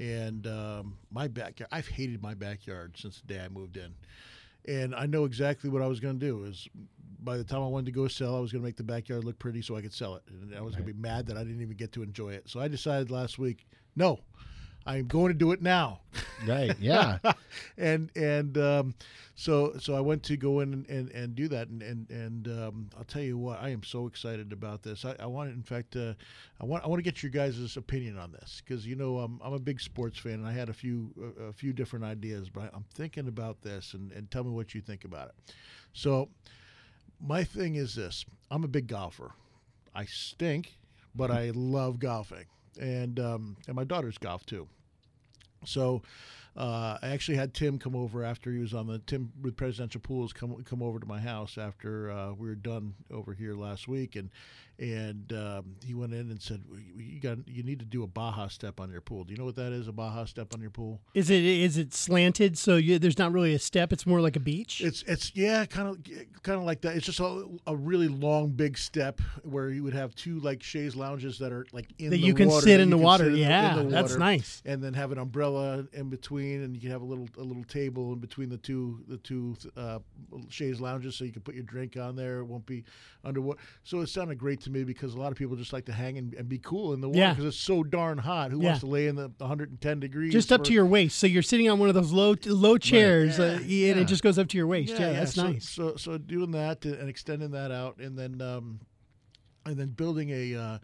And 0.00 0.46
um, 0.46 0.98
my 1.10 1.26
backyard, 1.28 1.68
I've 1.72 1.88
hated 1.88 2.22
my 2.22 2.34
backyard 2.34 2.96
since 2.96 3.20
the 3.20 3.34
day 3.34 3.40
I 3.40 3.48
moved 3.48 3.76
in. 3.76 3.94
And 4.66 4.94
I 4.94 5.06
know 5.06 5.24
exactly 5.24 5.70
what 5.70 5.82
I 5.82 5.86
was 5.86 5.98
going 5.98 6.18
to 6.20 6.26
do 6.26 6.44
is 6.44 6.68
by 7.20 7.36
the 7.36 7.44
time 7.44 7.62
I 7.62 7.66
wanted 7.66 7.86
to 7.86 7.92
go 7.92 8.08
sell, 8.08 8.36
I 8.36 8.40
was 8.40 8.52
going 8.52 8.62
to 8.62 8.66
make 8.66 8.76
the 8.76 8.84
backyard 8.84 9.24
look 9.24 9.38
pretty 9.38 9.62
so 9.62 9.76
I 9.76 9.82
could 9.82 9.92
sell 9.92 10.16
it. 10.16 10.22
And 10.28 10.54
I 10.54 10.60
was 10.60 10.74
right. 10.74 10.84
going 10.84 10.88
to 10.88 10.94
be 10.94 11.00
mad 11.00 11.26
that 11.26 11.36
I 11.36 11.44
didn't 11.44 11.62
even 11.62 11.76
get 11.76 11.92
to 11.92 12.02
enjoy 12.02 12.30
it. 12.30 12.48
So 12.48 12.60
I 12.60 12.68
decided 12.68 13.10
last 13.10 13.38
week, 13.38 13.66
no, 13.96 14.20
I'm 14.86 15.06
going 15.06 15.32
to 15.32 15.38
do 15.38 15.52
it 15.52 15.60
now. 15.60 16.00
Right. 16.46 16.74
Yeah. 16.80 17.18
and 17.76 18.10
and 18.16 18.56
um, 18.56 18.94
so 19.34 19.74
so 19.78 19.94
I 19.94 20.00
went 20.00 20.22
to 20.24 20.36
go 20.36 20.60
in 20.60 20.72
and, 20.72 20.88
and, 20.88 21.10
and 21.10 21.34
do 21.34 21.48
that. 21.48 21.68
And 21.68 21.82
and, 21.82 22.10
and 22.10 22.48
um, 22.48 22.90
I'll 22.96 23.04
tell 23.04 23.22
you 23.22 23.36
what, 23.36 23.60
I 23.60 23.68
am 23.68 23.82
so 23.82 24.06
excited 24.06 24.52
about 24.52 24.82
this. 24.82 25.04
I, 25.04 25.14
I 25.18 25.26
want, 25.26 25.50
in 25.50 25.62
fact, 25.62 25.96
uh, 25.96 26.14
I 26.60 26.64
want 26.64 26.84
I 26.84 26.88
want 26.88 27.00
to 27.00 27.02
get 27.02 27.22
your 27.22 27.30
guys' 27.30 27.76
opinion 27.76 28.18
on 28.18 28.32
this 28.32 28.62
because 28.64 28.86
you 28.86 28.96
know 28.96 29.18
I'm, 29.18 29.40
I'm 29.44 29.52
a 29.52 29.58
big 29.58 29.80
sports 29.80 30.18
fan 30.18 30.34
and 30.34 30.46
I 30.46 30.52
had 30.52 30.68
a 30.68 30.74
few 30.74 31.12
a, 31.38 31.44
a 31.44 31.52
few 31.52 31.72
different 31.72 32.04
ideas, 32.04 32.48
but 32.48 32.70
I'm 32.72 32.84
thinking 32.94 33.28
about 33.28 33.60
this 33.60 33.92
and, 33.94 34.10
and 34.12 34.30
tell 34.30 34.44
me 34.44 34.50
what 34.52 34.74
you 34.74 34.80
think 34.80 35.04
about 35.04 35.28
it. 35.28 35.54
So 35.92 36.30
my 37.20 37.44
thing 37.44 37.76
is 37.76 37.94
this: 37.94 38.24
I'm 38.50 38.64
a 38.64 38.68
big 38.68 38.86
golfer. 38.86 39.32
I 39.94 40.04
stink, 40.04 40.78
but 41.14 41.30
I 41.30 41.50
love 41.54 41.98
golfing, 41.98 42.46
and 42.80 43.18
um, 43.18 43.56
and 43.66 43.74
my 43.74 43.84
daughters 43.84 44.18
golf 44.18 44.46
too. 44.46 44.68
So 45.64 46.02
uh, 46.56 46.98
I 47.02 47.08
actually 47.08 47.36
had 47.36 47.54
Tim 47.54 47.78
come 47.78 47.96
over 47.96 48.24
after 48.24 48.52
he 48.52 48.58
was 48.58 48.74
on 48.74 48.86
the 48.86 48.98
Tim 49.00 49.32
with 49.42 49.56
Presidential 49.56 50.00
Pools 50.00 50.32
come 50.32 50.62
come 50.64 50.82
over 50.82 50.98
to 50.98 51.06
my 51.06 51.20
house 51.20 51.58
after 51.58 52.10
uh, 52.10 52.32
we 52.32 52.48
were 52.48 52.54
done 52.54 52.94
over 53.10 53.32
here 53.32 53.54
last 53.54 53.88
week, 53.88 54.16
and 54.16 54.30
and 54.78 55.32
um, 55.32 55.74
he 55.84 55.92
went 55.94 56.12
in 56.14 56.30
and 56.30 56.40
said, 56.40 56.62
"You 56.96 57.20
got 57.20 57.38
you 57.48 57.62
need 57.62 57.80
to 57.80 57.84
do 57.84 58.04
a 58.04 58.06
Baja 58.06 58.46
step 58.48 58.78
on 58.78 58.90
your 58.90 59.00
pool. 59.00 59.24
Do 59.24 59.32
you 59.32 59.38
know 59.38 59.44
what 59.44 59.56
that 59.56 59.72
is? 59.72 59.88
A 59.88 59.92
Baja 59.92 60.24
step 60.24 60.54
on 60.54 60.60
your 60.60 60.70
pool? 60.70 61.00
Is 61.14 61.30
it 61.30 61.42
is 61.44 61.76
it 61.76 61.92
slanted 61.92 62.56
so 62.56 62.76
you, 62.76 62.98
there's 62.98 63.18
not 63.18 63.32
really 63.32 63.54
a 63.54 63.58
step? 63.58 63.92
It's 63.92 64.06
more 64.06 64.20
like 64.20 64.36
a 64.36 64.40
beach. 64.40 64.80
It's 64.80 65.02
it's 65.02 65.34
yeah, 65.34 65.64
kind 65.64 65.88
of 65.88 65.98
kind 66.42 66.58
of 66.58 66.64
like 66.64 66.82
that. 66.82 66.96
It's 66.96 67.06
just 67.06 67.18
a, 67.18 67.46
a 67.66 67.74
really 67.74 68.06
long, 68.08 68.50
big 68.50 68.78
step 68.78 69.20
where 69.42 69.70
you 69.70 69.82
would 69.82 69.94
have 69.94 70.14
two 70.14 70.38
like 70.40 70.62
chaise 70.62 70.94
lounges 70.94 71.38
that 71.40 71.52
are 71.52 71.66
like 71.72 71.88
in 71.98 72.10
that 72.10 72.16
the 72.16 72.22
you 72.22 72.34
can 72.34 72.48
water, 72.48 72.64
sit 72.64 72.78
in 72.80 72.90
the 72.90 72.98
water. 72.98 73.24
sit 73.24 73.28
in 73.28 73.34
the- 73.34 73.40
yeah, 73.40 73.80
in 73.80 73.86
the 73.86 73.90
that's 73.94 74.10
water, 74.10 74.20
nice. 74.20 74.62
And 74.64 74.82
then 74.82 74.94
have 74.94 75.10
an 75.10 75.18
umbrella 75.18 75.86
in 75.92 76.08
between, 76.08 76.62
and 76.62 76.74
you 76.76 76.80
can 76.80 76.90
have 76.90 77.02
a 77.02 77.06
little 77.06 77.28
a 77.36 77.42
little 77.42 77.64
table 77.64 78.12
in 78.12 78.20
between 78.20 78.48
the 78.48 78.58
two 78.58 79.00
the 79.08 79.16
two 79.16 79.56
uh, 79.76 79.98
chaise 80.48 80.80
lounges, 80.80 81.16
so 81.16 81.24
you 81.24 81.32
can 81.32 81.42
put 81.42 81.56
your 81.56 81.64
drink 81.64 81.96
on 81.96 82.14
there. 82.14 82.38
It 82.38 82.44
won't 82.44 82.66
be 82.66 82.84
underwater. 83.24 83.58
So 83.82 84.00
it 84.00 84.08
sounded 84.08 84.38
great 84.38 84.62
to 84.68 84.72
me 84.78 84.84
because 84.84 85.14
a 85.14 85.18
lot 85.18 85.32
of 85.32 85.38
people 85.38 85.56
just 85.56 85.72
like 85.72 85.86
to 85.86 85.92
hang 85.92 86.16
and, 86.18 86.34
and 86.34 86.48
be 86.48 86.58
cool 86.58 86.92
in 86.94 87.00
the 87.00 87.08
water 87.08 87.18
Yeah. 87.18 87.30
because 87.30 87.46
it's 87.46 87.56
so 87.56 87.82
darn 87.82 88.18
hot. 88.18 88.50
Who 88.52 88.58
Yeah. 88.60 88.66
wants 88.66 88.80
to 88.80 88.86
lay 88.86 89.06
in 89.08 89.16
the 89.16 89.30
110 89.38 90.00
degrees? 90.00 90.32
Just 90.32 90.52
up 90.52 90.60
for- 90.60 90.66
to 90.66 90.72
your 90.72 90.86
waist, 90.86 91.18
so 91.18 91.26
you're 91.26 91.42
sitting 91.42 91.68
on 91.68 91.78
one 91.78 91.88
of 91.88 91.94
those 91.94 92.12
low 92.12 92.36
low 92.46 92.78
chairs, 92.78 93.38
uh, 93.40 93.58
Yeah, 93.64 93.88
and 93.88 93.96
yeah. 93.96 94.02
it 94.02 94.04
just 94.06 94.22
goes 94.22 94.38
up 94.38 94.48
to 94.48 94.56
your 94.56 94.66
waist. 94.66 94.92
Yeah, 94.98 95.12
that's 95.12 95.34
so, 95.34 95.50
nice. 95.50 95.68
So, 95.68 95.96
so 95.96 96.18
doing 96.18 96.52
that 96.52 96.84
and 96.84 97.08
extending 97.08 97.50
that 97.52 97.70
out, 97.72 97.98
and 97.98 98.18
then 98.18 98.40
um, 98.40 98.80
and 99.66 99.76
then 99.76 99.88
building 99.88 100.30
a 100.30 100.54
uh, 100.54 100.78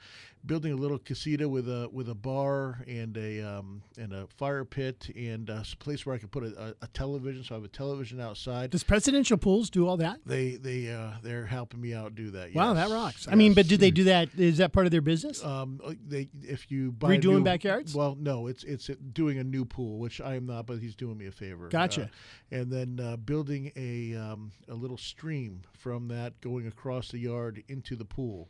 building 0.47 0.73
a 0.73 0.77
little 0.77 0.99
casita 0.99 1.49
with 1.49 1.69
a 1.69 1.89
with 1.93 2.09
a 2.09 2.15
bar 2.15 2.83
and 2.87 3.17
a 3.17 3.41
um, 3.43 3.83
and 3.99 4.13
a 4.13 4.27
fire 4.27 4.65
pit 4.65 5.11
and 5.17 5.49
a 5.49 5.65
place 5.79 6.05
where 6.05 6.15
I 6.15 6.19
could 6.19 6.31
put 6.31 6.45
a, 6.45 6.69
a, 6.81 6.85
a 6.85 6.87
television. 6.89 7.43
So 7.45 7.55
I 7.55 7.59
have 7.59 7.65
a 7.65 7.69
television 7.69 8.21
outside. 8.21 8.71
Does 8.71 8.85
presidential 8.85 9.37
pools 9.37 9.71
do 9.71 9.87
all 9.87 9.97
that? 9.99 10.21
They 10.27 10.57
they 10.57 10.93
uh, 10.93 11.13
they're 11.23 11.47
helping 11.47 11.81
me 11.81 11.95
out 11.95 12.15
do 12.15 12.31
that. 12.33 12.55
Wow, 12.55 12.75
that 12.75 12.91
rocks. 12.91 13.27
I 13.31 13.35
mean, 13.35 13.55
but 13.55 13.69
do 13.69 13.77
they 13.77 13.91
do 13.91 14.05
that? 14.05 14.29
Is 14.37 14.59
that 14.59 14.73
part 14.73 14.87
of 14.87 14.93
their 14.93 15.01
business? 15.01 15.45
Um, 15.45 15.81
uh, 15.85 15.95
they 16.07 16.29
if 16.43 16.71
you 16.71 16.93
buy 16.93 17.17
Redoing 17.17 17.39
new- 17.39 17.45
backyards? 17.45 17.95
Well, 17.95 18.17
no, 18.19 18.47
it's 18.47 18.65
it's 18.65 18.91
doing 19.13 19.39
a 19.39 19.45
new 19.45 19.65
pool, 19.65 19.99
which 19.99 20.21
I 20.21 20.35
am 20.37 20.47
not, 20.47 20.67
but 20.67 20.79
he's 20.79 20.95
doing 20.95 21.17
me 21.19 21.27
a 21.27 21.33
favor. 21.33 21.69
Gotcha. 21.69 22.03
Uh, 22.03 22.07
and 22.51 22.71
then 22.71 23.01
uh, 23.05 23.17
building 23.17 23.73
a 23.77 24.15
um, 24.17 24.53
a 24.69 24.75
little 24.75 24.99
stream 24.99 25.63
from 25.73 26.09
that 26.09 26.41
going 26.41 26.67
across 26.67 27.11
the 27.11 27.19
yard 27.19 27.63
into 27.69 27.97
the 27.97 28.05
pool. 28.05 28.49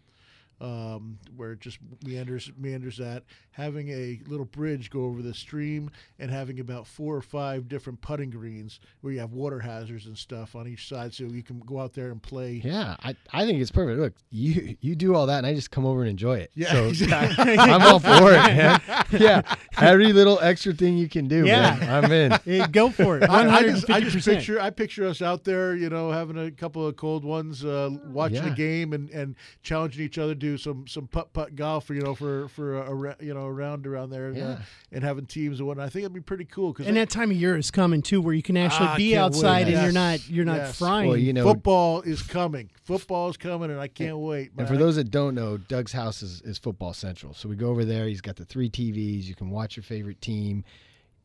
Um, 0.60 1.18
where 1.36 1.52
it 1.52 1.60
just 1.60 1.78
meanders 2.06 2.50
meanders 2.56 2.96
that 2.98 3.24
having 3.50 3.88
a 3.90 4.20
little 4.28 4.46
bridge 4.46 4.88
go 4.88 5.04
over 5.04 5.20
the 5.20 5.34
stream 5.34 5.90
and 6.18 6.30
having 6.30 6.60
about 6.60 6.86
four 6.86 7.16
or 7.16 7.22
five 7.22 7.68
different 7.68 8.00
putting 8.00 8.30
greens 8.30 8.78
where 9.00 9.12
you 9.12 9.18
have 9.18 9.32
water 9.32 9.58
hazards 9.58 10.06
and 10.06 10.16
stuff 10.16 10.54
on 10.54 10.66
each 10.68 10.88
side 10.88 11.12
so 11.12 11.24
you 11.24 11.42
can 11.42 11.58
go 11.60 11.80
out 11.80 11.92
there 11.92 12.10
and 12.12 12.22
play 12.22 12.60
Yeah, 12.64 12.96
I, 13.02 13.16
I 13.32 13.44
think 13.44 13.60
it's 13.60 13.72
perfect. 13.72 14.00
Look, 14.00 14.14
you 14.30 14.76
you 14.80 14.94
do 14.94 15.14
all 15.14 15.26
that, 15.26 15.38
and 15.38 15.46
I 15.46 15.54
just 15.54 15.70
come 15.72 15.84
over 15.84 16.00
and 16.02 16.08
enjoy 16.10 16.38
it. 16.38 16.50
Yeah, 16.54 16.72
so 16.72 16.84
exactly. 16.88 17.58
I'm 17.58 17.82
all 17.82 17.98
for 17.98 18.32
it, 18.32 18.36
man. 18.38 18.80
Yeah, 19.10 19.42
every 19.78 20.12
little 20.12 20.38
extra 20.40 20.72
thing 20.72 20.96
you 20.96 21.08
can 21.08 21.26
do, 21.28 21.46
Yeah. 21.46 21.76
man, 21.80 22.04
I'm 22.04 22.12
in. 22.12 22.32
Eh, 22.46 22.66
go 22.68 22.90
for 22.90 23.18
it. 23.18 23.28
I, 23.28 23.56
I 23.58 23.62
just, 23.62 23.90
I 23.90 24.00
just 24.00 24.26
picture 24.26 24.60
I 24.60 24.70
picture 24.70 25.04
us 25.06 25.20
out 25.20 25.44
there, 25.44 25.74
you 25.76 25.88
know, 25.90 26.10
having 26.10 26.38
a 26.38 26.50
couple 26.50 26.86
of 26.86 26.96
cold 26.96 27.24
ones, 27.24 27.64
uh, 27.64 27.90
watching 28.06 28.36
Yeah. 28.44 28.52
a 28.52 28.54
game 28.54 28.92
and, 28.92 29.10
and 29.10 29.34
challenging 29.62 30.04
each 30.04 30.18
other 30.18 30.34
do 30.44 30.58
some 30.58 30.86
some 30.86 31.06
putt 31.06 31.32
putt 31.32 31.56
golf, 31.56 31.88
you 31.90 32.00
know, 32.02 32.14
for 32.14 32.48
for 32.48 32.78
a, 32.78 32.90
a 32.94 33.16
you 33.24 33.32
know 33.34 33.46
a 33.46 33.52
round 33.52 33.86
around 33.86 34.10
there, 34.10 34.28
and, 34.28 34.38
uh, 34.38 34.56
and 34.92 35.02
having 35.02 35.26
teams 35.26 35.58
and 35.58 35.66
whatnot. 35.66 35.86
I 35.86 35.88
think 35.88 36.02
it'd 36.02 36.12
be 36.12 36.20
pretty 36.20 36.44
cool 36.44 36.72
because 36.72 36.86
And 36.86 36.96
that 36.96 37.08
time 37.10 37.30
of 37.30 37.36
year 37.36 37.56
is 37.56 37.70
coming 37.70 38.02
too, 38.02 38.20
where 38.20 38.34
you 38.34 38.42
can 38.42 38.56
actually 38.56 38.88
Ah, 38.88 38.96
be 38.96 39.10
can't 39.12 39.32
wait. 39.34 39.38
outside 39.38 39.60
and 39.62 39.70
Yes. 39.72 39.82
you're 39.84 39.92
not 39.92 40.28
you're 40.28 40.44
not 40.44 40.56
Yes. 40.56 40.78
frying. 40.78 41.08
Well, 41.08 41.16
you 41.16 41.32
know, 41.32 41.44
football 41.44 42.02
is 42.02 42.22
coming. 42.22 42.70
Football 42.84 43.30
is 43.30 43.36
coming, 43.36 43.70
and 43.70 43.80
I 43.80 43.88
can't 43.88 44.18
wait. 44.18 44.48
And 44.50 44.58
man. 44.58 44.66
for 44.66 44.76
those 44.76 44.96
that 44.96 45.10
don't 45.10 45.34
know, 45.34 45.56
Doug's 45.56 45.92
house 45.92 46.22
is, 46.22 46.42
is 46.42 46.58
football 46.58 46.92
central. 46.92 47.32
So 47.32 47.48
we 47.48 47.56
go 47.56 47.68
over 47.70 47.84
there. 47.84 48.06
He's 48.06 48.20
got 48.20 48.36
the 48.36 48.44
three 48.44 48.68
TVs. 48.68 49.24
You 49.24 49.34
can 49.34 49.48
watch 49.50 49.76
your 49.76 49.82
favorite 49.84 50.20
team, 50.20 50.64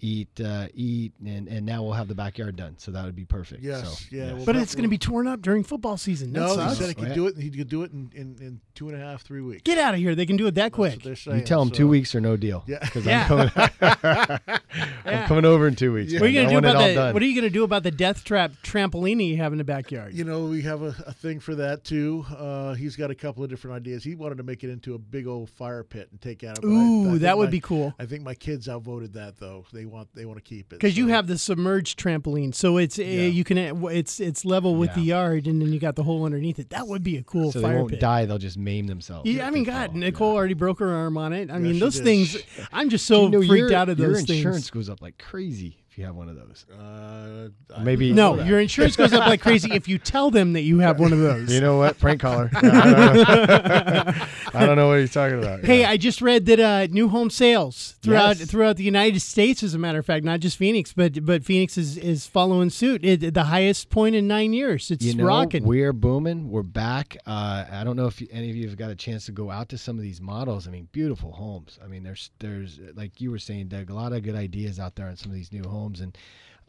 eat, 0.02 0.40
uh, 0.40 0.68
eat, 0.74 1.14
and, 1.26 1.48
and 1.48 1.66
now 1.66 1.84
we'll 1.84 1.94
have 1.94 2.08
the 2.08 2.16
backyard 2.16 2.56
done. 2.56 2.76
So 2.78 2.92
that 2.92 3.04
would 3.06 3.16
be 3.16 3.26
perfect. 3.26 3.62
Yes, 3.62 4.00
So, 4.10 4.16
yeah, 4.16 4.34
well, 4.34 4.46
but 4.46 4.56
it's 4.56 4.74
going 4.74 4.84
to 4.84 4.90
be 4.90 4.98
torn 4.98 5.28
up 5.28 5.42
during 5.42 5.64
football 5.64 5.98
season. 5.98 6.32
That 6.34 6.40
no, 6.40 6.48
he 6.50 6.56
sucks. 6.56 6.78
said 6.78 6.88
he 6.90 6.94
could 6.94 7.14
do 7.14 7.28
it. 7.28 7.38
He 7.38 7.50
could 7.50 7.68
do 7.70 7.84
it 7.84 7.92
in, 7.92 8.10
in, 8.16 8.38
in 8.40 8.62
two 8.76 8.90
and 8.90 9.00
a 9.02 9.04
half, 9.06 9.22
three 9.24 9.42
weeks. 9.42 9.62
Get 9.64 9.78
out 9.78 9.94
of 9.94 10.00
here! 10.00 10.16
They 10.16 10.26
can 10.26 10.38
do 10.38 10.48
it 10.48 10.56
that 10.56 10.72
quick. 10.72 11.02
saying. 11.04 11.40
You 11.40 11.44
tell 11.46 11.60
them 11.60 11.70
so- 11.74 11.76
two 11.78 11.88
weeks 11.88 12.16
or 12.16 12.22
no 12.22 12.38
deal. 12.38 12.64
Yeah. 12.68 12.80
Because 12.80 13.06
Yeah. 13.06 13.28
I'm 13.82 14.38
coming. 14.38 14.60
I'm 15.06 15.28
coming 15.28 15.46
over 15.46 15.68
in 15.68 15.76
two 15.76 15.94
weeks. 15.94 16.14
What 16.14 16.24
are 16.24 16.28
you 16.28 16.42
going 16.44 16.50
to 16.50 16.56
I 16.58 16.62
do 16.62 16.68
about 16.70 16.88
the 16.88 16.94
done. 16.94 17.14
What 17.14 17.24
are 17.24 17.26
you 17.26 17.36
going 17.36 17.50
to 17.52 17.54
do 17.54 17.64
about 17.64 17.84
the 17.84 17.92
death 17.92 18.24
trap 18.24 18.52
trampoline 18.64 19.26
you 19.26 19.38
have 19.38 19.52
in 19.52 19.58
the 19.58 19.64
backyard? 19.64 20.14
You 20.14 20.24
know, 20.24 20.46
we 20.46 20.62
have 20.64 20.82
a, 20.82 20.96
a 21.08 21.14
thing 21.14 21.40
for 21.40 21.56
that 21.56 21.84
too. 21.84 22.26
Uh, 22.30 22.74
he's 22.74 22.96
got 22.96 23.12
a 23.12 23.16
couple 23.16 23.44
of 23.44 23.50
different 23.50 23.76
ideas. 23.76 24.04
He 24.04 24.16
wanted 24.16 24.38
to 24.38 24.44
make 24.44 24.64
it 24.64 24.70
into 24.70 24.96
a 24.96 24.98
big 24.98 25.28
old 25.28 25.50
fire 25.50 25.84
pit 25.84 26.08
and 26.12 26.22
take 26.22 26.44
out. 26.44 26.62
but 26.62 26.68
I- 26.68 26.72
I 26.72 26.76
Ooh, 26.76 27.20
that 27.20 27.38
would 27.38 27.46
my- 27.48 27.52
be 27.52 27.60
cool. 27.60 27.94
I 28.00 28.06
think 28.06 28.24
my 28.24 28.34
kids 28.36 28.70
outvoted 28.70 29.14
that 29.14 29.38
though. 29.40 29.66
They 29.74 29.86
want 29.90 30.08
they 30.16 30.26
want 30.26 30.38
to 30.38 30.42
keep 30.44 30.72
it 30.72 30.78
Because 30.78 30.98
you 30.98 31.08
have 31.08 31.28
the 31.28 31.38
submerged 31.38 32.00
trampoline, 32.00 32.54
so 32.56 32.78
it's 32.78 32.98
uh, 32.98 33.02
you 33.02 33.44
can 33.44 33.58
uh, 33.58 33.88
it's 33.88 34.20
it's 34.20 34.46
level 34.46 34.76
with 34.76 34.94
the 34.94 35.02
yard, 35.02 35.48
and 35.48 35.62
then 35.62 35.74
you 35.74 35.80
got 35.80 35.96
the 35.96 36.04
hole 36.04 36.24
underneath 36.26 36.60
it. 36.60 36.70
That 36.70 36.88
would 36.88 37.04
be 37.04 37.18
a 37.18 37.24
cool 37.24 37.52
so 37.52 37.60
they 37.60 37.66
fire 37.68 37.78
won't 37.80 37.90
pit. 37.92 38.00
die. 38.00 38.26
They'll 38.26 38.38
just 38.38 38.58
maim 38.58 38.88
themselves. 38.88 39.30
Yeah, 39.30 39.48
I 39.48 39.52
mean, 39.52 39.64
God, 39.64 39.92
fall. 39.92 40.00
Nicole 40.00 40.36
already 40.36 40.54
broke 40.54 40.80
her 40.80 40.94
arm 40.94 41.18
on 41.18 41.34
it. 41.34 41.50
I 41.52 41.60
mean, 41.60 41.80
those 41.80 41.96
did. 41.96 42.04
things. 42.04 42.38
I'm 42.72 42.90
just 42.90 43.06
so 43.06 43.24
you 43.24 43.30
know 43.30 43.40
freaked 43.40 43.70
your- 43.70 43.74
out 43.74 43.90
of 43.90 43.98
those. 43.98 44.08
your 44.08 44.38
insurance 44.38 44.58
things. 44.58 44.70
goes 44.72 44.90
up 44.90 45.02
like 45.02 45.18
crazy 45.18 45.78
if 45.89 45.89
you 46.00 46.06
have 46.06 46.16
one 46.16 46.30
of 46.30 46.36
those. 46.38 46.66
Uh, 46.70 47.50
Maybe- 47.84 48.14
No, 48.14 48.42
your 48.42 48.60
insurance 48.60 48.96
goes 48.96 49.12
up 49.12 49.28
like 49.28 49.42
crazy 49.42 49.72
if 49.74 49.88
you 49.90 49.98
tell 49.98 50.32
them 50.32 50.54
that 50.54 50.62
you 50.62 50.80
have 50.80 50.98
one 51.00 51.12
of 51.12 51.20
those. 51.20 51.54
You 51.60 51.62
know 51.62 51.78
what? 51.78 52.00
Prank 52.00 52.22
caller. 52.22 52.50
I, 52.56 52.62
don't 52.62 53.16
know. 53.18 54.26
I 54.54 54.66
don't 54.66 54.76
know 54.78 54.88
what 54.88 55.00
he's 55.00 55.12
talking 55.12 55.40
about. 55.40 55.66
Hey, 55.66 55.82
Yeah. 55.82 55.90
I 55.90 55.98
just 55.98 56.22
read 56.22 56.46
that 56.46 56.60
uh, 56.60 56.88
new 56.90 57.10
home 57.10 57.30
sales 57.30 57.96
throughout 58.02 58.40
Yes. 58.40 58.50
throughout 58.50 58.78
the 58.78 58.84
United 58.84 59.20
States, 59.22 59.62
as 59.64 59.74
a 59.74 59.78
matter 59.78 60.00
of 60.00 60.06
fact, 60.06 60.24
not 60.24 60.40
just 60.40 60.56
Phoenix, 60.58 60.94
but 60.94 61.26
but 61.26 61.44
Phoenix 61.44 61.78
is, 61.78 61.98
is 61.98 62.28
following 62.28 62.70
suit. 62.70 63.04
It, 63.04 63.34
the 63.34 63.46
highest 63.46 63.90
point 63.90 64.16
in 64.16 64.28
nine 64.28 64.54
years. 64.54 64.92
It's 64.92 65.04
you 65.04 65.16
know, 65.16 65.26
rocking. 65.26 65.64
we're 65.66 65.92
booming. 65.92 66.50
We're 66.50 66.64
back. 66.64 67.18
Uh, 67.26 67.66
I 67.70 67.84
don't 67.84 67.96
know 67.98 68.06
if 68.08 68.22
you, 68.22 68.28
any 68.32 68.50
of 68.50 68.56
you 68.56 68.68
have 68.70 68.78
got 68.78 68.92
a 68.92 68.96
chance 68.96 69.26
to 69.26 69.32
go 69.34 69.50
out 69.52 69.68
to 69.70 69.78
some 69.78 69.98
of 69.98 70.04
these 70.04 70.22
models. 70.22 70.68
I 70.68 70.72
mean, 70.72 70.88
beautiful 70.92 71.32
homes. 71.34 71.78
I 71.84 71.88
mean, 71.88 72.04
there's 72.04 72.30
there's 72.40 72.80
like 72.94 73.20
you 73.20 73.32
were 73.32 73.40
saying, 73.40 73.68
Doug, 73.70 73.90
a 73.90 73.94
lot 73.94 74.14
of 74.14 74.24
good 74.24 74.36
ideas 74.36 74.80
out 74.80 74.96
there 74.96 75.08
on 75.08 75.18
some 75.18 75.32
of 75.32 75.36
these 75.36 75.52
new 75.52 75.64
homes, 75.68 75.89
and 76.00 76.18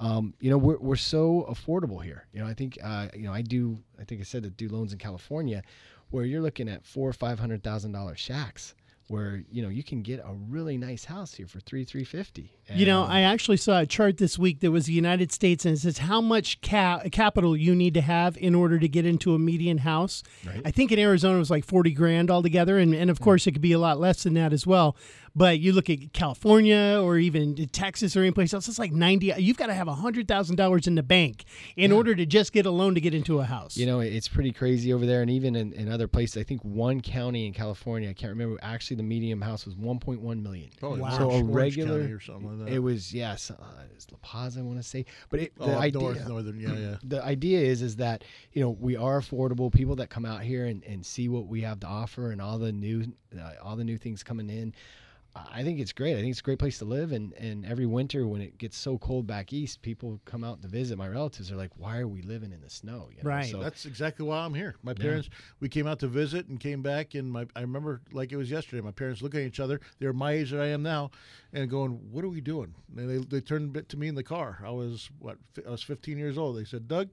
um, 0.00 0.34
you 0.40 0.50
know, 0.50 0.58
we're 0.58 0.78
we're 0.78 0.96
so 0.96 1.46
affordable 1.48 2.02
here. 2.02 2.26
You 2.32 2.40
know, 2.40 2.46
I 2.46 2.54
think 2.54 2.78
uh, 2.82 3.08
you 3.14 3.24
know, 3.24 3.32
I 3.32 3.42
do. 3.42 3.78
I 4.00 4.04
think 4.04 4.20
I 4.20 4.24
said 4.24 4.42
to 4.44 4.50
do 4.50 4.68
loans 4.68 4.92
in 4.92 4.98
California, 4.98 5.62
where 6.10 6.24
you're 6.24 6.40
looking 6.40 6.68
at 6.68 6.84
four 6.86 7.08
or 7.08 7.12
five 7.12 7.38
hundred 7.38 7.62
thousand 7.62 7.92
dollar 7.92 8.16
shacks. 8.16 8.74
Where 9.08 9.42
you 9.50 9.60
know 9.60 9.68
you 9.68 9.82
can 9.82 10.02
get 10.02 10.20
a 10.20 10.32
really 10.32 10.78
nice 10.78 11.04
house 11.04 11.34
here 11.34 11.48
for 11.48 11.58
three 11.58 11.84
three 11.84 12.04
fifty. 12.04 12.52
You 12.72 12.86
know, 12.86 13.02
I 13.02 13.22
actually 13.22 13.56
saw 13.56 13.80
a 13.80 13.86
chart 13.86 14.18
this 14.18 14.38
week 14.38 14.60
that 14.60 14.70
was 14.70 14.86
the 14.86 14.92
United 14.92 15.32
States, 15.32 15.64
and 15.64 15.74
it 15.74 15.80
says 15.80 15.98
how 15.98 16.20
much 16.20 16.60
ca- 16.62 17.02
capital 17.10 17.56
you 17.56 17.74
need 17.74 17.94
to 17.94 18.02
have 18.02 18.38
in 18.38 18.54
order 18.54 18.78
to 18.78 18.86
get 18.86 19.04
into 19.04 19.34
a 19.34 19.38
median 19.38 19.78
house. 19.78 20.22
Right. 20.46 20.62
I 20.64 20.70
think 20.70 20.92
in 20.92 21.00
Arizona 21.00 21.34
it 21.34 21.40
was 21.40 21.50
like 21.50 21.64
forty 21.64 21.90
grand 21.90 22.30
altogether, 22.30 22.78
and, 22.78 22.94
and 22.94 23.10
of 23.10 23.20
course 23.20 23.48
it 23.48 23.52
could 23.52 23.60
be 23.60 23.72
a 23.72 23.80
lot 23.80 23.98
less 23.98 24.22
than 24.22 24.34
that 24.34 24.52
as 24.52 24.64
well. 24.64 24.96
But 25.34 25.60
you 25.60 25.72
look 25.72 25.88
at 25.88 26.12
California 26.12 27.00
or 27.02 27.18
even 27.18 27.54
Texas 27.68 28.16
or 28.16 28.20
any 28.20 28.30
place 28.32 28.52
else, 28.52 28.68
it's 28.68 28.78
like 28.78 28.92
ninety. 28.92 29.32
You've 29.36 29.56
got 29.56 29.66
to 29.66 29.74
have 29.74 29.88
hundred 29.88 30.28
thousand 30.28 30.56
dollars 30.56 30.86
in 30.86 30.94
the 30.94 31.02
bank 31.02 31.44
in 31.76 31.92
order 31.92 32.14
to 32.14 32.26
just 32.26 32.52
get 32.52 32.66
a 32.66 32.70
loan 32.70 32.94
to 32.94 33.00
get 33.00 33.14
into 33.14 33.40
a 33.40 33.44
house. 33.44 33.76
You 33.76 33.86
know, 33.86 34.00
it's 34.00 34.28
pretty 34.28 34.52
crazy 34.52 34.92
over 34.92 35.06
there, 35.06 35.22
and 35.22 35.30
even 35.30 35.56
in, 35.56 35.72
in 35.72 35.90
other 35.90 36.08
places. 36.08 36.36
I 36.36 36.42
think 36.44 36.62
one 36.64 37.00
county 37.00 37.46
in 37.46 37.52
California, 37.52 38.10
I 38.10 38.12
can't 38.12 38.30
remember. 38.30 38.58
Actually, 38.62 38.96
the 38.96 39.02
medium 39.02 39.40
house 39.40 39.64
was 39.66 39.74
1.1 39.74 40.42
million. 40.42 40.70
Oh, 40.82 40.96
Wow. 40.96 41.16
So 41.16 41.30
a 41.30 41.44
regular, 41.44 42.00
County 42.00 42.12
or 42.12 42.20
something 42.20 42.58
like 42.58 42.68
that. 42.68 42.74
it 42.74 42.78
was 42.80 43.14
yes, 43.14 43.50
uh, 43.50 43.54
it's 43.94 44.10
La 44.10 44.18
Paz, 44.22 44.58
I 44.58 44.62
want 44.62 44.78
to 44.78 44.82
say, 44.82 45.06
but 45.28 45.40
it, 45.40 45.52
oh, 45.60 45.66
the 45.66 45.76
idea, 45.76 46.00
north, 46.00 46.28
northern, 46.28 46.60
yeah, 46.60 46.74
yeah. 46.74 46.96
the 47.02 47.24
idea 47.24 47.60
is 47.60 47.82
is 47.82 47.96
that 47.96 48.24
you 48.52 48.60
know 48.62 48.70
we 48.70 48.96
are 48.96 49.20
affordable 49.20 49.72
people 49.72 49.96
that 49.96 50.10
come 50.10 50.24
out 50.24 50.42
here 50.42 50.66
and, 50.66 50.82
and 50.84 51.04
see 51.06 51.28
what 51.28 51.46
we 51.46 51.62
have 51.62 51.80
to 51.80 51.86
offer 51.86 52.30
and 52.32 52.42
all 52.42 52.58
the 52.58 52.72
new 52.72 53.04
uh, 53.38 53.52
all 53.62 53.76
the 53.76 53.84
new 53.84 53.96
things 53.96 54.22
coming 54.22 54.50
in 54.50 54.74
i 55.34 55.62
think 55.62 55.78
it's 55.78 55.92
great 55.92 56.14
i 56.14 56.20
think 56.20 56.30
it's 56.30 56.40
a 56.40 56.42
great 56.42 56.58
place 56.58 56.78
to 56.78 56.84
live 56.84 57.12
and 57.12 57.32
and 57.34 57.64
every 57.64 57.86
winter 57.86 58.26
when 58.26 58.40
it 58.40 58.58
gets 58.58 58.76
so 58.76 58.98
cold 58.98 59.26
back 59.26 59.52
east 59.52 59.80
people 59.82 60.20
come 60.24 60.42
out 60.42 60.60
to 60.60 60.68
visit 60.68 60.98
my 60.98 61.06
relatives 61.08 61.52
are 61.52 61.56
like 61.56 61.70
why 61.76 61.98
are 61.98 62.08
we 62.08 62.20
living 62.22 62.52
in 62.52 62.60
the 62.60 62.70
snow 62.70 63.08
you 63.10 63.22
know? 63.22 63.28
Right. 63.30 63.50
so 63.50 63.60
That's 63.60 63.86
exactly 63.86 64.26
why 64.26 64.38
I'm 64.38 64.54
here. 64.54 64.74
My 64.82 64.92
Yeah. 64.92 65.02
parents, 65.04 65.30
we 65.60 65.68
came 65.68 65.86
out 65.86 65.98
to 66.00 66.08
visit 66.08 66.48
and 66.48 66.58
came 66.58 66.82
back, 66.82 67.14
and 67.14 67.30
my 67.30 67.46
I 67.54 67.60
remember 67.60 68.00
like 68.12 68.32
it 68.32 68.36
was 68.36 68.50
yesterday. 68.50 68.80
My 68.82 68.90
parents 68.90 69.22
looking 69.22 69.40
at 69.40 69.46
each 69.46 69.60
other. 69.60 69.80
They're 69.98 70.12
my 70.12 70.32
age 70.32 70.50
that 70.50 70.60
I 70.60 70.66
am 70.66 70.82
now, 70.82 71.10
and 71.52 71.68
going, 71.70 71.92
"What 72.10 72.24
are 72.24 72.28
we 72.28 72.40
doing?" 72.40 72.74
And 72.96 73.08
they 73.08 73.18
they 73.18 73.40
turned 73.40 73.88
to 73.88 73.96
me 73.96 74.08
in 74.08 74.14
the 74.14 74.22
car. 74.24 74.58
I 74.64 74.70
was 74.70 75.10
what 75.18 75.38
fi- 75.54 75.62
I 75.66 75.70
was 75.70 75.82
15 75.82 76.18
years 76.18 76.36
old. 76.38 76.56
They 76.56 76.64
said, 76.64 76.88
"Doug, 76.88 77.08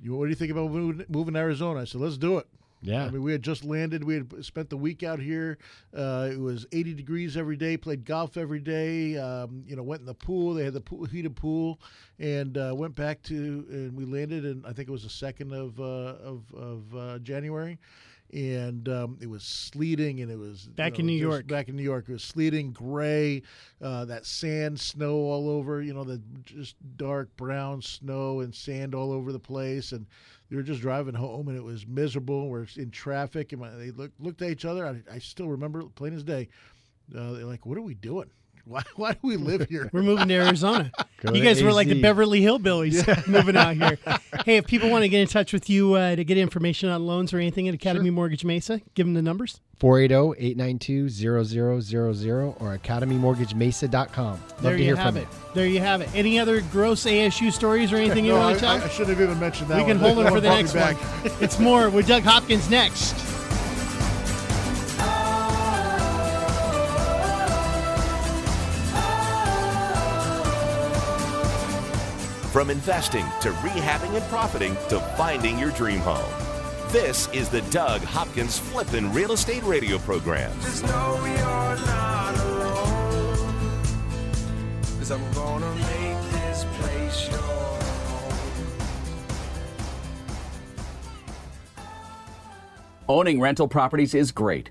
you 0.00 0.14
what 0.16 0.24
do 0.24 0.30
you 0.30 0.34
think 0.36 0.50
about 0.50 0.70
moving, 0.70 1.06
moving 1.08 1.34
to 1.34 1.40
Arizona?" 1.40 1.80
I 1.80 1.84
said, 1.84 2.00
"Let's 2.00 2.18
do 2.18 2.38
it." 2.38 2.46
Yeah 2.84 3.06
I 3.06 3.10
mean, 3.10 3.22
we 3.22 3.32
had 3.32 3.42
just 3.42 3.64
landed. 3.64 4.04
We 4.04 4.14
had 4.14 4.44
spent 4.44 4.68
the 4.68 4.76
week 4.76 5.02
out 5.02 5.18
here. 5.18 5.58
Uh, 5.96 6.28
it 6.30 6.38
was 6.38 6.66
80 6.70 6.94
degrees 6.94 7.36
every 7.36 7.56
day. 7.56 7.76
Played 7.76 8.04
golf 8.04 8.36
every 8.36 8.60
day. 8.60 9.16
Um, 9.16 9.64
you 9.66 9.74
know, 9.74 9.82
went 9.82 10.00
in 10.00 10.06
the 10.06 10.14
pool. 10.14 10.54
They 10.54 10.64
had 10.64 10.74
the 10.74 10.80
pool, 10.80 11.04
heated 11.06 11.34
pool, 11.34 11.80
and 12.18 12.56
uh, 12.58 12.74
went 12.76 12.94
back 12.94 13.22
to. 13.24 13.34
And 13.34 13.96
we 13.96 14.04
landed, 14.04 14.44
and 14.44 14.66
I 14.66 14.72
think 14.72 14.88
it 14.88 14.92
was 14.92 15.02
the 15.02 15.08
second 15.10 15.52
of 15.52 15.80
uh, 15.80 15.82
of, 15.82 16.42
of 16.54 16.96
uh, 16.96 17.18
January. 17.20 17.78
And 18.32 18.88
um, 18.88 19.18
it 19.20 19.28
was 19.28 19.44
sleeting, 19.44 20.20
and 20.20 20.30
it 20.30 20.38
was 20.38 20.66
you 20.66 20.72
Back 20.72 20.94
know, 20.94 21.00
in 21.00 21.06
New 21.06 21.12
York. 21.12 21.46
Back 21.46 21.68
in 21.68 21.76
New 21.76 21.82
York, 21.84 22.06
it 22.08 22.12
was 22.12 22.24
sleeting, 22.24 22.72
gray, 22.72 23.42
uh, 23.80 24.06
that 24.06 24.26
sand, 24.26 24.80
snow 24.80 25.14
all 25.14 25.48
over. 25.48 25.80
You 25.82 25.94
know, 25.94 26.04
the 26.04 26.20
just 26.44 26.74
dark 26.96 27.34
brown 27.36 27.80
snow 27.80 28.40
and 28.40 28.52
sand 28.52 28.94
all 28.94 29.12
over 29.12 29.30
the 29.30 29.38
place, 29.38 29.92
and 29.92 30.06
we 30.54 30.58
were 30.58 30.66
just 30.66 30.80
driving 30.80 31.14
home 31.14 31.48
and 31.48 31.56
it 31.56 31.64
was 31.64 31.86
miserable. 31.86 32.48
We're 32.48 32.66
in 32.76 32.90
traffic 32.90 33.52
and 33.52 33.62
they 33.80 33.90
looked 33.90 34.20
looked 34.20 34.40
at 34.40 34.50
each 34.50 34.64
other. 34.64 34.86
I, 34.86 35.02
I 35.12 35.18
still 35.18 35.48
remember 35.48 35.82
plain 35.96 36.14
as 36.14 36.22
day. 36.22 36.48
Uh, 37.14 37.32
they're 37.32 37.44
like, 37.44 37.66
"What 37.66 37.76
are 37.76 37.82
we 37.82 37.94
doing? 37.94 38.30
Why 38.66 38.82
why 38.96 39.12
do 39.12 39.18
we 39.22 39.36
live 39.36 39.68
here?" 39.68 39.90
We're 39.92 40.02
moving 40.02 40.28
to 40.28 40.34
Arizona. 40.34 40.90
You 41.32 41.42
guys 41.42 41.62
were 41.62 41.72
like 41.72 41.88
the 41.88 42.02
Beverly 42.02 42.42
Hillbillies 42.42 43.26
moving 43.32 43.56
out 43.56 43.76
here. 43.76 43.96
Hey, 44.44 44.58
if 44.58 44.66
people 44.66 44.90
want 44.90 45.04
to 45.04 45.08
get 45.08 45.22
in 45.22 45.26
touch 45.26 45.54
with 45.54 45.70
you 45.70 45.94
uh, 45.94 46.14
to 46.16 46.22
get 46.22 46.36
information 46.36 46.90
on 46.90 47.06
loans 47.06 47.32
or 47.32 47.38
anything 47.38 47.66
at 47.66 47.72
Academy 47.74 48.10
Mortgage 48.10 48.44
Mesa, 48.44 48.82
give 48.92 49.06
them 49.06 49.14
the 49.14 49.22
numbers. 49.22 49.58
oh, 49.82 49.86
480-892-0000 49.86 52.60
or 52.60 52.76
academymortgagemesa.com 52.76 54.26
love 54.26 54.60
there 54.60 54.72
to 54.72 54.78
you 54.78 54.84
hear 54.84 54.96
have 54.96 55.14
from 55.14 55.22
it. 55.22 55.28
There 55.54 55.66
you 55.66 55.80
have 55.80 56.02
it. 56.02 56.10
Any 56.14 56.38
other 56.38 56.60
gross 56.60 57.06
ASU 57.06 57.50
stories 57.50 57.90
or 57.90 57.96
anything 57.96 58.26
you 58.26 58.34
want 58.34 58.50
I, 58.50 58.54
to 58.54 58.60
tell? 58.60 58.82
I, 58.82 58.84
I 58.84 58.88
should 58.88 59.08
have 59.08 59.18
even 59.18 59.40
mentioned 59.40 59.68
that. 59.68 59.78
we 59.78 59.84
can 59.84 59.96
hold 59.98 60.18
it 60.18 60.28
for 60.28 60.40
the 60.40 60.50
next 60.50 60.74
back. 60.74 60.96
one. 60.96 61.32
It's 61.40 61.58
more 61.58 61.88
with 61.88 62.06
Doug 62.06 62.24
Hopkins 62.24 62.68
next. 62.68 63.14
From 72.54 72.70
investing 72.70 73.24
to 73.40 73.50
rehabbing 73.50 74.14
and 74.14 74.24
profiting 74.26 74.76
to 74.88 75.00
finding 75.16 75.58
your 75.58 75.72
dream 75.72 75.98
home. 75.98 76.22
This 76.92 77.28
is 77.32 77.48
the 77.48 77.62
Doug 77.62 78.00
Hopkins 78.02 78.60
Flippin' 78.60 79.12
Real 79.12 79.32
Estate 79.32 79.64
Radio 79.64 79.98
Program. 79.98 80.56
Just 80.60 80.84
know 80.84 81.16
you're 81.24 81.34
not 81.34 82.38
alone. 82.38 83.54
Cause 84.98 85.10
I'm 85.10 85.32
gonna 85.32 85.74
make 85.74 86.30
this 86.30 86.64
place 86.78 87.28
your 87.28 87.40
home. 87.40 88.68
Owning 93.08 93.40
rental 93.40 93.66
properties 93.66 94.14
is 94.14 94.30
great. 94.30 94.70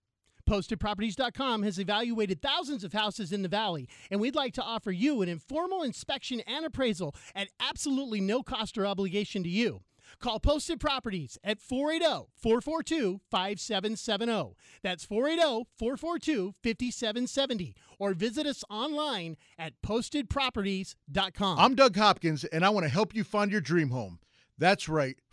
PostedProperties.com 0.46 1.62
has 1.64 1.78
evaluated 1.78 2.40
thousands 2.40 2.84
of 2.84 2.92
houses 2.92 3.32
in 3.32 3.42
the 3.42 3.48
valley, 3.48 3.88
and 4.10 4.20
we'd 4.20 4.34
like 4.34 4.54
to 4.54 4.62
offer 4.62 4.92
you 4.92 5.22
an 5.22 5.28
informal 5.28 5.82
inspection 5.82 6.40
and 6.46 6.64
appraisal 6.64 7.14
at 7.34 7.48
absolutely 7.60 8.20
no 8.20 8.42
cost 8.42 8.78
or 8.78 8.86
obligation 8.86 9.42
to 9.42 9.48
you. 9.48 9.82
Call 10.20 10.40
Posted 10.40 10.80
Properties 10.80 11.36
at 11.44 11.60
480 11.60 12.28
442 12.36 13.20
5770. 13.30 14.56
That's 14.82 15.04
480 15.04 15.68
442 15.76 16.54
5770. 16.62 17.74
Or 17.98 18.14
visit 18.14 18.46
us 18.46 18.62
online 18.70 19.36
at 19.58 19.72
postedproperties.com. 19.84 21.58
I'm 21.58 21.74
Doug 21.74 21.96
Hopkins, 21.96 22.44
and 22.44 22.64
I 22.64 22.70
want 22.70 22.84
to 22.84 22.90
help 22.90 23.14
you 23.14 23.24
find 23.24 23.50
your 23.50 23.60
dream 23.60 23.90
home. 23.90 24.20
That's 24.58 24.88
right. 24.88 25.16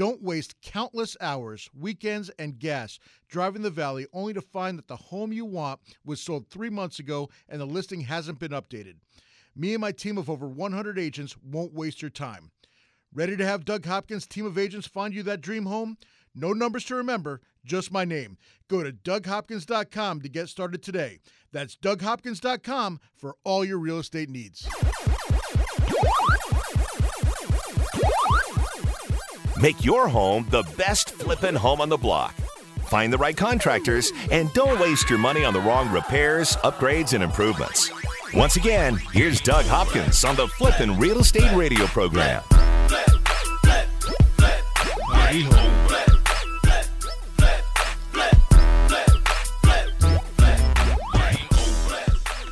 Don't 0.00 0.22
waste 0.22 0.62
countless 0.62 1.14
hours, 1.20 1.68
weekends, 1.78 2.30
and 2.38 2.58
gas 2.58 2.98
driving 3.28 3.60
the 3.60 3.68
valley 3.68 4.06
only 4.14 4.32
to 4.32 4.40
find 4.40 4.78
that 4.78 4.88
the 4.88 4.96
home 4.96 5.30
you 5.30 5.44
want 5.44 5.78
was 6.06 6.22
sold 6.22 6.48
three 6.48 6.70
months 6.70 6.98
ago 6.98 7.28
and 7.50 7.60
the 7.60 7.66
listing 7.66 8.00
hasn't 8.00 8.38
been 8.38 8.52
updated. 8.52 8.94
Me 9.54 9.74
and 9.74 9.80
my 9.82 9.92
team 9.92 10.16
of 10.16 10.30
over 10.30 10.48
100 10.48 10.98
agents 10.98 11.36
won't 11.44 11.74
waste 11.74 12.00
your 12.00 12.10
time. 12.10 12.50
Ready 13.12 13.36
to 13.36 13.44
have 13.44 13.66
Doug 13.66 13.84
Hopkins' 13.84 14.26
team 14.26 14.46
of 14.46 14.56
agents 14.56 14.86
find 14.86 15.12
you 15.12 15.22
that 15.24 15.42
dream 15.42 15.66
home? 15.66 15.98
No 16.34 16.54
numbers 16.54 16.86
to 16.86 16.94
remember, 16.94 17.42
just 17.66 17.92
my 17.92 18.06
name. 18.06 18.38
Go 18.68 18.82
to 18.82 18.92
DougHopkins.com 18.92 20.22
to 20.22 20.30
get 20.30 20.48
started 20.48 20.82
today. 20.82 21.18
That's 21.52 21.76
DougHopkins.com 21.76 23.00
for 23.18 23.36
all 23.44 23.66
your 23.66 23.76
real 23.76 23.98
estate 23.98 24.30
needs. 24.30 24.66
Make 29.60 29.84
your 29.84 30.08
home 30.08 30.46
the 30.48 30.62
best 30.78 31.10
flippin' 31.10 31.54
home 31.54 31.82
on 31.82 31.90
the 31.90 31.98
block. 31.98 32.34
Find 32.86 33.12
the 33.12 33.18
right 33.18 33.36
contractors 33.36 34.10
and 34.30 34.50
don't 34.54 34.80
waste 34.80 35.10
your 35.10 35.18
money 35.18 35.44
on 35.44 35.52
the 35.52 35.60
wrong 35.60 35.92
repairs, 35.92 36.56
upgrades, 36.64 37.12
and 37.12 37.22
improvements. 37.22 37.90
Once 38.32 38.56
again, 38.56 38.96
here's 39.12 39.38
Doug 39.40 39.66
Hopkins 39.66 40.24
on 40.24 40.34
the 40.34 40.48
Flippin' 40.48 40.96
Real 40.96 41.18
Estate 41.18 41.54
Radio 41.54 41.86
program. 41.88 42.42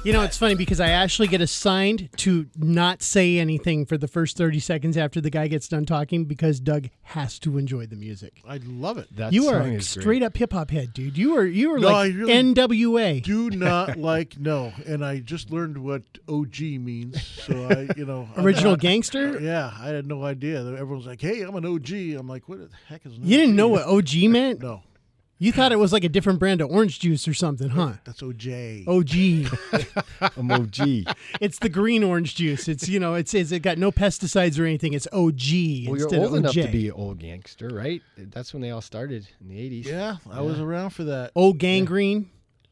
You 0.08 0.14
know, 0.14 0.22
it's 0.22 0.38
funny 0.38 0.54
because 0.54 0.80
I 0.80 0.88
actually 0.88 1.28
get 1.28 1.42
assigned 1.42 2.08
to 2.16 2.46
not 2.56 3.02
say 3.02 3.38
anything 3.38 3.84
for 3.84 3.98
the 3.98 4.08
first 4.08 4.38
30 4.38 4.58
seconds 4.58 4.96
after 4.96 5.20
the 5.20 5.28
guy 5.28 5.48
gets 5.48 5.68
done 5.68 5.84
talking 5.84 6.24
because 6.24 6.60
Doug 6.60 6.88
has 7.02 7.38
to 7.40 7.58
enjoy 7.58 7.84
the 7.84 7.94
music. 7.94 8.40
I 8.48 8.58
love 8.64 8.96
it. 8.96 9.14
That 9.14 9.34
you 9.34 9.48
are 9.48 9.60
song 9.60 9.72
a 9.72 9.74
is 9.74 9.92
great. 9.92 10.02
straight 10.02 10.22
up 10.22 10.34
hip 10.38 10.54
hop 10.54 10.70
head, 10.70 10.94
dude. 10.94 11.18
You 11.18 11.36
are 11.36 11.44
you 11.44 11.74
are 11.74 11.78
No, 11.78 11.88
like 11.88 12.14
really 12.14 12.32
NWA. 12.32 13.22
Do 13.22 13.50
not 13.50 13.98
like 13.98 14.38
no, 14.38 14.72
and 14.86 15.04
I 15.04 15.18
just 15.18 15.50
learned 15.50 15.76
what 15.76 16.04
OG 16.26 16.58
means. 16.60 17.22
So 17.46 17.66
I, 17.68 17.88
you 17.94 18.06
know, 18.06 18.30
Original 18.38 18.72
not- 18.72 18.80
gangster? 18.80 19.38
Yeah, 19.38 19.70
I 19.78 19.88
had 19.88 20.06
no 20.06 20.24
idea. 20.24 20.64
Everyone's 20.64 21.04
like, 21.06 21.20
"Hey, 21.20 21.42
I'm 21.42 21.54
an 21.54 21.66
OG." 21.66 21.90
I'm 22.18 22.26
like, 22.26 22.48
"What 22.48 22.60
the 22.60 22.70
heck 22.86 23.04
is?" 23.04 23.12
An 23.14 23.26
You 23.26 23.36
didn't 23.36 23.50
OG?" 23.52 23.56
know 23.58 23.68
what 23.68 23.82
OG 23.84 24.14
meant? 24.30 24.62
No, 24.62 24.84
You 25.40 25.52
thought 25.52 25.70
it 25.70 25.78
was 25.78 25.92
like 25.92 26.02
a 26.02 26.08
different 26.08 26.40
brand 26.40 26.60
of 26.60 26.70
orange 26.70 26.98
juice 26.98 27.28
or 27.28 27.34
something, 27.34 27.68
huh? 27.68 27.92
that's 28.04 28.20
OJ. 28.22 28.86
OG. 28.88 29.92
I'm 30.36 30.50
OG. 30.50 31.14
it's 31.40 31.60
the 31.60 31.68
green 31.68 32.02
orange 32.02 32.34
juice. 32.34 32.66
It's 32.66 32.88
you 32.88 32.98
know, 32.98 33.14
it's, 33.14 33.32
it's 33.34 33.52
it 33.52 33.60
got 33.60 33.78
no 33.78 33.92
pesticides 33.92 34.58
or 34.58 34.64
anything. 34.64 34.94
It's 34.94 35.06
OG 35.12 35.16
Well, 35.86 35.96
you're 35.96 36.14
old 36.14 36.32
of 36.32 36.34
enough 36.34 36.54
to 36.54 36.66
be 36.68 36.88
an 36.88 36.94
old 36.94 37.20
gangster, 37.20 37.68
right? 37.68 38.02
That's 38.16 38.52
when 38.52 38.62
they 38.62 38.70
all 38.70 38.80
started 38.80 39.28
in 39.40 39.48
the 39.48 39.56
80s. 39.82 39.84
Yeah, 39.86 40.16
I 40.30 40.40
was 40.40 40.58
around 40.58 40.90
for 40.90 41.04
that. 41.04 41.30
Old 41.36 41.58
gangrene, 41.58 42.30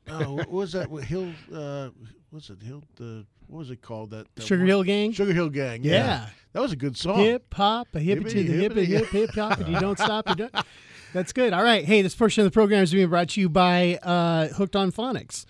Oh, 0.09 0.35
what 0.35 0.51
was 0.51 0.73
that? 0.73 0.91
What 0.91 1.05
Hill? 1.05 1.33
Uh, 1.53 1.91
what's 2.31 2.51
it? 2.51 2.63
Hill? 2.63 2.83
The 2.97 3.27
what 3.49 3.59
was 3.59 3.71
it 3.71 3.81
called? 3.83 4.11
That, 4.11 4.27
that 4.35 4.45
Sugar 4.45 4.63
one? 4.63 4.69
Hill 4.69 4.83
Gang. 4.83 5.13
Sugar 5.13 5.33
Hill 5.33 5.51
Gang. 5.51 5.83
Yeah, 5.85 5.93
Yeah. 5.93 6.27
that 6.53 6.61
was 6.63 6.73
a 6.73 6.77
good 6.77 6.97
song. 6.97 7.19
Hip 7.19 7.53
hop, 7.55 7.89
a 7.95 8.01
hip 8.01 8.19
it 8.19 8.29
to 8.31 8.43
Hippity, 8.43 8.43
the 8.43 8.53
hip 8.53 8.73
hippity, 8.75 8.87
hip 8.87 9.07
hip 9.07 9.31
hop, 9.35 9.59
and 9.61 9.69
you 9.73 9.79
don't 9.81 9.99
stop. 9.99 10.29
You 10.29 10.35
don't. 10.35 10.55
That's 11.13 11.33
good. 11.33 11.53
All 11.53 11.63
right. 11.63 11.85
Hey, 11.85 12.03
this 12.03 12.15
portion 12.15 12.45
of 12.45 12.53
the 12.53 12.55
program 12.55 12.83
is 12.83 12.93
being 12.93 13.09
brought 13.09 13.31
to 13.31 13.41
you 13.41 13.49
by 13.49 13.99
uh, 14.03 14.49
Hooked 14.49 14.77
on 14.77 14.93
Phonics. 14.93 15.47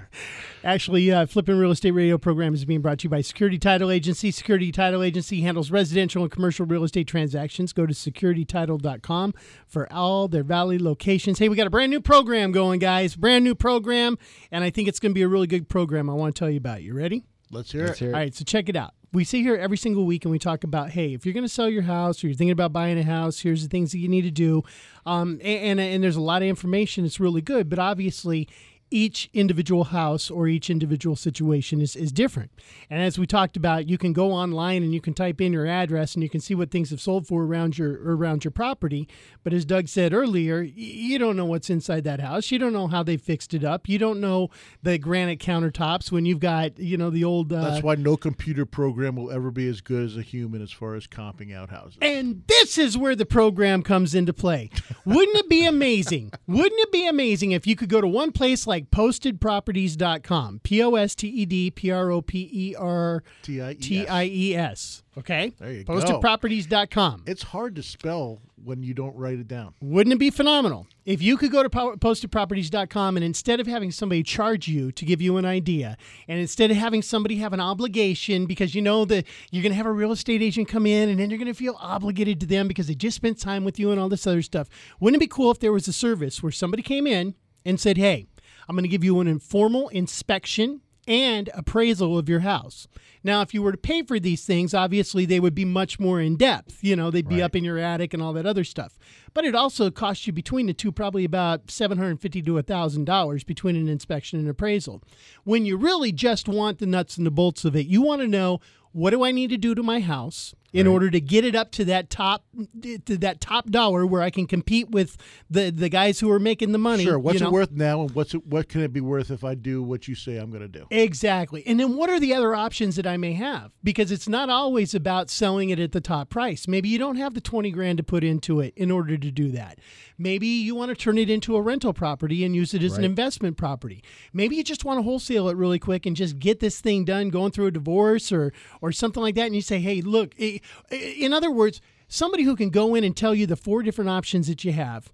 Actually, 0.63 1.11
uh, 1.11 1.27
Flippin' 1.27 1.59
Real 1.59 1.69
Estate 1.69 1.91
Radio 1.91 2.17
program 2.17 2.55
is 2.55 2.65
being 2.65 2.81
brought 2.81 2.97
to 2.99 3.03
you 3.03 3.09
by 3.09 3.21
Security 3.21 3.59
Title 3.59 3.91
Agency. 3.91 4.31
Security 4.31 4.71
Title 4.71 5.03
Agency 5.03 5.41
handles 5.41 5.69
residential 5.69 6.23
and 6.23 6.31
commercial 6.31 6.65
real 6.65 6.83
estate 6.83 7.07
transactions. 7.07 7.71
Go 7.71 7.85
to 7.85 7.93
securitytitle.com 7.93 9.33
for 9.67 9.91
all 9.93 10.27
their 10.27 10.43
valley 10.43 10.79
locations. 10.79 11.37
Hey, 11.37 11.49
we 11.49 11.55
got 11.55 11.67
a 11.67 11.71
brand 11.71 11.91
new 11.91 12.01
program 12.01 12.51
going, 12.51 12.79
guys. 12.79 13.15
Brand 13.15 13.43
new 13.43 13.53
program, 13.53 14.17
and 14.51 14.63
I 14.63 14.71
think 14.71 14.87
it's 14.87 14.99
going 14.99 15.11
to 15.11 15.15
be 15.15 15.21
a 15.21 15.27
really 15.27 15.47
good 15.47 15.69
program. 15.69 16.09
I 16.09 16.13
want 16.13 16.35
to 16.35 16.39
tell 16.39 16.49
you 16.49 16.57
about. 16.57 16.79
it. 16.79 16.83
You 16.83 16.95
ready? 16.95 17.25
Let's 17.51 17.71
hear 17.71 17.85
Let's 17.87 18.01
it. 18.01 18.05
hear 18.05 18.09
it. 18.09 18.13
All 18.13 18.19
right, 18.19 18.35
so 18.35 18.43
check 18.43 18.69
it 18.69 18.75
out. 18.75 18.93
We 19.13 19.23
sit 19.23 19.41
here 19.41 19.55
every 19.55 19.77
single 19.77 20.05
week 20.05 20.25
and 20.25 20.31
we 20.31 20.39
talk 20.39 20.63
about, 20.65 20.89
hey, 20.89 21.13
if 21.13 21.25
you're 21.25 21.33
going 21.33 21.45
to 21.45 21.49
sell 21.49 21.69
your 21.69 21.83
house 21.83 22.21
or 22.21 22.27
you're 22.27 22.35
thinking 22.35 22.51
about 22.51 22.73
buying 22.73 22.97
a 22.99 23.03
house, 23.03 23.39
here's 23.39 23.63
the 23.63 23.69
things 23.69 23.91
that 23.93 23.99
you 23.99 24.09
need 24.09 24.23
to 24.23 24.31
do. 24.31 24.63
Um, 25.05 25.39
and, 25.41 25.79
and 25.79 25.79
and 25.79 26.03
there's 26.03 26.17
a 26.17 26.21
lot 26.21 26.41
of 26.41 26.49
information. 26.49 27.05
It's 27.05 27.19
really 27.19 27.41
good, 27.41 27.69
but 27.69 27.79
obviously, 27.79 28.49
each 28.91 29.29
individual 29.33 29.85
house 29.85 30.29
or 30.29 30.47
each 30.47 30.69
individual 30.69 31.15
situation 31.15 31.81
is, 31.81 31.95
is 31.95 32.11
different. 32.11 32.51
And 32.89 33.01
as 33.01 33.17
we 33.17 33.25
talked 33.25 33.57
about, 33.57 33.89
you 33.89 33.97
can 33.97 34.13
go 34.13 34.31
online 34.31 34.83
and 34.83 34.93
you 34.93 35.01
can 35.01 35.13
type 35.13 35.41
in 35.41 35.53
your 35.53 35.65
address 35.65 36.13
and 36.13 36.23
you 36.23 36.29
can 36.29 36.39
see 36.39 36.53
what 36.53 36.69
things 36.71 36.91
have 36.91 37.01
sold 37.01 37.27
for 37.27 37.43
around 37.43 37.77
your 37.77 38.15
around 38.15 38.43
your 38.43 38.51
property. 38.51 39.07
But 39.43 39.53
as 39.53 39.65
Doug 39.65 39.87
said 39.87 40.13
earlier, 40.13 40.61
you 40.61 41.17
don't 41.17 41.35
know 41.35 41.45
what's 41.45 41.69
inside 41.69 42.03
that 42.03 42.19
house. 42.19 42.51
You 42.51 42.59
don't 42.59 42.73
know 42.73 42.87
how 42.87 43.01
they 43.01 43.17
fixed 43.17 43.53
it 43.53 43.63
up. 43.63 43.89
You 43.89 43.97
don't 43.97 44.21
know 44.21 44.49
the 44.83 44.97
granite 44.97 45.39
countertops 45.39 46.11
when 46.11 46.25
you've 46.25 46.39
got 46.39 46.77
you 46.77 46.97
know 46.97 47.09
the 47.09 47.23
old. 47.23 47.51
Uh, 47.51 47.69
That's 47.69 47.83
why 47.83 47.95
no 47.95 48.17
computer 48.17 48.65
program 48.65 49.15
will 49.15 49.31
ever 49.31 49.49
be 49.51 49.67
as 49.67 49.81
good 49.81 50.03
as 50.03 50.17
a 50.17 50.21
human 50.21 50.61
as 50.61 50.71
far 50.71 50.95
as 50.95 51.07
comping 51.07 51.55
out 51.55 51.69
houses. 51.69 51.97
And 52.01 52.43
this 52.47 52.77
is 52.77 52.97
where 52.97 53.15
the 53.15 53.25
program 53.25 53.81
comes 53.81 54.13
into 54.13 54.33
play. 54.33 54.69
Wouldn't 55.05 55.37
it 55.37 55.49
be 55.49 55.65
amazing? 55.65 56.31
Wouldn't 56.47 56.79
it 56.79 56.91
be 56.91 57.07
amazing 57.07 57.51
if 57.51 57.65
you 57.65 57.75
could 57.75 57.89
go 57.89 58.01
to 58.01 58.07
one 58.07 58.31
place 58.31 58.67
like 58.67 58.74
postedproperties.com? 58.83 60.61
P 60.63 60.83
O 60.83 60.95
S 60.95 61.15
T 61.15 61.27
E 61.27 61.45
D 61.45 61.71
P 61.71 61.91
R 61.91 62.11
O 62.11 62.21
P 62.21 62.49
E 62.51 62.75
R. 62.75 63.23
T 63.41 63.61
I 64.07 64.23
E 64.25 64.55
S. 64.55 65.03
Okay? 65.17 65.53
There 65.59 65.71
you 65.71 65.83
go. 65.83 65.93
Postedproperties.com. 65.93 67.23
It's 67.25 67.43
hard 67.43 67.75
to 67.75 67.83
spell 67.83 68.41
when 68.61 68.83
you 68.83 68.93
don't 68.93 69.15
write 69.15 69.39
it 69.39 69.47
down. 69.47 69.73
Wouldn't 69.79 70.13
it 70.13 70.19
be 70.19 70.29
phenomenal 70.29 70.87
if 71.05 71.21
you 71.21 71.37
could 71.37 71.51
go 71.51 71.61
to 71.63 71.69
postedproperties.com 71.69 73.15
and 73.15 73.23
instead 73.23 73.59
of 73.59 73.67
having 73.67 73.91
somebody 73.91 74.23
charge 74.23 74.67
you 74.67 74.91
to 74.91 75.05
give 75.05 75.21
you 75.21 75.37
an 75.37 75.45
idea, 75.45 75.97
and 76.27 76.39
instead 76.39 76.71
of 76.71 76.77
having 76.77 77.01
somebody 77.01 77.37
have 77.37 77.53
an 77.53 77.59
obligation 77.59 78.47
because 78.47 78.73
you 78.73 78.81
know 78.81 79.05
that 79.05 79.25
you're 79.51 79.61
going 79.61 79.71
to 79.71 79.77
have 79.77 79.85
a 79.85 79.91
real 79.91 80.11
estate 80.11 80.41
agent 80.41 80.67
come 80.67 80.85
in 80.85 81.09
and 81.09 81.19
then 81.19 81.29
you're 81.29 81.39
going 81.39 81.45
to 81.47 81.53
feel 81.53 81.77
obligated 81.79 82.39
to 82.39 82.45
them 82.45 82.67
because 82.67 82.87
they 82.87 82.95
just 82.95 83.15
spent 83.15 83.39
time 83.39 83.63
with 83.63 83.79
you 83.79 83.91
and 83.91 83.99
all 83.99 84.09
this 84.09 84.25
other 84.27 84.41
stuff, 84.41 84.67
wouldn't 84.99 85.21
it 85.21 85.25
be 85.25 85.27
cool 85.27 85.51
if 85.51 85.59
there 85.59 85.71
was 85.71 85.87
a 85.87 85.93
service 85.93 86.41
where 86.41 86.51
somebody 86.51 86.81
came 86.81 87.05
in 87.05 87.35
and 87.63 87.79
said, 87.79 87.97
hey, 87.97 88.25
I'm 88.67 88.75
going 88.75 88.83
to 88.83 88.89
give 88.89 89.03
you 89.03 89.19
an 89.19 89.27
informal 89.27 89.89
inspection 89.89 90.81
and 91.07 91.49
appraisal 91.53 92.17
of 92.17 92.27
your 92.27 92.39
house. 92.39 92.87
Now, 93.23 93.41
if 93.41 93.53
you 93.53 93.61
were 93.61 93.71
to 93.71 93.77
pay 93.77 94.03
for 94.03 94.19
these 94.19 94.45
things, 94.45 94.73
obviously 94.73 95.25
they 95.25 95.39
would 95.39 95.55
be 95.55 95.65
much 95.65 95.99
more 95.99 96.21
in 96.21 96.35
depth. 96.35 96.83
You 96.83 96.95
know, 96.95 97.09
they'd 97.09 97.27
be 97.27 97.41
up 97.41 97.55
in 97.55 97.63
your 97.63 97.77
attic 97.77 98.13
and 98.13 98.21
all 98.21 98.33
that 98.33 98.45
other 98.45 98.63
stuff. 98.63 98.99
But 99.33 99.45
it 99.45 99.55
also 99.55 99.89
costs 99.89 100.27
you 100.27 100.33
between 100.33 100.67
the 100.67 100.73
two 100.73 100.91
probably 100.91 101.25
about 101.25 101.71
seven 101.71 101.97
hundred 101.97 102.21
fifty 102.21 102.41
to 102.43 102.61
thousand 102.61 103.05
dollars 103.05 103.43
between 103.43 103.75
an 103.75 103.89
inspection 103.89 104.39
and 104.39 104.47
appraisal. 104.47 105.01
When 105.43 105.65
you 105.65 105.77
really 105.77 106.11
just 106.11 106.47
want 106.47 106.77
the 106.79 106.85
nuts 106.85 107.17
and 107.17 107.25
the 107.25 107.31
bolts 107.31 107.65
of 107.65 107.75
it, 107.75 107.87
you 107.87 108.01
want 108.01 108.21
to 108.21 108.27
know 108.27 108.59
what 108.91 109.09
do 109.09 109.25
I 109.25 109.31
need 109.31 109.49
to 109.49 109.57
do 109.57 109.75
to 109.75 109.83
my 109.83 109.99
house 109.99 110.55
in 110.79 110.87
order 110.87 111.09
to 111.09 111.21
get 111.21 111.43
it 111.45 111.55
up 111.55 111.71
to 111.71 111.85
that 111.85 112.09
top 112.09 112.45
to 112.81 113.17
that 113.17 113.39
top 113.41 113.69
dollar 113.69 114.05
where 114.05 114.21
I 114.21 114.29
can 114.29 114.45
compete 114.47 114.89
with 114.89 115.17
the 115.49 115.71
the 115.71 115.89
guys 115.89 116.19
who 116.19 116.29
are 116.31 116.39
making 116.39 116.71
the 116.71 116.77
money. 116.77 117.03
Sure. 117.03 117.17
What's 117.17 117.39
you 117.39 117.47
it 117.47 117.51
worth 117.51 117.71
now, 117.71 118.01
and 118.01 118.11
what's 118.11 118.33
it, 118.33 118.45
what 118.45 118.67
can 118.69 118.81
it 118.81 118.91
be 118.93 119.01
worth 119.01 119.31
if 119.31 119.43
I 119.43 119.55
do 119.55 119.81
what 119.81 120.07
you 120.07 120.15
say 120.15 120.37
I'm 120.37 120.49
going 120.49 120.61
to 120.61 120.67
do? 120.67 120.85
Exactly. 120.91 121.63
And 121.65 121.79
then 121.79 121.95
what 121.95 122.09
are 122.09 122.19
the 122.19 122.33
other 122.33 122.53
options 122.53 122.95
that 122.97 123.07
I 123.07 123.17
may 123.17 123.33
have? 123.33 123.71
Because 123.83 124.11
it's 124.11 124.27
not 124.27 124.49
always 124.49 124.93
about 124.93 125.29
selling 125.29 125.69
it 125.69 125.79
at 125.79 125.91
the 125.91 126.01
top 126.01 126.29
price. 126.29 126.67
Maybe 126.67 126.89
you 126.89 126.97
don't 126.99 127.15
have 127.17 127.33
the 127.33 127.41
20 127.41 127.71
grand 127.71 127.97
to 127.97 128.03
put 128.03 128.23
into 128.23 128.59
it 128.59 128.73
in 128.75 128.91
order 128.91 129.17
to 129.17 129.31
do 129.31 129.51
that. 129.51 129.79
Maybe 130.17 130.47
you 130.47 130.75
want 130.75 130.89
to 130.89 130.95
turn 130.95 131.17
it 131.17 131.29
into 131.29 131.55
a 131.55 131.61
rental 131.61 131.93
property 131.93 132.43
and 132.45 132.55
use 132.55 132.73
it 132.73 132.81
as 132.83 132.97
an 132.97 133.03
investment 133.03 133.57
property. 133.57 134.01
Maybe 134.33 134.55
you 134.55 134.63
just 134.63 134.85
want 134.85 134.97
to 134.97 135.03
wholesale 135.03 135.49
it 135.49 135.57
really 135.57 135.79
quick 135.79 136.05
and 136.05 136.15
just 136.15 136.39
get 136.39 136.59
this 136.61 136.79
thing 136.79 137.03
done 137.05 137.29
going 137.29 137.51
through 137.51 137.67
a 137.67 137.71
divorce 137.71 138.31
or 138.31 138.53
or 138.81 138.91
something 138.91 139.21
like 139.21 139.35
that 139.35 139.47
and 139.47 139.55
you 139.55 139.61
say, 139.61 139.79
"Hey, 139.79 140.01
look, 140.01 140.33
i- 140.39 140.43
i- 140.43 140.61
in 140.91 141.33
other 141.33 141.51
words, 141.51 141.81
somebody 142.07 142.43
who 142.43 142.55
can 142.55 142.69
go 142.69 142.95
in 142.95 143.03
and 143.03 143.15
tell 143.15 143.33
you 143.35 143.45
the 143.45 143.55
four 143.55 143.83
different 143.83 144.09
options 144.09 144.47
that 144.47 144.63
you 144.63 144.71
have, 144.71 145.11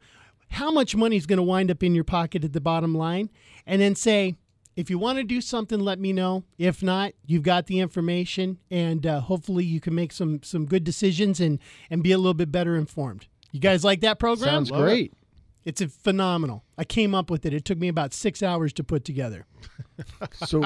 how 0.49 0.71
much 0.71 0.95
money 0.95 1.15
is 1.15 1.25
going 1.25 1.37
to 1.37 1.43
wind 1.43 1.71
up 1.71 1.83
in 1.83 1.95
your 1.95 2.03
pocket 2.03 2.43
at 2.43 2.53
the 2.53 2.61
bottom 2.61 2.93
line, 2.93 3.29
and 3.65 3.81
then 3.81 3.95
say, 3.95 4.35
if 4.75 4.89
you 4.89 4.97
want 4.97 5.17
to 5.17 5.23
do 5.23 5.41
something, 5.41 5.79
let 5.79 5.99
me 5.99 6.13
know. 6.13 6.43
If 6.57 6.81
not, 6.81 7.13
you've 7.25 7.43
got 7.43 7.67
the 7.67 7.79
information, 7.79 8.57
and 8.69 9.05
uh, 9.05 9.19
hopefully 9.19 9.65
you 9.65 9.79
can 9.79 9.93
make 9.93 10.11
some 10.11 10.41
some 10.43 10.65
good 10.65 10.83
decisions 10.83 11.39
and 11.39 11.59
and 11.89 12.01
be 12.01 12.11
a 12.11 12.17
little 12.17 12.33
bit 12.33 12.51
better 12.51 12.75
informed. 12.77 13.27
You 13.51 13.59
guys 13.59 13.83
like 13.83 14.01
that 14.01 14.17
program? 14.17 14.65
Sounds 14.65 14.71
great. 14.71 15.13
It's 15.65 15.81
a 15.81 15.89
phenomenal. 15.89 16.63
I 16.81 16.83
came 16.83 17.13
up 17.13 17.29
with 17.29 17.45
it. 17.45 17.53
It 17.53 17.63
took 17.63 17.77
me 17.77 17.89
about 17.89 18.11
six 18.11 18.41
hours 18.41 18.73
to 18.73 18.83
put 18.83 19.05
together. 19.05 19.45
So, 20.33 20.63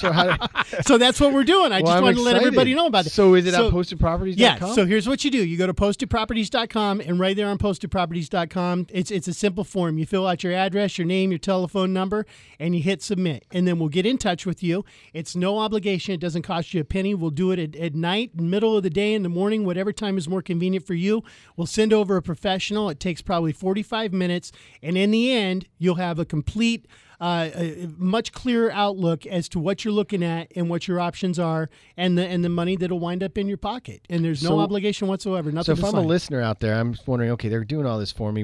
so 0.00 0.12
how? 0.12 0.36
Do, 0.36 0.46
So 0.86 0.96
that's 0.96 1.20
what 1.20 1.32
we're 1.32 1.42
doing. 1.42 1.72
I 1.72 1.80
Well, 1.80 1.86
just 1.86 1.96
I'm 1.96 2.02
wanted 2.04 2.16
to 2.18 2.22
let 2.22 2.36
everybody 2.36 2.74
know 2.74 2.86
about 2.86 3.06
it. 3.06 3.10
So 3.10 3.34
is 3.34 3.44
it 3.44 3.54
So- 3.54 3.66
at 3.66 3.72
postedproperties.com? 3.74 4.38
Yeah. 4.38 4.74
So 4.74 4.86
here's 4.86 5.08
what 5.08 5.24
you 5.24 5.32
do: 5.32 5.44
you 5.44 5.58
go 5.58 5.66
to 5.66 5.74
postedproperties.com, 5.74 7.00
and 7.00 7.18
right 7.18 7.34
there 7.34 7.48
on 7.48 7.58
postedproperties.com, 7.58 8.86
it's 8.90 9.10
it's 9.10 9.26
a 9.26 9.34
simple 9.34 9.64
form. 9.64 9.98
You 9.98 10.06
fill 10.06 10.28
out 10.28 10.44
your 10.44 10.52
address, 10.52 10.96
your 10.96 11.08
name, 11.08 11.32
your 11.32 11.38
telephone 11.40 11.92
number, 11.92 12.24
and 12.60 12.76
you 12.76 12.82
hit 12.82 13.02
submit, 13.02 13.44
and 13.50 13.66
then 13.66 13.80
we'll 13.80 13.88
get 13.88 14.06
in 14.06 14.18
touch 14.18 14.46
with 14.46 14.62
you. 14.62 14.84
It's 15.12 15.34
no 15.34 15.58
obligation. 15.58 16.14
It 16.14 16.20
doesn't 16.20 16.42
cost 16.42 16.72
you 16.72 16.80
a 16.80 16.84
penny. 16.84 17.14
We'll 17.16 17.30
do 17.30 17.50
it 17.50 17.58
at, 17.58 17.74
at 17.74 17.96
night, 17.96 18.38
middle 18.40 18.76
of 18.76 18.84
the 18.84 18.90
day, 18.90 19.12
in 19.14 19.24
the 19.24 19.28
morning, 19.28 19.64
whatever 19.64 19.92
time 19.92 20.16
is 20.16 20.28
more 20.28 20.42
convenient 20.42 20.86
for 20.86 20.94
you. 20.94 21.24
We'll 21.56 21.66
send 21.66 21.92
over 21.92 22.16
a 22.16 22.22
professional. 22.22 22.88
It 22.90 23.00
takes 23.00 23.22
probably 23.22 23.52
45 23.52 24.12
minutes, 24.12 24.52
and 24.80 24.96
in 24.96 25.10
the 25.10 25.31
end, 25.32 25.66
you'll 25.78 25.96
have 25.96 26.18
a 26.18 26.24
complete 26.24 26.86
uh, 27.20 27.50
a 27.54 27.88
much 27.98 28.32
clearer 28.32 28.72
outlook 28.72 29.24
as 29.26 29.48
to 29.50 29.60
what 29.60 29.84
you're 29.84 29.94
looking 29.94 30.24
at 30.24 30.50
and 30.56 30.68
what 30.68 30.88
your 30.88 30.98
options 30.98 31.38
are, 31.38 31.70
and 31.96 32.18
the 32.18 32.26
and 32.26 32.44
the 32.44 32.48
money 32.48 32.74
that'll 32.74 32.98
wind 32.98 33.22
up 33.22 33.38
in 33.38 33.46
your 33.46 33.56
pocket. 33.56 34.00
And 34.10 34.24
there's 34.24 34.42
no 34.42 34.50
So- 34.50 34.58
obligation 34.60 35.06
whatsoever. 35.06 35.52
Nothing. 35.52 35.76
So 35.76 35.78
if 35.80 35.84
I'm 35.84 35.92
sign. 35.92 36.04
a 36.04 36.06
listener 36.08 36.40
out 36.42 36.58
there, 36.58 36.74
I'm 36.74 36.94
just 36.94 37.06
wondering. 37.06 37.30
Okay, 37.32 37.48
they're 37.48 37.62
doing 37.64 37.86
all 37.86 37.98
this 38.00 38.10
for 38.10 38.32
me. 38.32 38.40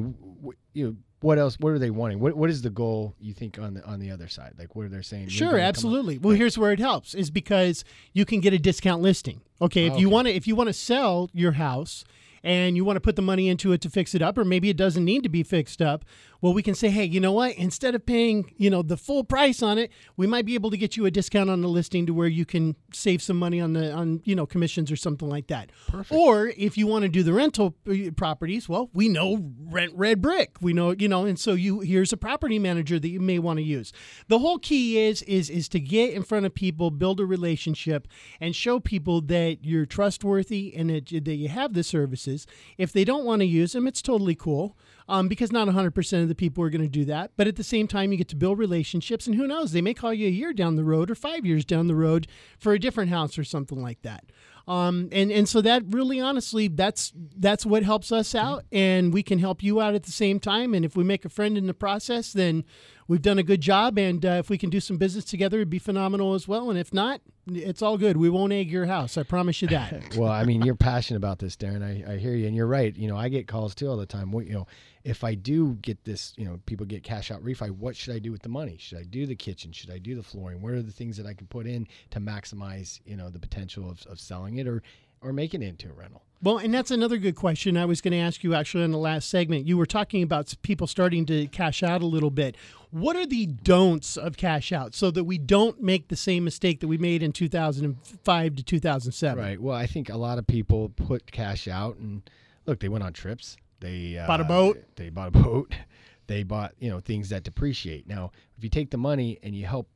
You 0.75 0.87
know, 0.87 0.97
what 1.21 1.39
else? 1.41 1.57
What 1.59 1.71
are 1.71 1.81
they 1.81 1.91
wanting? 1.91 2.21
What 2.21 2.37
What 2.37 2.51
is 2.51 2.63
the 2.63 2.71
goal 2.71 3.17
you 3.19 3.33
think 3.35 3.59
on 3.59 3.75
the 3.75 3.85
on 3.85 3.99
the 3.99 4.13
other 4.13 4.29
side? 4.29 4.53
Like, 4.57 4.77
what 4.77 4.85
are 4.87 4.89
they 4.89 5.03
saying? 5.03 5.27
Sure, 5.31 5.49
gonna 5.49 5.59
come 5.59 5.65
up- 5.65 5.69
absolutely. 5.71 6.19
Well, 6.19 6.37
here's 6.37 6.57
where 6.57 6.71
it 6.71 6.79
helps 6.79 7.15
is 7.15 7.33
because 7.33 7.83
you 8.13 8.25
can 8.25 8.39
get 8.39 8.53
a 8.53 8.59
discount 8.61 9.03
listing. 9.03 9.41
Okay, 9.61 9.87
if 9.87 9.99
you 9.99 10.07
Okay. 10.07 10.15
want 10.15 10.29
to 10.29 10.35
if 10.35 10.47
you 10.47 10.55
want 10.55 10.69
to 10.69 10.73
sell 10.73 11.31
your 11.33 11.53
house 11.53 12.05
and 12.49 12.77
you 12.77 12.85
want 12.85 12.97
to 12.97 13.01
put 13.01 13.15
the 13.15 13.21
money 13.21 13.47
into 13.49 13.73
it 13.73 13.83
to 13.83 13.91
fix 13.91 14.15
it 14.15 14.23
up 14.23 14.39
or 14.39 14.45
maybe 14.45 14.71
it 14.71 14.77
doesn't 14.77 15.05
need 15.05 15.23
to 15.23 15.29
be 15.29 15.43
fixed 15.43 15.83
up, 15.83 16.07
well 16.41 16.55
we 16.55 16.63
can 16.63 16.75
say, 16.75 16.89
"Hey, 16.89 17.05
you 17.05 17.21
know 17.21 17.33
what? 17.33 17.55
Instead 17.57 17.95
of 17.95 18.07
paying, 18.07 18.55
you 18.57 18.71
know, 18.71 18.81
the 18.81 18.97
full 18.97 19.23
price 19.23 19.63
on 19.63 19.77
it, 19.77 19.91
we 20.17 20.27
might 20.27 20.47
be 20.47 20.55
able 20.55 20.71
to 20.71 20.79
get 20.79 20.97
you 20.97 21.05
a 21.05 21.11
discount 21.11 21.51
on 21.51 21.61
the 21.61 21.69
listing 21.69 22.07
to 22.07 22.15
where 22.15 22.27
you 22.27 22.47
can 22.47 22.75
save 22.91 23.21
some 23.21 23.37
money 23.37 23.61
on 23.61 23.75
the 23.75 23.93
on, 23.93 24.23
you 24.25 24.35
know, 24.35 24.47
commissions 24.47 24.91
or 24.91 24.97
something 24.97 25.29
like 25.29 25.49
that." 25.49 25.71
Perfect. 25.89 26.19
Or 26.19 26.49
if 26.57 26.79
you 26.79 26.87
want 26.87 27.03
to 27.03 27.11
do 27.11 27.23
the 27.23 27.35
rental 27.35 27.75
uh, 27.87 28.11
properties, 28.17 28.67
well, 28.67 28.89
we 28.95 29.11
know 29.11 29.53
Rent 29.67 29.93
Red 29.95 30.23
Brick. 30.23 30.57
We 30.63 30.73
know, 30.73 30.93
you 30.93 31.09
know, 31.09 31.27
and 31.27 31.39
so 31.39 31.53
you 31.53 31.81
here's 31.81 32.15
a 32.15 32.17
property 32.17 32.59
manager 32.59 32.99
that 32.99 33.09
you 33.09 33.21
may 33.21 33.39
want 33.39 33.59
to 33.59 33.63
use. 33.63 33.93
The 34.29 34.39
whole 34.39 34.59
key 34.59 34.99
is 34.99 35.21
is 35.23 35.51
is 35.51 35.69
to 35.71 35.81
get 35.81 36.15
in 36.15 36.23
front 36.23 36.47
of 36.47 36.55
people, 36.55 36.91
build 36.91 37.21
a 37.21 37.27
relationship, 37.27 38.09
and 38.41 38.57
show 38.57 38.81
people 38.81 39.21
that 39.23 39.59
you're 39.63 39.87
trustworthy 39.87 40.73
and 40.75 40.89
that 40.89 41.09
that 41.09 41.35
you 41.35 41.49
have 41.49 41.75
the 41.75 41.83
services. 41.83 42.38
If 42.77 42.93
they 42.93 43.05
don't 43.05 43.25
want 43.25 43.41
to 43.41 43.47
use 43.47 43.73
them, 43.73 43.87
it's 43.87 44.03
totally 44.03 44.35
cool. 44.35 44.77
Um, 45.11 45.27
because 45.27 45.51
not 45.51 45.67
100% 45.67 46.23
of 46.23 46.29
the 46.29 46.35
people 46.35 46.63
are 46.63 46.69
going 46.69 46.83
to 46.83 46.89
do 46.89 47.07
that. 47.07 47.31
But 47.39 47.47
at 47.47 47.57
the 47.57 47.65
same 47.65 47.89
time, 47.89 48.13
you 48.13 48.19
get 48.19 48.29
to 48.29 48.37
build 48.37 48.59
relationships, 48.59 49.27
and 49.27 49.37
who 49.37 49.47
knows, 49.47 49.73
they 49.73 49.81
may 49.81 49.95
call 49.95 50.13
you 50.13 50.27
a 50.27 50.31
year 50.31 50.53
down 50.53 50.77
the 50.77 50.85
road 50.85 51.11
or 51.11 51.15
five 51.15 51.47
years 51.47 51.65
down 51.65 51.87
the 51.87 51.95
road 51.95 52.27
for 52.59 52.75
a 52.75 52.79
different 52.79 53.09
house 53.09 53.39
or 53.39 53.45
something 53.45 53.81
like 53.81 54.03
that. 54.03 54.25
Um, 54.69 55.09
and 55.13 55.33
and 55.33 55.49
so 55.49 55.63
that 55.63 55.83
really, 55.89 56.21
honestly, 56.21 56.69
that's 56.69 57.11
that's 57.17 57.65
what 57.65 57.83
helps 57.85 58.13
us 58.13 58.35
out, 58.35 58.67
and 58.71 59.15
we 59.15 59.23
can 59.23 59.39
help 59.39 59.63
you 59.63 59.81
out 59.81 59.95
at 59.95 60.03
the 60.03 60.13
same 60.13 60.39
time. 60.39 60.75
And 60.75 60.85
if 60.85 60.95
we 60.95 61.05
make 61.05 61.25
a 61.25 61.31
friend 61.31 61.57
in 61.57 61.67
the 61.67 61.73
process, 61.73 62.35
then 62.35 62.65
we've 63.07 63.23
done 63.23 63.39
a 63.39 63.43
good 63.43 63.63
job. 63.63 63.97
And 63.97 64.27
uh, 64.27 64.33
if 64.33 64.51
we 64.51 64.59
can 64.59 64.69
do 64.69 64.79
some 64.79 64.99
business 64.99 65.25
together, 65.25 65.57
it'd 65.57 65.71
be 65.71 65.79
phenomenal 65.79 66.35
as 66.35 66.47
well. 66.47 66.69
And 66.69 66.79
if 66.79 66.93
not, 66.93 67.23
it's 67.47 67.81
all 67.81 67.97
good. 67.97 68.19
We 68.19 68.29
won't 68.29 68.53
egg 68.53 68.71
your 68.71 68.85
house. 68.85 69.17
I 69.17 69.23
promise 69.23 69.63
you 69.63 69.69
that. 69.69 70.15
well, 70.17 70.31
I 70.31 70.45
mean, 70.45 70.61
you're 70.61 70.75
passionate 70.75 71.17
about 71.17 71.39
this, 71.39 71.57
Darren. 71.57 71.83
I, 71.83 72.13
I 72.13 72.17
hear 72.19 72.35
you, 72.35 72.47
and 72.47 72.55
you're 72.55 72.67
right. 72.67 72.95
You 72.95 73.09
know, 73.09 73.17
I 73.17 73.31
get 73.31 73.49
calls 73.49 73.75
too 73.75 73.89
all 73.89 73.97
the 73.97 74.05
time. 74.05 74.31
What 74.33 74.47
you 74.47 74.53
know, 74.53 74.67
if 75.05 75.25
I 75.25 75.35
do 75.35 75.75
get 75.83 76.05
this, 76.05 76.35
you 76.37 76.45
know, 76.45 76.61
people 76.67 76.87
get 76.87 77.03
cash 77.03 77.31
out 77.31 77.43
refi. 77.43 77.71
What 77.71 77.97
should 77.97 78.15
I 78.15 78.19
do 78.19 78.33
with 78.33 78.43
the 78.43 78.49
money? 78.49 78.77
Should 78.79 78.99
I 78.99 79.05
do 79.05 79.27
the 79.27 79.37
kitchen? 79.37 79.73
Should 79.73 79.91
I 79.91 79.99
do 79.99 80.15
the 80.15 80.23
flooring? 80.23 80.61
What 80.61 80.73
are 80.73 80.83
the 80.83 80.93
things 80.93 81.17
that 81.17 81.27
I 81.27 81.35
can 81.35 81.47
put 81.47 81.67
in 81.67 81.87
to 82.11 82.21
maximize, 82.21 83.01
you 83.05 83.17
know, 83.17 83.31
the 83.31 83.39
potential 83.39 83.89
of, 83.91 84.05
of 84.07 84.21
selling 84.21 84.59
it 84.59 84.67
or 84.67 84.83
or 85.21 85.33
making 85.33 85.63
it 85.63 85.69
into 85.69 85.89
a 85.89 85.93
rental? 85.93 86.23
Well, 86.41 86.59
and 86.59 86.73
that's 86.73 86.93
another 86.93 87.17
good 87.17 87.35
question 87.35 87.77
I 87.77 87.85
was 87.85 88.01
going 88.01 88.13
to 88.13 88.19
ask 88.19 88.45
you 88.45 88.55
actually 88.55 88.85
in 88.85 88.93
the 88.93 88.99
last 88.99 89.29
segment. 89.29 89.67
You 89.67 89.77
were 89.77 89.87
talking 89.87 90.23
about 90.23 90.55
people 90.63 90.87
starting 90.87 91.27
to 91.27 91.49
cash 91.49 91.83
out 91.83 92.01
a 92.01 92.07
little 92.07 92.31
bit. 92.31 92.57
What 92.93 93.17
are 93.17 93.27
the 93.27 93.47
don'ts 93.47 94.17
of 94.17 94.37
cash 94.37 94.71
out 94.71 94.95
so 94.95 95.11
that 95.11 95.25
we 95.25 95.37
don't 95.37 95.83
make 95.83 96.09
the 96.09 96.17
same 96.17 96.45
mistake 96.45 96.79
that 96.81 96.87
we 96.87 96.97
made 96.97 97.25
in 97.25 97.33
2005 97.33 98.55
to 98.55 98.63
2007? 98.63 99.43
Right. 99.43 99.61
Well, 99.61 99.75
I 99.75 99.87
think 99.87 100.09
a 100.09 100.17
lot 100.17 100.39
of 100.39 100.47
people 100.47 100.91
put 100.91 101.33
cash 101.33 101.67
out 101.67 101.97
and 101.97 102.23
look, 102.67 102.79
they 102.79 102.89
went 102.89 103.03
on 103.03 103.13
trips. 103.13 103.57
They 103.81 104.19
uh, 104.19 104.27
Bought 104.27 104.41
a 104.41 104.45
boat. 104.45 104.83
They 104.97 105.11
bought 105.11 105.29
a 105.29 105.33
boat. 105.33 105.75
They 106.27 106.43
bought 106.43 106.75
you 106.79 106.91
know 106.91 107.01
things 107.01 107.31
that 107.31 107.43
depreciate. 107.43 108.07
Now, 108.07 108.33
if 108.59 108.63
you 108.63 108.69
take 108.69 108.91
the 108.91 108.99
money 108.99 109.39
and 109.43 109.57
you 109.57 109.65
help 109.65 109.89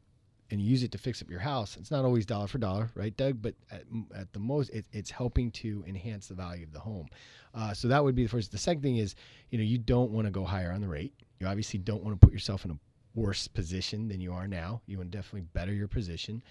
and 0.51 0.62
you 0.62 0.66
use 0.66 0.83
it 0.83 0.91
to 0.93 0.97
fix 0.99 1.20
up 1.20 1.28
your 1.28 1.41
house, 1.41 1.76
it's 1.78 1.91
not 1.91 2.07
always 2.07 2.24
dollar 2.24 2.47
for 2.47 2.57
dollar, 2.57 2.91
right, 2.95 3.14
Doug? 3.14 3.43
But 3.43 3.55
at, 3.70 3.83
at 4.14 4.33
the 4.33 4.39
most, 4.39 4.70
it, 4.70 4.87
it's 4.93 5.11
helping 5.11 5.51
to 5.51 5.85
enhance 5.87 6.28
the 6.28 6.35
value 6.35 6.64
of 6.64 6.72
the 6.72 6.78
home. 6.78 7.09
Uh, 7.55 7.74
so 7.74 7.87
that 7.89 8.03
would 8.03 8.14
be 8.14 8.22
the 8.22 8.30
first. 8.30 8.51
The 8.51 8.57
second 8.57 8.83
thing 8.83 8.97
is, 8.97 9.14
you 9.51 9.59
know, 9.59 9.64
you 9.64 9.76
don't 9.76 10.11
want 10.11 10.26
to 10.26 10.30
go 10.30 10.43
higher 10.43 10.72
on 10.72 10.80
the 10.80 10.89
rate. 10.89 11.12
You 11.39 11.47
obviously 11.49 11.78
don't 11.78 12.03
want 12.03 12.18
to 12.18 12.26
put 12.26 12.33
yourself 12.33 12.64
in 12.64 12.70
a 12.70 12.78
worse 13.14 13.47
position 13.47 14.09
than 14.09 14.22
you 14.22 14.33
are 14.33 14.49
now. 14.49 14.80
You 14.87 14.97
want 14.99 15.12
to 15.12 15.18
definitely 15.18 15.49
better 15.53 15.74
your 15.74 15.89
position. 15.89 16.43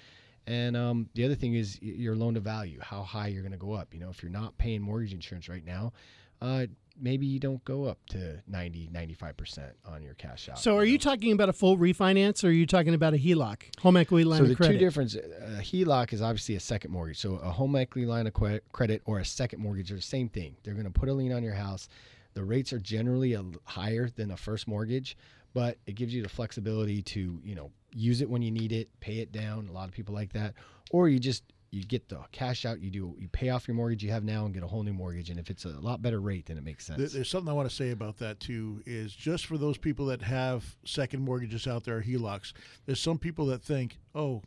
And 0.47 0.75
um, 0.75 1.09
the 1.13 1.25
other 1.25 1.35
thing 1.35 1.53
is 1.53 1.81
your 1.81 2.15
loan 2.15 2.33
to 2.33 2.39
value, 2.39 2.79
how 2.81 3.03
high 3.03 3.27
you're 3.27 3.43
going 3.43 3.51
to 3.51 3.57
go 3.57 3.73
up. 3.73 3.93
You 3.93 3.99
know, 3.99 4.09
if 4.09 4.21
you're 4.21 4.31
not 4.31 4.57
paying 4.57 4.81
mortgage 4.81 5.13
insurance 5.13 5.47
right 5.49 5.65
now, 5.65 5.93
uh, 6.41 6.65
maybe 6.99 7.25
you 7.25 7.39
don't 7.39 7.63
go 7.65 7.85
up 7.85 7.97
to 8.07 8.41
90, 8.47 8.89
95% 8.93 9.71
on 9.85 10.01
your 10.03 10.13
cash 10.15 10.49
out. 10.49 10.59
So, 10.59 10.77
are 10.77 10.83
you 10.83 10.97
talking 10.97 11.31
about 11.31 11.49
a 11.49 11.53
full 11.53 11.77
refinance, 11.77 12.43
or 12.43 12.47
are 12.47 12.51
you 12.51 12.65
talking 12.65 12.93
about 12.93 13.13
a 13.13 13.17
HELOC, 13.17 13.79
home 13.79 13.97
equity 13.97 14.23
line 14.23 14.37
so 14.37 14.43
of 14.43 14.49
the 14.49 14.55
credit? 14.55 14.73
two 14.73 14.79
difference, 14.79 15.15
uh, 15.15 15.57
a 15.57 15.61
HELOC 15.61 16.13
is 16.13 16.21
obviously 16.21 16.55
a 16.55 16.59
second 16.59 16.91
mortgage. 16.91 17.19
So 17.19 17.35
a 17.35 17.51
home 17.51 17.75
equity 17.75 18.05
line 18.05 18.27
of 18.27 18.33
credit 18.33 19.01
or 19.05 19.19
a 19.19 19.25
second 19.25 19.61
mortgage 19.61 19.91
are 19.91 19.95
the 19.95 20.01
same 20.01 20.29
thing. 20.29 20.55
They're 20.63 20.73
going 20.73 20.85
to 20.85 20.91
put 20.91 21.09
a 21.09 21.13
lien 21.13 21.33
on 21.33 21.43
your 21.43 21.55
house. 21.55 21.87
The 22.33 22.43
rates 22.43 22.71
are 22.71 22.79
generally 22.79 23.33
a 23.33 23.43
higher 23.65 24.09
than 24.09 24.31
a 24.31 24.37
first 24.37 24.67
mortgage, 24.67 25.17
but 25.53 25.77
it 25.85 25.95
gives 25.95 26.13
you 26.13 26.23
the 26.23 26.29
flexibility 26.29 27.01
to 27.01 27.41
you 27.43 27.55
know 27.55 27.71
use 27.93 28.21
it 28.21 28.29
when 28.29 28.41
you 28.41 28.51
need 28.51 28.71
it, 28.71 28.89
pay 28.99 29.17
it 29.19 29.31
down. 29.31 29.67
A 29.67 29.71
lot 29.71 29.89
of 29.89 29.93
people 29.93 30.15
like 30.15 30.33
that, 30.33 30.53
or 30.91 31.09
you 31.09 31.19
just 31.19 31.43
you 31.71 31.83
get 31.83 32.09
the 32.09 32.19
cash 32.33 32.65
out. 32.65 32.81
You 32.81 32.91
do 32.91 33.15
you 33.17 33.29
pay 33.29 33.49
off 33.49 33.67
your 33.67 33.75
mortgage 33.75 34.03
you 34.03 34.11
have 34.11 34.25
now 34.25 34.43
and 34.45 34.53
get 34.53 34.61
a 34.61 34.67
whole 34.67 34.83
new 34.83 34.93
mortgage. 34.93 35.29
And 35.29 35.39
if 35.39 35.49
it's 35.49 35.63
a 35.63 35.69
lot 35.69 36.01
better 36.01 36.19
rate, 36.19 36.47
then 36.47 36.57
it 36.57 36.65
makes 36.65 36.85
sense. 36.85 37.13
There's 37.13 37.29
something 37.29 37.49
I 37.49 37.53
want 37.53 37.69
to 37.69 37.75
say 37.75 37.91
about 37.91 38.17
that 38.19 38.41
too. 38.41 38.83
Is 38.85 39.15
just 39.15 39.45
for 39.45 39.57
those 39.57 39.77
people 39.77 40.05
that 40.07 40.21
have 40.21 40.75
second 40.83 41.23
mortgages 41.23 41.67
out 41.67 41.85
there, 41.85 42.01
HELOCs. 42.01 42.51
There's 42.85 42.99
some 42.99 43.17
people 43.17 43.45
that 43.47 43.63
think, 43.63 43.99
oh, 44.13 44.43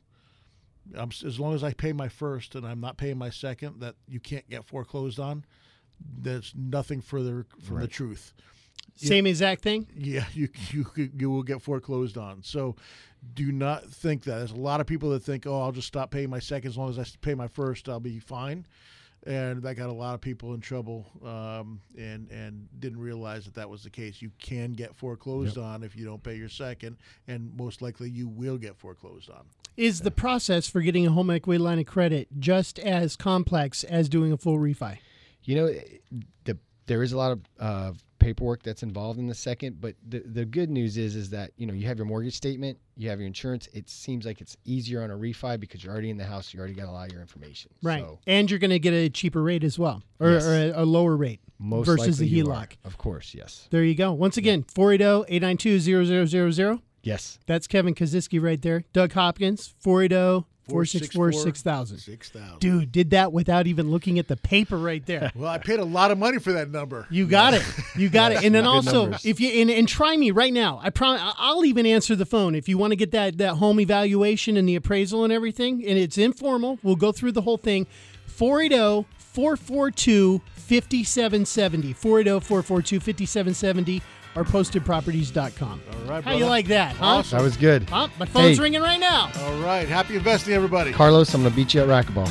I'm, 0.95 1.11
as 1.25 1.41
long 1.41 1.55
as 1.55 1.64
I 1.64 1.72
pay 1.72 1.95
my 1.95 2.09
first 2.09 2.55
and 2.55 2.66
I'm 2.66 2.81
not 2.81 2.99
paying 2.99 3.16
my 3.16 3.31
second, 3.31 3.81
that 3.81 3.95
you 4.07 4.20
can't 4.20 4.49
get 4.51 4.66
foreclosed 4.66 5.18
on. 5.18 5.47
There's 6.18 6.53
nothing 6.55 7.01
further 7.01 7.47
from 7.62 7.81
the 7.81 7.89
truth. 7.89 8.35
Same 8.97 9.26
exact 9.26 9.62
thing. 9.62 9.86
Yeah, 9.97 10.24
you 10.34 10.49
you 10.70 10.86
you 10.97 11.30
will 11.30 11.42
get 11.42 11.62
foreclosed 11.62 12.16
on. 12.16 12.42
So 12.42 12.76
do 13.34 13.51
not 13.53 13.86
think 13.90 14.24
that. 14.24 14.38
There's 14.38 14.53
a 14.53 14.57
lot 14.57 14.80
of 14.80 14.86
people 14.86 15.11
that 15.11 15.20
think, 15.22 15.47
oh, 15.47 15.61
I'll 15.62 15.72
just 15.72 15.88
stop 15.88 16.11
paying 16.11 16.30
my 16.30 16.38
second 16.38 16.68
as 16.68 16.76
long 16.76 16.90
as 16.90 16.99
I 16.99 17.05
pay 17.22 17.34
my 17.34 17.49
first, 17.49 17.88
I'll 17.88 18.01
be 18.01 18.18
fine. 18.18 18.66
and 19.26 19.62
that 19.62 19.74
got 19.76 19.88
a 19.88 19.92
lot 19.92 20.14
of 20.14 20.20
people 20.20 20.53
in 20.53 20.61
trouble, 20.61 21.07
um, 21.24 21.80
and 21.97 22.30
and 22.30 22.68
didn't 22.78 23.01
realize 23.01 23.47
that 23.47 23.55
that 23.55 23.68
was 23.70 23.82
the 23.82 23.90
case. 23.90 24.20
You 24.20 24.30
can 24.38 24.72
get 24.74 24.95
foreclosed 24.95 25.57
on 25.57 25.82
if 25.82 25.97
you 25.97 26.05
don't 26.05 26.22
pay 26.22 26.36
your 26.36 26.51
second, 26.51 26.99
and 27.26 27.57
most 27.57 27.80
likely 27.80 28.11
you 28.11 28.28
will 28.28 28.59
get 28.59 28.76
foreclosed 28.76 29.30
on. 29.30 29.45
Is 29.76 30.03
the 30.03 30.11
process 30.11 30.68
for 30.68 30.82
getting 30.82 31.07
a 31.07 31.11
home 31.11 31.30
equity 31.30 31.59
line 31.59 31.78
of 31.80 31.86
credit 31.86 32.28
just 32.38 32.78
as 32.78 33.16
complex 33.16 33.82
as 33.82 34.09
doing 34.09 34.30
a 34.32 34.36
full 34.36 34.59
refi? 34.59 34.99
You 35.42 35.57
know, 35.57 35.74
the, 36.45 36.59
there 36.86 37.03
is 37.03 37.12
a 37.12 37.16
lot 37.16 37.32
of 37.32 37.40
uh, 37.59 37.92
paperwork 38.25 38.62
that's 38.62 38.83
involved 38.83 39.18
in 39.18 39.27
the 39.27 39.35
second, 39.35 39.81
but 39.81 39.95
the, 40.09 40.20
the 40.20 40.45
good 40.45 40.70
news 40.70 40.97
is 40.97 41.14
is 41.14 41.31
that 41.31 41.51
you 41.57 41.66
know 41.66 41.75
you 41.75 41.87
have 41.87 41.99
your 41.99 42.07
mortgage 42.07 42.35
statement, 42.35 42.79
you 42.97 43.09
have 43.11 43.18
your 43.20 43.27
insurance. 43.27 43.68
It 43.72 43.89
seems 43.91 44.25
like 44.25 44.41
it's 44.41 44.57
easier 44.64 45.03
on 45.03 45.11
a 45.11 45.16
refi 45.16 45.61
because 45.61 45.85
you're 45.85 45.93
already 45.93 46.11
in 46.11 46.16
the 46.16 46.25
house, 46.25 46.53
you 46.55 46.59
already 46.59 46.75
got 46.75 46.89
a 46.89 46.91
lot 46.91 47.07
of 47.07 47.12
your 47.12 47.20
information. 47.20 47.70
Right. 47.83 48.03
So 48.03 48.18
and 48.27 48.51
you're 48.51 48.59
going 48.61 48.70
to 48.70 48.79
get 48.79 48.93
a 48.95 49.09
cheaper 49.11 49.43
rate 49.43 49.62
as 49.64 49.79
well, 49.79 50.03
or, 50.20 50.33
Yes. 50.33 50.47
or 50.47 50.55
a, 50.55 50.83
a 50.83 50.85
lower 50.85 51.16
rate 51.16 51.41
most 51.59 51.87
versus 51.87 52.18
the 52.18 52.29
HELOC. 52.31 52.77
Of 52.85 52.99
course, 52.99 53.35
yes. 53.35 53.68
There 53.70 53.85
you 53.85 53.95
go. 53.95 54.12
Once 54.12 54.37
again, 54.37 54.64
oh, 54.68 54.72
480 54.75 55.35
892 55.35 56.27
0000. 56.27 56.81
Yes. 57.03 57.39
That's 57.47 57.66
Kevin 57.66 57.95
Kaziski 57.95 58.41
right 58.43 58.61
there. 58.62 58.85
Doug 58.95 59.12
Hopkins, 59.12 59.75
480 59.81 60.47
464 60.69 61.33
6000. 61.33 61.99
6000. 61.99 62.59
Dude, 62.59 62.91
did 62.91 63.11
that 63.11 63.33
without 63.33 63.67
even 63.67 63.91
looking 63.91 64.19
at 64.19 64.29
the 64.29 64.37
paper 64.37 64.79
right 64.79 65.05
there. 65.05 65.31
Well, 65.35 65.51
I 65.51 65.59
paid 65.59 65.79
a 65.79 65.85
lot 65.85 66.11
of 66.11 66.19
money 66.19 66.39
for 66.39 66.53
that 66.53 66.71
number. 66.71 67.07
You 67.11 67.27
got 67.27 67.55
it. 67.55 67.62
You 67.97 68.09
got 68.09 68.33
it. 68.33 68.45
And 68.45 68.55
then 68.55 68.67
also, 68.67 69.03
numbers. 69.03 69.27
if 69.27 69.41
you 69.41 69.51
and, 69.61 69.71
and 69.71 69.87
try 69.87 70.17
me 70.17 70.31
right 70.31 70.53
now, 70.53 70.81
I 70.83 70.91
promise 70.91 71.21
I'll 71.37 71.65
even 71.65 71.87
answer 71.87 72.17
the 72.17 72.27
phone 72.27 72.55
if 72.55 72.69
you 72.69 72.79
want 72.79 72.93
to 72.93 72.97
get 72.97 73.11
that 73.11 73.39
that 73.39 73.55
home 73.57 73.79
evaluation 73.81 74.57
and 74.57 74.69
the 74.69 74.77
appraisal 74.77 75.25
and 75.25 75.33
everything. 75.33 75.85
And 75.87 75.99
it's 75.99 76.17
informal. 76.17 76.79
We'll 76.83 76.97
go 76.97 77.12
through 77.12 77.33
the 77.33 77.43
whole 77.43 77.59
thing. 77.59 77.87
oh, 77.87 78.27
480 78.27 79.07
442 79.19 80.41
5770. 80.55 81.93
480 81.93 82.41
442 82.45 83.01
5770 83.01 84.03
or 84.37 84.45
postedproperties.com. 84.45 85.80
All 85.93 86.11
right, 86.11 86.24
How 86.24 86.35
you 86.35 86.47
like 86.47 86.66
that, 86.68 86.97
huh? 86.97 87.22
That 87.30 87.43
was 87.43 87.57
good. 87.57 87.89
Huh? 87.89 88.09
My 88.18 88.26
phone's 88.26 88.57
Hey. 88.57 88.62
ringing 88.62 88.82
right 88.82 89.01
now. 89.01 89.30
All 89.43 89.59
right. 89.61 89.89
Happy 89.89 90.16
investing, 90.16 90.55
everybody. 90.55 90.93
Carlos, 90.93 91.32
I'm 91.35 91.43
going 91.43 91.53
to 91.53 91.57
beat 91.57 91.74
you 91.74 91.82
at 91.82 91.89
racquetball. 91.89 92.30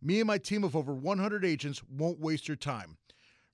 Me 0.00 0.20
and 0.20 0.26
my 0.26 0.38
team 0.38 0.62
of 0.62 0.76
over 0.76 0.94
100 0.94 1.44
agents 1.44 1.82
won't 1.90 2.20
waste 2.20 2.46
your 2.46 2.56
time. 2.56 2.96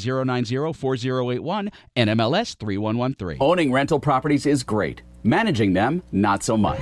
0904081, 0.73 1.71
NMLS 1.95 2.57
3113. 2.57 3.37
Owning 3.39 3.71
rental 3.71 3.99
properties 3.99 4.47
is 4.47 4.63
great. 4.63 5.03
Managing 5.23 5.73
them, 5.73 6.01
not 6.11 6.41
so 6.41 6.57
much. 6.57 6.81